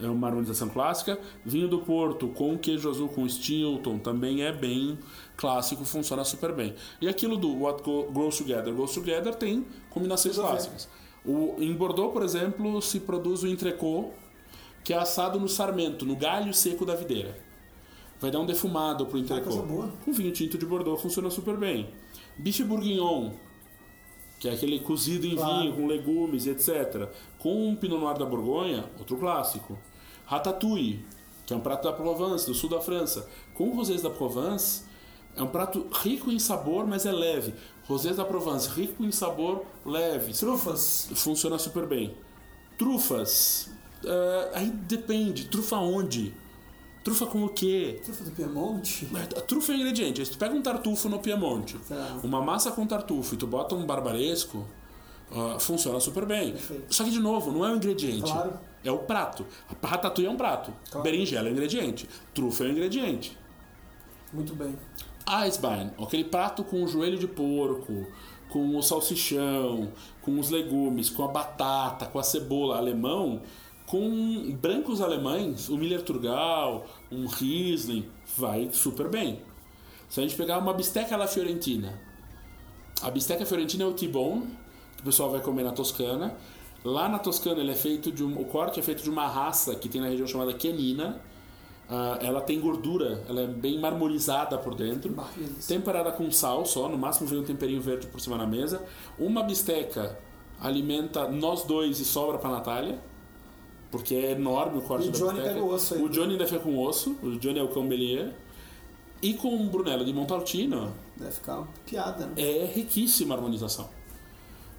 É 0.00 0.06
uma 0.06 0.26
harmonização 0.28 0.68
clássica. 0.68 1.18
Vinho 1.44 1.68
do 1.68 1.78
Porto 1.80 2.28
com 2.28 2.56
queijo 2.58 2.88
azul 2.88 3.08
com 3.08 3.28
Stilton 3.28 3.98
também 3.98 4.42
é 4.42 4.52
bem 4.52 4.98
clássico, 5.36 5.84
funciona 5.84 6.24
super 6.24 6.52
bem. 6.52 6.74
E 7.00 7.08
aquilo 7.08 7.36
do 7.36 7.62
What 7.62 7.82
Goes 7.82 8.38
Together 8.38 8.72
Goes 8.72 8.92
Together 8.92 9.34
tem 9.34 9.66
combinações 9.90 10.36
clássicas. 10.36 10.88
O, 11.24 11.56
em 11.58 11.72
Bordeaux, 11.72 12.12
por 12.12 12.22
exemplo, 12.22 12.80
se 12.82 13.00
produz 13.00 13.42
o 13.42 13.46
entrecô, 13.46 14.10
que 14.82 14.92
é 14.92 14.96
assado 14.96 15.38
no 15.38 15.48
sarmento, 15.48 16.04
no 16.04 16.16
galho 16.16 16.52
seco 16.52 16.84
da 16.84 16.94
videira. 16.94 17.38
Vai 18.20 18.30
dar 18.30 18.40
um 18.40 18.46
defumado 18.46 19.06
pro 19.06 19.18
entrecô. 19.18 19.50
Ah, 19.82 19.90
com 20.04 20.12
vinho 20.12 20.32
tinto 20.32 20.56
de 20.58 20.66
Bordeaux 20.66 21.00
funciona 21.00 21.30
super 21.30 21.56
bem. 21.56 21.88
Bife 22.36 22.62
bourguignon, 22.64 23.32
que 24.38 24.48
é 24.48 24.52
aquele 24.52 24.80
cozido 24.80 25.26
em 25.26 25.36
claro. 25.36 25.60
vinho 25.60 25.74
com 25.74 25.86
legumes, 25.86 26.46
etc. 26.46 27.08
Com 27.38 27.68
um 27.68 27.76
Pinot 27.76 28.00
Noir 28.00 28.18
da 28.18 28.24
Borgonha, 28.24 28.84
outro 28.98 29.16
clássico. 29.16 29.78
Ratatouille, 30.26 31.04
que 31.46 31.52
é 31.52 31.56
um 31.56 31.60
prato 31.60 31.84
da 31.84 31.92
Provence, 31.92 32.46
do 32.46 32.54
sul 32.54 32.70
da 32.70 32.80
França. 32.80 33.28
Com 33.54 33.74
rosés 33.74 34.02
da 34.02 34.10
Provence, 34.10 34.84
é 35.36 35.42
um 35.42 35.46
prato 35.46 35.86
rico 36.02 36.30
em 36.30 36.38
sabor, 36.38 36.86
mas 36.86 37.06
é 37.06 37.12
leve. 37.12 37.54
Rosés 37.86 38.16
da 38.16 38.24
Provence, 38.24 38.68
rico 38.68 39.02
em 39.04 39.10
sabor, 39.10 39.64
leve. 39.84 40.32
Trufas. 40.32 41.08
Funciona 41.14 41.58
super 41.58 41.86
bem. 41.86 42.14
Trufas. 42.78 43.70
Uh, 44.04 44.50
aí 44.54 44.70
depende. 44.70 45.46
Trufa 45.46 45.76
onde? 45.76 46.34
Trufa 47.02 47.26
com 47.26 47.44
o 47.44 47.48
quê? 47.48 48.00
Trufa 48.04 48.24
do 48.24 48.30
Piemonte? 48.30 49.08
A 49.36 49.40
trufa 49.40 49.72
é 49.72 49.76
ingrediente. 49.76 50.24
Se 50.24 50.32
tu 50.32 50.38
pega 50.38 50.54
um 50.54 50.62
tartufo 50.62 51.08
no 51.08 51.18
Piemonte, 51.18 51.76
tá. 51.88 52.20
uma 52.22 52.40
massa 52.40 52.70
com 52.70 52.86
tartufo 52.86 53.34
e 53.34 53.36
tu 53.36 53.46
bota 53.46 53.74
um 53.74 53.84
barbaresco, 53.84 54.66
uh, 55.30 55.58
funciona 55.58 55.98
super 55.98 56.24
bem. 56.24 56.52
Perfeito. 56.52 56.94
Só 56.94 57.02
que, 57.02 57.10
de 57.10 57.18
novo, 57.18 57.50
não 57.50 57.64
é 57.64 57.72
um 57.72 57.76
ingrediente. 57.76 58.30
Claro. 58.30 58.52
É 58.84 58.90
o 58.90 58.98
prato. 58.98 59.44
A 59.82 59.86
ratatouille 59.86 60.28
é 60.28 60.32
um 60.32 60.36
prato. 60.36 60.72
Claro. 60.90 61.02
Berinjela 61.02 61.48
é 61.48 61.50
um 61.50 61.54
ingrediente. 61.54 62.08
Trufa 62.32 62.64
é 62.64 62.68
um 62.68 62.70
ingrediente. 62.70 63.36
Muito 64.32 64.54
bem. 64.54 64.76
Eisbein, 65.28 65.90
aquele 66.02 66.24
prato 66.24 66.64
com 66.64 66.82
o 66.82 66.88
joelho 66.88 67.18
de 67.18 67.26
porco, 67.26 68.06
com 68.48 68.76
o 68.76 68.82
salsichão, 68.82 69.92
com 70.20 70.38
os 70.38 70.50
legumes, 70.50 71.08
com 71.08 71.24
a 71.24 71.28
batata, 71.28 72.06
com 72.06 72.18
a 72.18 72.22
cebola 72.22 72.76
alemão, 72.76 73.42
com 73.86 74.50
brancos 74.60 75.00
alemães, 75.00 75.68
o 75.68 75.76
Miller 75.76 76.02
Turgal, 76.02 76.86
um 77.10 77.26
Riesling, 77.26 78.08
vai 78.36 78.68
super 78.72 79.08
bem. 79.08 79.40
Se 80.08 80.20
a 80.20 80.22
gente 80.22 80.36
pegar 80.36 80.58
uma 80.58 80.74
bisteca 80.74 81.14
alla 81.14 81.26
fiorentina, 81.26 81.98
a 83.02 83.10
bisteca 83.10 83.44
fiorentina 83.44 83.84
é 83.84 83.86
o 83.86 83.92
T-bone, 83.92 84.46
que 84.96 85.02
o 85.02 85.04
pessoal 85.04 85.30
vai 85.30 85.40
comer 85.40 85.64
na 85.64 85.72
Toscana. 85.72 86.36
Lá 86.84 87.08
na 87.08 87.18
Toscana 87.18 87.60
ele 87.60 87.72
é 87.72 87.74
feito 87.74 88.12
de 88.12 88.22
um, 88.22 88.40
o 88.40 88.44
corte 88.44 88.78
é 88.78 88.82
feito 88.82 89.02
de 89.02 89.10
uma 89.10 89.26
raça 89.26 89.74
que 89.74 89.88
tem 89.88 90.00
na 90.00 90.08
região 90.08 90.26
chamada 90.26 90.58
Chianina. 90.58 91.20
Uh, 91.90 92.24
ela 92.24 92.40
tem 92.40 92.58
gordura, 92.58 93.22
ela 93.28 93.42
é 93.42 93.46
bem 93.46 93.78
marmorizada 93.78 94.56
por 94.56 94.74
dentro, 94.74 95.14
temperada 95.68 96.10
com 96.12 96.30
sal 96.30 96.64
só, 96.64 96.88
no 96.88 96.96
máximo 96.96 97.28
vem 97.28 97.40
um 97.40 97.44
temperinho 97.44 97.82
verde 97.82 98.06
por 98.06 98.20
cima 98.20 98.38
na 98.38 98.46
mesa. 98.46 98.82
Uma 99.18 99.42
bisteca 99.42 100.18
alimenta 100.60 101.28
nós 101.28 101.64
dois 101.64 102.00
e 102.00 102.04
sobra 102.04 102.38
para 102.38 102.50
Natália 102.50 102.98
porque 103.90 104.14
é 104.14 104.30
enorme 104.30 104.78
o 104.78 104.82
corte 104.82 105.04
E 105.06 105.08
o 105.10 105.12
da 105.12 105.18
Johnny 105.18 105.32
bisteca. 105.34 105.54
pega 105.54 105.64
o 105.66 105.68
osso 105.70 105.94
aí. 105.94 106.02
O 106.02 106.08
Johnny 106.08 106.32
ainda 106.32 106.46
fica 106.46 106.60
com 106.60 106.78
osso, 106.78 107.14
o 107.22 107.38
Johnny 107.38 107.58
é 107.58 107.62
o 107.62 107.68
cão 107.68 107.86
Belier. 107.86 108.32
E 109.20 109.34
com 109.34 109.54
o 109.54 109.64
Brunello 109.68 110.02
de 110.04 110.12
Montalcino, 110.14 110.92
Deve 111.16 111.30
ficar 111.32 111.58
uma 111.58 111.68
piada, 111.84 112.26
né? 112.26 112.32
é 112.38 112.64
riquíssima 112.64 113.34
a 113.34 113.36
harmonização. 113.36 113.88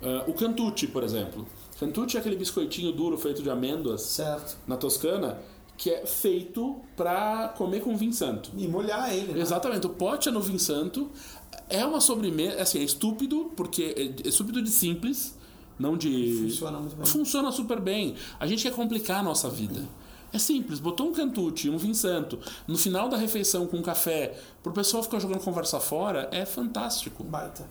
Ah, 0.02 0.24
o 0.28 0.34
Cantucci, 0.34 0.88
por 0.88 1.04
exemplo. 1.04 1.46
Cantucci 1.80 2.18
é 2.18 2.20
aquele 2.20 2.36
biscoitinho 2.36 2.92
duro 2.92 3.18
feito 3.18 3.42
de 3.44 3.50
amêndoas 3.50 4.02
Certo. 4.02 4.58
na 4.68 4.76
Toscana, 4.78 5.38
que 5.84 5.90
é 5.90 6.06
feito 6.06 6.80
para 6.96 7.50
comer 7.58 7.82
com 7.82 7.94
vinho 7.98 8.14
santo. 8.14 8.52
E 8.56 8.70
molhar 8.70 9.14
ele, 9.14 9.34
né? 9.34 9.42
Exatamente, 9.42 9.86
o 9.86 9.90
pote 9.90 10.30
é 10.30 10.32
no 10.32 10.40
vinho 10.40 10.58
santo. 10.58 11.12
É 11.70 11.86
uma 11.86 12.00
sobremesa, 12.00 12.62
assim, 12.62 12.80
é 12.80 12.84
estúpido, 12.84 13.52
porque 13.54 13.94
é 14.24 14.30
estúpido 14.30 14.62
de 14.62 14.70
simples, 14.70 15.38
não 15.78 15.98
de. 15.98 16.38
Funciona 16.44 16.80
muito 16.80 16.96
bem. 16.96 17.06
Funciona 17.06 17.52
super 17.52 17.82
bem. 17.82 18.16
A 18.40 18.48
gente 18.48 18.64
quer 18.64 18.72
complicar 18.72 19.20
a 19.20 19.24
nossa 19.24 19.50
vida. 19.50 19.86
É 20.32 20.40
simples, 20.40 20.80
botou 20.80 21.10
um 21.10 21.12
cantucci, 21.12 21.70
um 21.70 21.78
vinho 21.78 21.94
santo, 21.94 22.40
no 22.66 22.78
final 22.78 23.10
da 23.10 23.18
refeição 23.18 23.68
com 23.68 23.76
um 23.76 23.84
café, 23.84 24.40
pro 24.64 24.72
pessoal 24.72 25.04
ficar 25.04 25.20
jogando 25.20 25.42
conversa 25.42 25.82
fora, 25.82 26.30
é 26.32 26.46
fantástico. 26.46 27.26
Baita. 27.26 27.70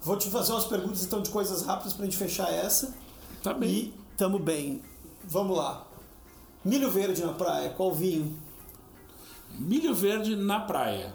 Vou 0.00 0.16
te 0.16 0.30
fazer 0.30 0.52
umas 0.52 0.66
perguntas 0.66 1.04
então 1.04 1.20
de 1.20 1.30
coisas 1.30 1.62
rápidas 1.62 1.92
pra 1.92 2.04
gente 2.04 2.16
fechar 2.16 2.48
essa. 2.52 2.94
Tá 3.42 3.52
bem. 3.52 3.68
E 3.68 3.94
tamo 4.16 4.38
bem. 4.38 4.80
Vamos 5.24 5.56
lá. 5.56 5.91
Milho 6.64 6.90
verde 6.90 7.22
na 7.22 7.32
praia, 7.32 7.70
qual 7.70 7.92
vinho? 7.92 8.38
Milho 9.58 9.94
verde 9.94 10.36
na 10.36 10.60
praia. 10.60 11.14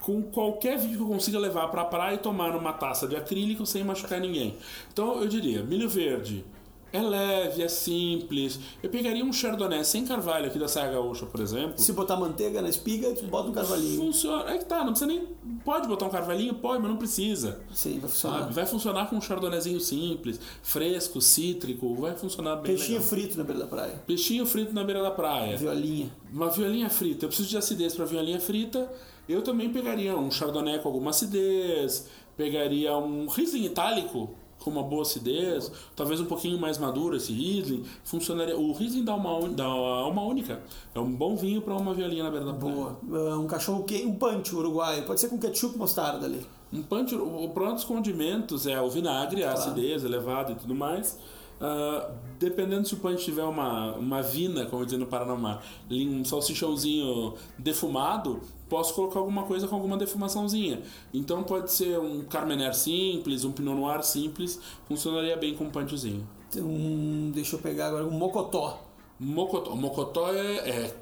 Com 0.00 0.22
qualquer 0.22 0.78
vinho 0.78 0.96
que 0.96 1.02
eu 1.02 1.08
consiga 1.08 1.38
levar 1.38 1.68
pra 1.68 1.84
praia 1.84 2.16
e 2.16 2.18
tomar 2.18 2.52
numa 2.52 2.72
taça 2.72 3.08
de 3.08 3.16
acrílico 3.16 3.64
sem 3.64 3.82
machucar 3.82 4.20
ninguém. 4.20 4.56
Então 4.92 5.20
eu 5.20 5.28
diria, 5.28 5.62
milho 5.62 5.88
verde 5.88 6.44
é 6.92 7.00
leve, 7.00 7.62
é 7.62 7.68
simples. 7.68 8.58
Eu 8.82 8.88
pegaria 8.88 9.24
um 9.24 9.32
chardonnay 9.32 9.84
sem 9.84 10.06
carvalho 10.06 10.46
aqui 10.46 10.58
da 10.58 10.66
Serra 10.66 10.92
Gaúcha, 10.92 11.26
por 11.26 11.40
exemplo. 11.40 11.74
Se 11.76 11.92
botar 11.92 12.16
manteiga 12.16 12.62
na 12.62 12.68
espiga, 12.68 13.14
bota 13.28 13.50
um 13.50 13.52
carvalhinho. 13.52 14.00
Funciona. 14.00 14.50
É 14.50 14.58
que 14.58 14.64
tá, 14.64 14.78
não 14.78 14.92
precisa 14.92 15.06
nem. 15.06 15.26
Pode 15.64 15.86
botar 15.86 16.06
um 16.06 16.10
carvalhinho? 16.10 16.54
Pode, 16.54 16.80
mas 16.80 16.90
não 16.90 16.96
precisa. 16.96 17.60
Sim, 17.72 17.98
vai 17.98 18.08
funcionar. 18.08 18.38
Sabe? 18.38 18.54
Vai 18.54 18.66
funcionar 18.66 19.10
com 19.10 19.16
um 19.16 19.20
chardonnayzinho 19.20 19.80
simples, 19.80 20.40
fresco, 20.62 21.20
cítrico, 21.20 21.94
vai 21.94 22.16
funcionar 22.16 22.56
bem. 22.56 22.74
Peixinho 22.74 22.98
legal. 22.98 23.08
frito 23.08 23.36
na 23.36 23.44
beira 23.44 23.60
da 23.60 23.66
praia. 23.66 24.02
Peixinho 24.06 24.46
frito 24.46 24.72
na 24.72 24.84
beira 24.84 25.02
da 25.02 25.10
praia. 25.10 25.56
Violinha. 25.56 26.10
Uma 26.32 26.48
violinha 26.48 26.88
frita. 26.88 27.26
Eu 27.26 27.28
preciso 27.28 27.50
de 27.50 27.56
acidez 27.58 27.94
para 27.94 28.06
violinha 28.06 28.40
frita. 28.40 28.90
Eu 29.28 29.42
também 29.42 29.70
pegaria 29.70 30.16
um 30.16 30.30
chardonnay 30.30 30.78
com 30.78 30.88
alguma 30.88 31.10
acidez. 31.10 32.08
Pegaria 32.34 32.96
um 32.96 33.26
Riesling 33.26 33.66
itálico 33.66 34.30
com 34.70 34.78
uma 34.78 34.82
boa 34.82 35.02
acidez. 35.02 35.72
Talvez 35.96 36.20
um 36.20 36.26
pouquinho 36.26 36.58
mais 36.58 36.78
maduro 36.78 37.16
esse 37.16 37.32
Riesling. 37.32 37.84
Funcionaria. 38.04 38.56
O 38.56 38.72
Riesling 38.72 39.04
dá 39.04 39.14
uma, 39.14 39.48
dá 39.48 39.68
uma 39.68 40.22
única. 40.22 40.60
É 40.94 41.00
um 41.00 41.10
bom 41.10 41.34
vinho 41.34 41.62
para 41.62 41.74
uma 41.74 41.94
violinha 41.94 42.24
na 42.24 42.30
beira 42.30 42.46
da 42.46 42.52
praia. 42.52 42.74
Boa. 42.74 42.98
Ah, 43.12 43.38
um 43.38 43.46
cachorro 43.46 43.84
quente, 43.84 44.06
um 44.06 44.14
punch 44.14 44.54
uruguaio. 44.54 45.04
Pode 45.04 45.20
ser 45.20 45.28
com 45.28 45.38
ketchup 45.38 45.78
mostarda 45.78 46.26
ali. 46.26 46.44
Um 46.72 46.82
punch, 46.82 47.14
o 47.14 47.48
pronto 47.48 47.76
dos 47.76 47.84
condimentos 47.84 48.66
é 48.66 48.80
o 48.80 48.90
vinagre, 48.90 49.42
a 49.42 49.52
acidez 49.52 50.04
elevada 50.04 50.52
e 50.52 50.54
tudo 50.54 50.74
mais. 50.74 51.18
Ah, 51.60 52.10
dependendo 52.38 52.86
se 52.86 52.94
o 52.94 52.98
punch 52.98 53.24
tiver 53.24 53.42
uma, 53.42 53.94
uma 53.96 54.22
vina, 54.22 54.66
como 54.66 54.84
dizem 54.84 54.98
no 54.98 55.06
Paraná, 55.06 55.60
ali 55.90 56.08
um 56.08 56.24
salsichãozinho 56.24 57.34
defumado, 57.58 58.40
posso 58.68 58.94
colocar 58.94 59.18
alguma 59.18 59.42
coisa 59.42 59.66
com 59.66 59.74
alguma 59.74 59.96
defumaçãozinha. 59.96 60.82
Então 61.12 61.42
pode 61.42 61.72
ser 61.72 61.98
um 61.98 62.22
Carmener 62.24 62.74
simples, 62.74 63.44
um 63.44 63.52
Pinot 63.52 63.74
Noir 63.74 64.02
simples, 64.04 64.60
funcionaria 64.86 65.36
bem 65.36 65.54
com 65.54 65.64
um 65.64 65.70
punchzinho. 65.70 66.26
Um, 66.56 67.30
deixa 67.34 67.56
eu 67.56 67.60
pegar 67.60 67.88
agora 67.88 68.06
um 68.06 68.10
mocotó. 68.10 68.84
Mocotó, 69.18 69.74
mocotó 69.74 70.32
é, 70.32 70.70
é, 70.70 70.94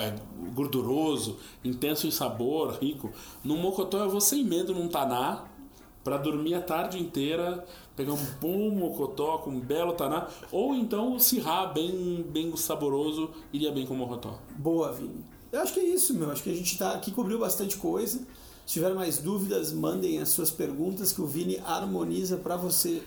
é 0.00 0.14
gorduroso, 0.54 1.36
intenso 1.62 2.06
em 2.06 2.10
sabor, 2.10 2.78
rico. 2.80 3.10
No 3.44 3.58
mocotó 3.58 3.98
eu 3.98 4.10
vou 4.10 4.22
sem 4.22 4.42
medo 4.42 4.74
num 4.74 4.88
taná 4.88 5.51
para 6.02 6.16
dormir 6.16 6.54
a 6.54 6.60
tarde 6.60 6.98
inteira, 7.00 7.64
pegar 7.96 8.12
um 8.12 8.26
bom 8.40 8.70
mocotó 8.70 9.38
com 9.38 9.50
um 9.50 9.60
belo 9.60 9.92
taná, 9.92 10.28
ou 10.50 10.74
então 10.74 11.14
o 11.14 11.20
cirrá 11.20 11.66
bem, 11.66 12.24
bem 12.28 12.54
saboroso 12.56 13.30
iria 13.52 13.70
bem 13.70 13.86
com 13.86 13.94
o 13.94 13.96
mocotó. 13.96 14.38
Boa, 14.56 14.92
Vini. 14.92 15.24
Eu 15.52 15.60
acho 15.60 15.74
que 15.74 15.80
é 15.80 15.84
isso, 15.84 16.14
meu. 16.14 16.30
Acho 16.30 16.42
que 16.42 16.50
a 16.50 16.54
gente 16.54 16.78
tá 16.78 16.92
aqui 16.92 17.10
cobriu 17.10 17.38
bastante 17.38 17.76
coisa. 17.76 18.18
Se 18.66 18.74
tiver 18.74 18.94
mais 18.94 19.18
dúvidas, 19.18 19.72
mandem 19.72 20.18
as 20.18 20.30
suas 20.30 20.50
perguntas 20.50 21.12
que 21.12 21.20
o 21.20 21.26
Vini 21.26 21.60
harmoniza 21.64 22.36
pra 22.36 22.56
você. 22.56 23.02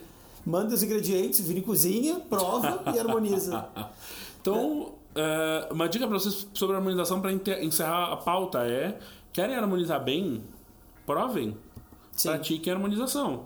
Manda 0.45 0.75
os 0.75 0.84
ingredientes, 0.84 1.39
o 1.39 1.43
Vini 1.43 1.62
cozinha, 1.62 2.19
prova 2.19 2.84
e 2.93 2.99
harmoniza. 2.99 3.67
Então, 4.39 4.93
é, 5.15 5.67
uma 5.71 5.89
dica 5.89 6.08
para 6.08 6.19
vocês 6.19 6.47
sobre 6.53 6.75
a 6.75 6.79
harmonização 6.79 7.19
para 7.19 7.31
encerrar 7.31 8.13
a 8.13 8.17
pauta 8.17 8.60
é: 8.60 8.99
querem 9.34 9.55
harmonizar 9.55 10.03
bem? 10.03 10.43
Provem. 11.05 11.58
Sim. 12.15 12.30
Pratiquem 12.30 12.73
a 12.73 12.75
harmonização. 12.75 13.45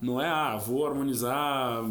Não 0.00 0.20
é, 0.20 0.28
ah, 0.28 0.56
vou 0.56 0.86
harmonizar 0.86 1.82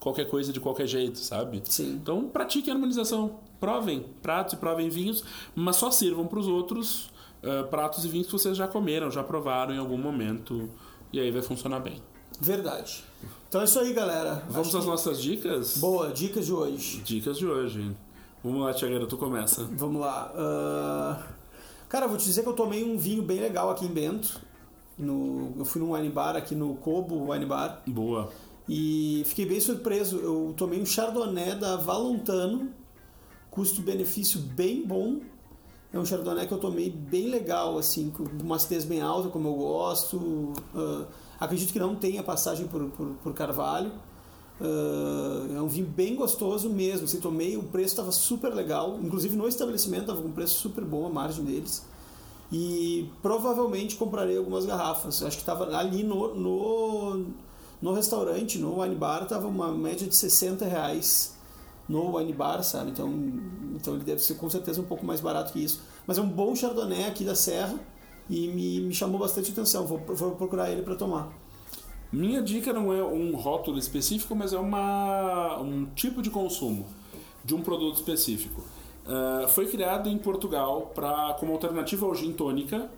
qualquer 0.00 0.28
coisa 0.28 0.52
de 0.52 0.60
qualquer 0.60 0.86
jeito, 0.86 1.18
sabe? 1.18 1.62
Sim. 1.64 1.92
Então, 2.02 2.24
pratiquem 2.28 2.72
a 2.72 2.76
harmonização. 2.76 3.38
Provem 3.60 4.04
pratos 4.22 4.54
e 4.54 4.56
provem 4.56 4.88
vinhos, 4.90 5.24
mas 5.54 5.76
só 5.76 5.90
sirvam 5.90 6.26
para 6.26 6.38
os 6.38 6.46
outros 6.48 7.10
eh, 7.42 7.62
pratos 7.64 8.04
e 8.04 8.08
vinhos 8.08 8.26
que 8.26 8.32
vocês 8.32 8.56
já 8.56 8.66
comeram, 8.68 9.10
já 9.10 9.22
provaram 9.22 9.74
em 9.74 9.78
algum 9.78 9.96
momento. 9.96 10.68
E 11.12 11.20
aí 11.20 11.30
vai 11.30 11.40
funcionar 11.42 11.80
bem. 11.80 12.02
Verdade. 12.40 13.04
Então 13.48 13.60
é 13.60 13.64
isso 13.64 13.78
aí, 13.78 13.92
galera. 13.92 14.42
Vamos 14.50 14.68
Acho 14.68 14.78
às 14.78 14.84
que- 14.84 14.90
nossas 14.90 15.22
dicas? 15.22 15.76
Boa, 15.78 16.08
dicas 16.12 16.46
de 16.46 16.52
hoje. 16.52 17.00
Dicas 17.02 17.38
de 17.38 17.46
hoje. 17.46 17.96
Vamos 18.42 18.60
lá, 18.62 18.74
Tiagueira, 18.74 19.06
tu 19.06 19.16
começa. 19.16 19.64
Vamos 19.72 20.00
lá. 20.00 20.30
Ah, 20.34 21.22
Cara, 21.88 22.08
vou 22.08 22.16
te 22.18 22.24
dizer 22.24 22.42
que 22.42 22.48
eu 22.48 22.54
tomei 22.54 22.82
um 22.82 22.98
vinho 22.98 23.22
bem 23.22 23.38
legal 23.40 23.70
aqui 23.70 23.84
em 23.84 23.88
Bento. 23.88 24.40
No... 24.98 25.52
Eu 25.56 25.64
fui 25.64 25.80
num 25.80 25.92
wine 25.92 26.08
bar 26.08 26.36
aqui 26.36 26.54
no 26.54 26.74
Cobo 26.76 27.32
Wine 27.32 27.46
Bar. 27.46 27.82
Boa. 27.86 28.30
E 28.68 29.22
fiquei 29.26 29.46
bem 29.46 29.60
surpreso. 29.60 30.18
Eu 30.18 30.54
tomei 30.56 30.80
um 30.80 30.86
Chardonnay 30.86 31.54
da 31.56 31.76
Valontano, 31.76 32.70
custo-benefício 33.50 34.40
bem 34.40 34.86
bom. 34.86 35.20
É 35.92 35.98
um 35.98 36.04
Chardonnay 36.04 36.46
que 36.46 36.52
eu 36.52 36.58
tomei 36.58 36.90
bem 36.90 37.28
legal, 37.28 37.78
assim, 37.78 38.10
com 38.10 38.24
uma 38.42 38.56
acidez 38.56 38.84
bem 38.84 39.00
alta, 39.00 39.28
como 39.28 39.48
eu 39.48 39.54
gosto. 39.54 40.52
Ah, 40.74 41.06
acredito 41.38 41.72
que 41.72 41.78
não 41.78 41.94
tenha 41.94 42.22
passagem 42.22 42.66
por, 42.66 42.84
por, 42.90 43.06
por 43.22 43.34
carvalho. 43.34 43.92
Ah, 44.60 45.46
é 45.56 45.60
um 45.60 45.68
vinho 45.68 45.86
bem 45.86 46.16
gostoso 46.16 46.70
mesmo. 46.70 47.04
Assim, 47.04 47.20
tomei, 47.20 47.56
o 47.56 47.62
preço 47.62 47.90
estava 47.90 48.10
super 48.10 48.52
legal. 48.52 48.98
Inclusive 49.02 49.36
no 49.36 49.46
estabelecimento 49.46 50.02
estava 50.02 50.22
com 50.22 50.28
um 50.28 50.32
preço 50.32 50.54
super 50.54 50.84
bom 50.84 51.06
a 51.06 51.10
margem 51.10 51.44
deles. 51.44 51.84
E 52.52 53.10
provavelmente 53.22 53.96
comprarei 53.96 54.36
algumas 54.36 54.64
garrafas. 54.64 55.22
Acho 55.22 55.36
que 55.36 55.42
estava 55.42 55.64
ali 55.76 56.02
no, 56.02 56.34
no, 56.34 57.26
no 57.80 57.92
restaurante, 57.92 58.58
no 58.58 58.80
wine 58.80 58.94
bar, 58.94 59.22
estava 59.22 59.46
uma 59.46 59.72
média 59.72 60.06
de 60.06 60.14
60 60.14 60.64
reais 60.64 61.34
no 61.88 62.16
wine 62.16 62.32
bar, 62.32 62.62
sabe? 62.62 62.90
Então, 62.90 63.12
então 63.74 63.94
ele 63.94 64.04
deve 64.04 64.20
ser 64.22 64.34
com 64.34 64.48
certeza 64.48 64.80
um 64.80 64.84
pouco 64.84 65.04
mais 65.04 65.20
barato 65.20 65.52
que 65.52 65.62
isso. 65.62 65.82
Mas 66.06 66.18
é 66.18 66.20
um 66.22 66.28
bom 66.28 66.54
chardonnay 66.54 67.04
aqui 67.04 67.24
da 67.24 67.34
Serra 67.34 67.78
e 68.28 68.48
me, 68.48 68.80
me 68.80 68.94
chamou 68.94 69.18
bastante 69.18 69.50
atenção. 69.50 69.86
Vou, 69.86 69.98
vou 69.98 70.32
procurar 70.32 70.70
ele 70.70 70.82
para 70.82 70.94
tomar. 70.94 71.32
Minha 72.12 72.40
dica 72.40 72.72
não 72.72 72.92
é 72.92 73.02
um 73.02 73.34
rótulo 73.34 73.78
específico, 73.78 74.34
mas 74.36 74.52
é 74.52 74.58
uma, 74.58 75.58
um 75.60 75.86
tipo 75.96 76.22
de 76.22 76.30
consumo 76.30 76.86
de 77.44 77.54
um 77.54 77.60
produto 77.60 77.96
específico. 77.96 78.62
Ah, 79.06 79.46
foi 79.48 79.66
criado 79.66 80.08
em 80.08 80.18
Portugal 80.18 80.92
para 80.94 81.34
como 81.34 81.52
alternativa 81.52 82.06
ao 82.06 82.14
gin 82.14 82.32
tônica 82.32 82.90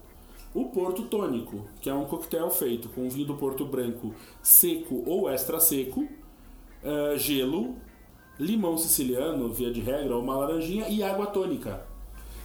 o 0.54 0.66
Porto 0.66 1.02
Tônico, 1.02 1.66
que 1.82 1.90
é 1.90 1.94
um 1.94 2.06
coquetel 2.06 2.50
feito 2.50 2.88
com 2.88 3.10
vinho 3.10 3.26
do 3.26 3.34
Porto 3.34 3.66
Branco 3.66 4.14
seco 4.42 5.02
ou 5.06 5.28
extra 5.28 5.60
seco, 5.60 6.08
ah, 6.82 7.16
gelo, 7.16 7.74
limão 8.38 8.78
siciliano, 8.78 9.52
via 9.52 9.70
de 9.70 9.80
regra, 9.80 10.16
uma 10.16 10.36
laranjinha 10.36 10.88
e 10.88 11.02
água 11.02 11.26
tônica. 11.26 11.84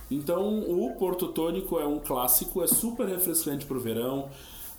Então, 0.09 0.59
o 0.59 0.93
Porto 0.95 1.29
Tônico 1.29 1.79
é 1.79 1.85
um 1.85 1.99
clássico, 1.99 2.61
é 2.61 2.67
super 2.67 3.07
refrescante 3.07 3.65
pro 3.65 3.79
verão, 3.79 4.27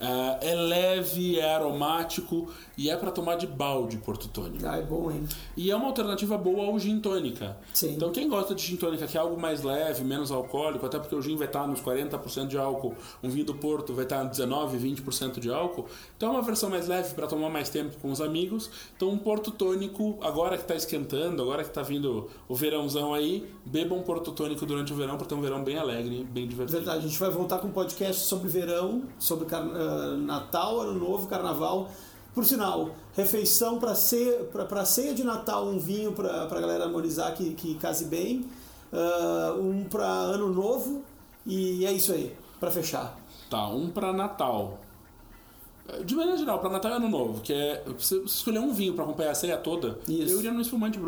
ah, 0.02 0.38
é 0.42 0.54
leve, 0.54 1.38
é 1.38 1.54
aromático 1.54 2.48
e 2.76 2.90
é 2.90 2.96
para 2.96 3.10
tomar 3.10 3.36
de 3.36 3.46
balde 3.46 3.96
Porto 3.98 4.28
Tônico. 4.28 4.66
Ah, 4.66 4.76
é 4.78 4.82
bom, 4.82 5.10
hein? 5.10 5.26
E 5.56 5.70
é 5.70 5.76
uma 5.76 5.86
alternativa 5.86 6.36
boa 6.36 6.66
ao 6.66 6.78
gin 6.78 6.98
tônica. 7.00 7.56
Sim. 7.72 7.94
Então 7.94 8.10
quem 8.10 8.28
gosta 8.28 8.54
de 8.54 8.62
gin 8.62 8.76
tônica, 8.76 9.06
que 9.06 9.16
é 9.16 9.20
algo 9.20 9.40
mais 9.40 9.62
leve, 9.62 10.02
menos 10.02 10.30
alcoólico, 10.32 10.84
até 10.84 10.98
porque 10.98 11.14
o 11.14 11.22
gin 11.22 11.36
vai 11.36 11.46
estar 11.46 11.66
nos 11.66 11.80
40% 11.80 12.48
de 12.48 12.58
álcool, 12.58 12.94
um 13.22 13.28
vinho 13.30 13.44
do 13.46 13.54
Porto 13.54 13.92
vai 13.94 14.04
estar 14.04 14.24
19, 14.24 14.76
20% 14.78 15.38
de 15.38 15.50
álcool. 15.52 15.86
Então 16.16 16.30
é 16.30 16.32
uma 16.32 16.42
versão 16.42 16.68
mais 16.68 16.88
leve 16.88 17.14
para 17.14 17.26
tomar 17.26 17.48
mais 17.50 17.68
tempo 17.68 17.96
com 18.02 18.10
os 18.10 18.20
amigos. 18.20 18.70
Então 18.96 19.08
um 19.08 19.18
Porto 19.18 19.50
tônico, 19.52 20.18
agora 20.20 20.56
que 20.56 20.62
está 20.64 20.74
esquentando, 20.74 21.40
agora 21.42 21.62
que 21.62 21.68
está 21.70 21.82
vindo 21.82 22.28
o 22.48 22.54
verãozão 22.56 23.14
aí, 23.14 23.48
beba 23.64 23.94
um 23.94 24.02
Porto 24.02 24.32
tônico 24.32 24.66
durante 24.66 24.92
o 24.92 24.96
verão 24.96 25.16
para 25.16 25.26
ter 25.26 25.34
um 25.34 25.40
verão 25.40 25.62
bem 25.62 25.78
alegre, 25.78 26.24
bem 26.24 26.48
divertido. 26.48 26.78
Verdade, 26.78 27.04
a 27.04 27.08
gente 27.08 27.18
vai 27.20 27.30
voltar 27.30 27.58
com 27.58 27.68
um 27.68 27.72
podcast 27.72 28.22
sobre 28.24 28.48
verão, 28.48 29.04
sobre 29.18 29.46
car- 29.46 29.62
Natal, 30.16 30.80
Ano 30.80 30.98
Novo, 30.98 31.26
Carnaval. 31.26 31.90
Por 32.34 32.44
sinal, 32.44 32.90
refeição 33.14 33.78
para 33.78 33.94
ceia, 33.94 34.44
pra, 34.44 34.84
ceia 34.84 35.14
de 35.14 35.22
Natal, 35.22 35.66
um 35.66 35.78
vinho 35.78 36.12
para 36.12 36.44
a 36.44 36.60
galera 36.60 36.84
harmonizar 36.84 37.34
que, 37.34 37.52
que 37.54 37.74
case 37.74 38.06
bem, 38.06 38.46
uh, 38.92 39.60
um 39.60 39.84
para 39.84 40.06
Ano 40.06 40.52
Novo 40.52 41.02
e 41.44 41.84
é 41.84 41.92
isso 41.92 42.12
aí, 42.12 42.34
para 42.58 42.70
fechar. 42.70 43.18
Tá, 43.50 43.68
um 43.68 43.90
para 43.90 44.12
Natal. 44.12 44.78
De 46.06 46.14
maneira 46.14 46.38
geral, 46.38 46.58
para 46.58 46.70
Natal 46.70 46.92
e 46.92 46.94
Ano 46.94 47.08
Novo, 47.08 47.42
que 47.42 47.52
é 47.52 47.84
você 47.98 48.16
escolher 48.20 48.60
um 48.60 48.72
vinho 48.72 48.94
para 48.94 49.04
acompanhar 49.04 49.32
a 49.32 49.34
ceia 49.34 49.58
toda, 49.58 49.98
Isso. 50.08 50.32
eu 50.32 50.38
iria 50.38 50.52
no 50.52 50.60
espumante. 50.60 50.98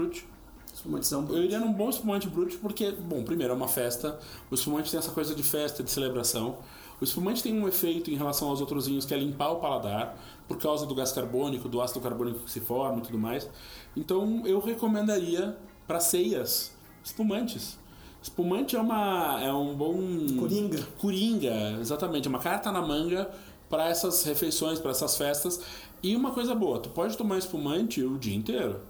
Espumantes 0.74 1.12
Eu 1.12 1.45
iria 1.45 1.61
num 1.61 1.72
bom 1.72 1.89
espumante 1.89 2.26
brute 2.28 2.57
porque, 2.57 2.91
bom, 2.91 3.22
primeiro 3.22 3.53
é 3.53 3.57
uma 3.57 3.68
festa, 3.68 4.18
o 4.51 4.55
espumante 4.55 4.91
tem 4.91 4.99
essa 4.99 5.12
coisa 5.12 5.35
de 5.35 5.43
festa, 5.43 5.82
de 5.85 5.91
celebração. 5.91 6.59
O 7.01 7.05
espumante 7.05 7.42
tem 7.42 7.59
um 7.59 7.66
efeito 7.66 8.11
em 8.11 8.14
relação 8.14 8.49
aos 8.49 8.61
outros 8.61 8.86
vinhos 8.86 9.05
que 9.05 9.12
é 9.12 9.16
limpar 9.16 9.51
o 9.51 9.57
paladar, 9.57 10.16
por 10.47 10.59
causa 10.59 10.86
do 10.86 10.95
gás 10.95 11.12
carbônico, 11.12 11.68
do 11.68 11.80
ácido 11.80 12.01
carbônico 12.01 12.40
que 12.40 12.51
se 12.51 12.61
forma 12.61 12.99
e 12.99 13.03
tudo 13.03 13.18
mais. 13.18 13.49
Então 13.97 14.47
eu 14.47 14.61
recomendaria 14.61 15.57
para 15.86 16.01
ceias 16.01 16.72
espumantes. 17.03 17.78
Espumante 18.22 18.74
é 18.74 18.80
uma 18.80 19.38
é 19.42 19.53
um 19.53 19.74
bom 19.74 19.99
coringa. 20.38 20.82
Coringa, 20.99 21.78
exatamente, 21.80 22.26
é 22.26 22.30
uma 22.30 22.38
carta 22.38 22.72
na 22.72 22.80
manga 22.80 23.30
para 23.68 23.88
essas 23.88 24.22
refeições, 24.24 24.78
para 24.78 24.92
essas 24.92 25.16
festas. 25.16 25.61
E 26.03 26.14
uma 26.14 26.30
coisa 26.30 26.55
boa, 26.55 26.78
tu 26.78 26.88
pode 26.90 27.16
tomar 27.16 27.38
espumante 27.38 28.03
o 28.03 28.16
dia 28.16 28.34
inteiro. 28.34 28.80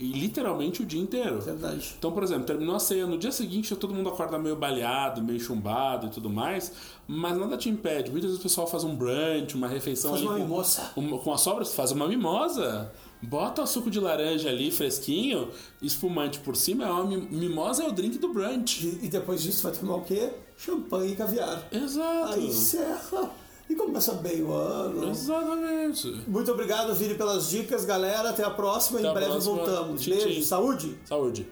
E 0.00 0.12
literalmente 0.12 0.80
o 0.80 0.86
dia 0.86 1.00
inteiro. 1.00 1.38
Verdade. 1.42 1.94
Então, 1.98 2.10
por 2.10 2.22
exemplo, 2.22 2.44
terminou 2.44 2.74
a 2.74 2.80
ceia, 2.80 3.06
no 3.06 3.18
dia 3.18 3.30
seguinte 3.30 3.76
todo 3.76 3.94
mundo 3.94 4.08
acorda 4.08 4.38
meio 4.38 4.56
baleado, 4.56 5.22
meio 5.22 5.38
chumbado 5.38 6.06
e 6.06 6.10
tudo 6.10 6.30
mais, 6.30 6.72
mas 7.06 7.36
nada 7.36 7.54
te 7.58 7.68
impede. 7.68 8.10
Muitas 8.10 8.30
vezes 8.30 8.40
o 8.40 8.42
pessoal 8.42 8.66
faz 8.66 8.82
um 8.82 8.96
brunch, 8.96 9.54
uma 9.54 9.68
refeição 9.68 10.12
faz 10.12 10.22
ali. 10.22 10.28
Uma 10.28 10.38
com, 10.38 10.44
mimosa. 10.44 10.92
Um, 10.96 11.18
com 11.18 11.34
as 11.34 11.40
sobras, 11.42 11.74
faz 11.74 11.92
uma 11.92 12.08
mimosa. 12.08 12.90
Bota 13.20 13.60
o 13.60 13.66
suco 13.66 13.90
de 13.90 14.00
laranja 14.00 14.48
ali 14.48 14.70
fresquinho, 14.70 15.50
espumante 15.82 16.38
por 16.40 16.56
cima, 16.56 16.86
é 16.86 16.90
uma 16.90 17.04
mimosa 17.04 17.84
é 17.84 17.86
o 17.86 17.92
drink 17.92 18.16
do 18.16 18.32
brunch. 18.32 18.86
E, 18.86 19.04
e 19.04 19.08
depois 19.10 19.42
disso 19.42 19.62
vai 19.62 19.72
tomar 19.72 19.96
o 19.96 20.02
quê? 20.02 20.30
Champanhe 20.56 21.12
e 21.12 21.16
caviar. 21.16 21.68
Exato. 21.70 22.32
Aí 22.32 22.46
encerra 22.46 23.30
e 23.70 23.74
começa 23.76 24.12
bem 24.14 24.42
o 24.42 24.52
ano. 24.52 25.08
Exatamente. 25.10 26.22
Muito 26.26 26.50
obrigado, 26.50 26.92
Vini, 26.94 27.14
pelas 27.14 27.48
dicas, 27.48 27.84
galera. 27.84 28.30
Até 28.30 28.42
a 28.44 28.50
próxima. 28.50 28.98
Até 28.98 29.08
em 29.08 29.14
breve 29.14 29.30
próxima. 29.30 29.54
voltamos. 29.54 30.02
Tchim, 30.02 30.10
Beijo, 30.10 30.28
tchim. 30.28 30.42
saúde. 30.42 30.98
Saúde. 31.04 31.46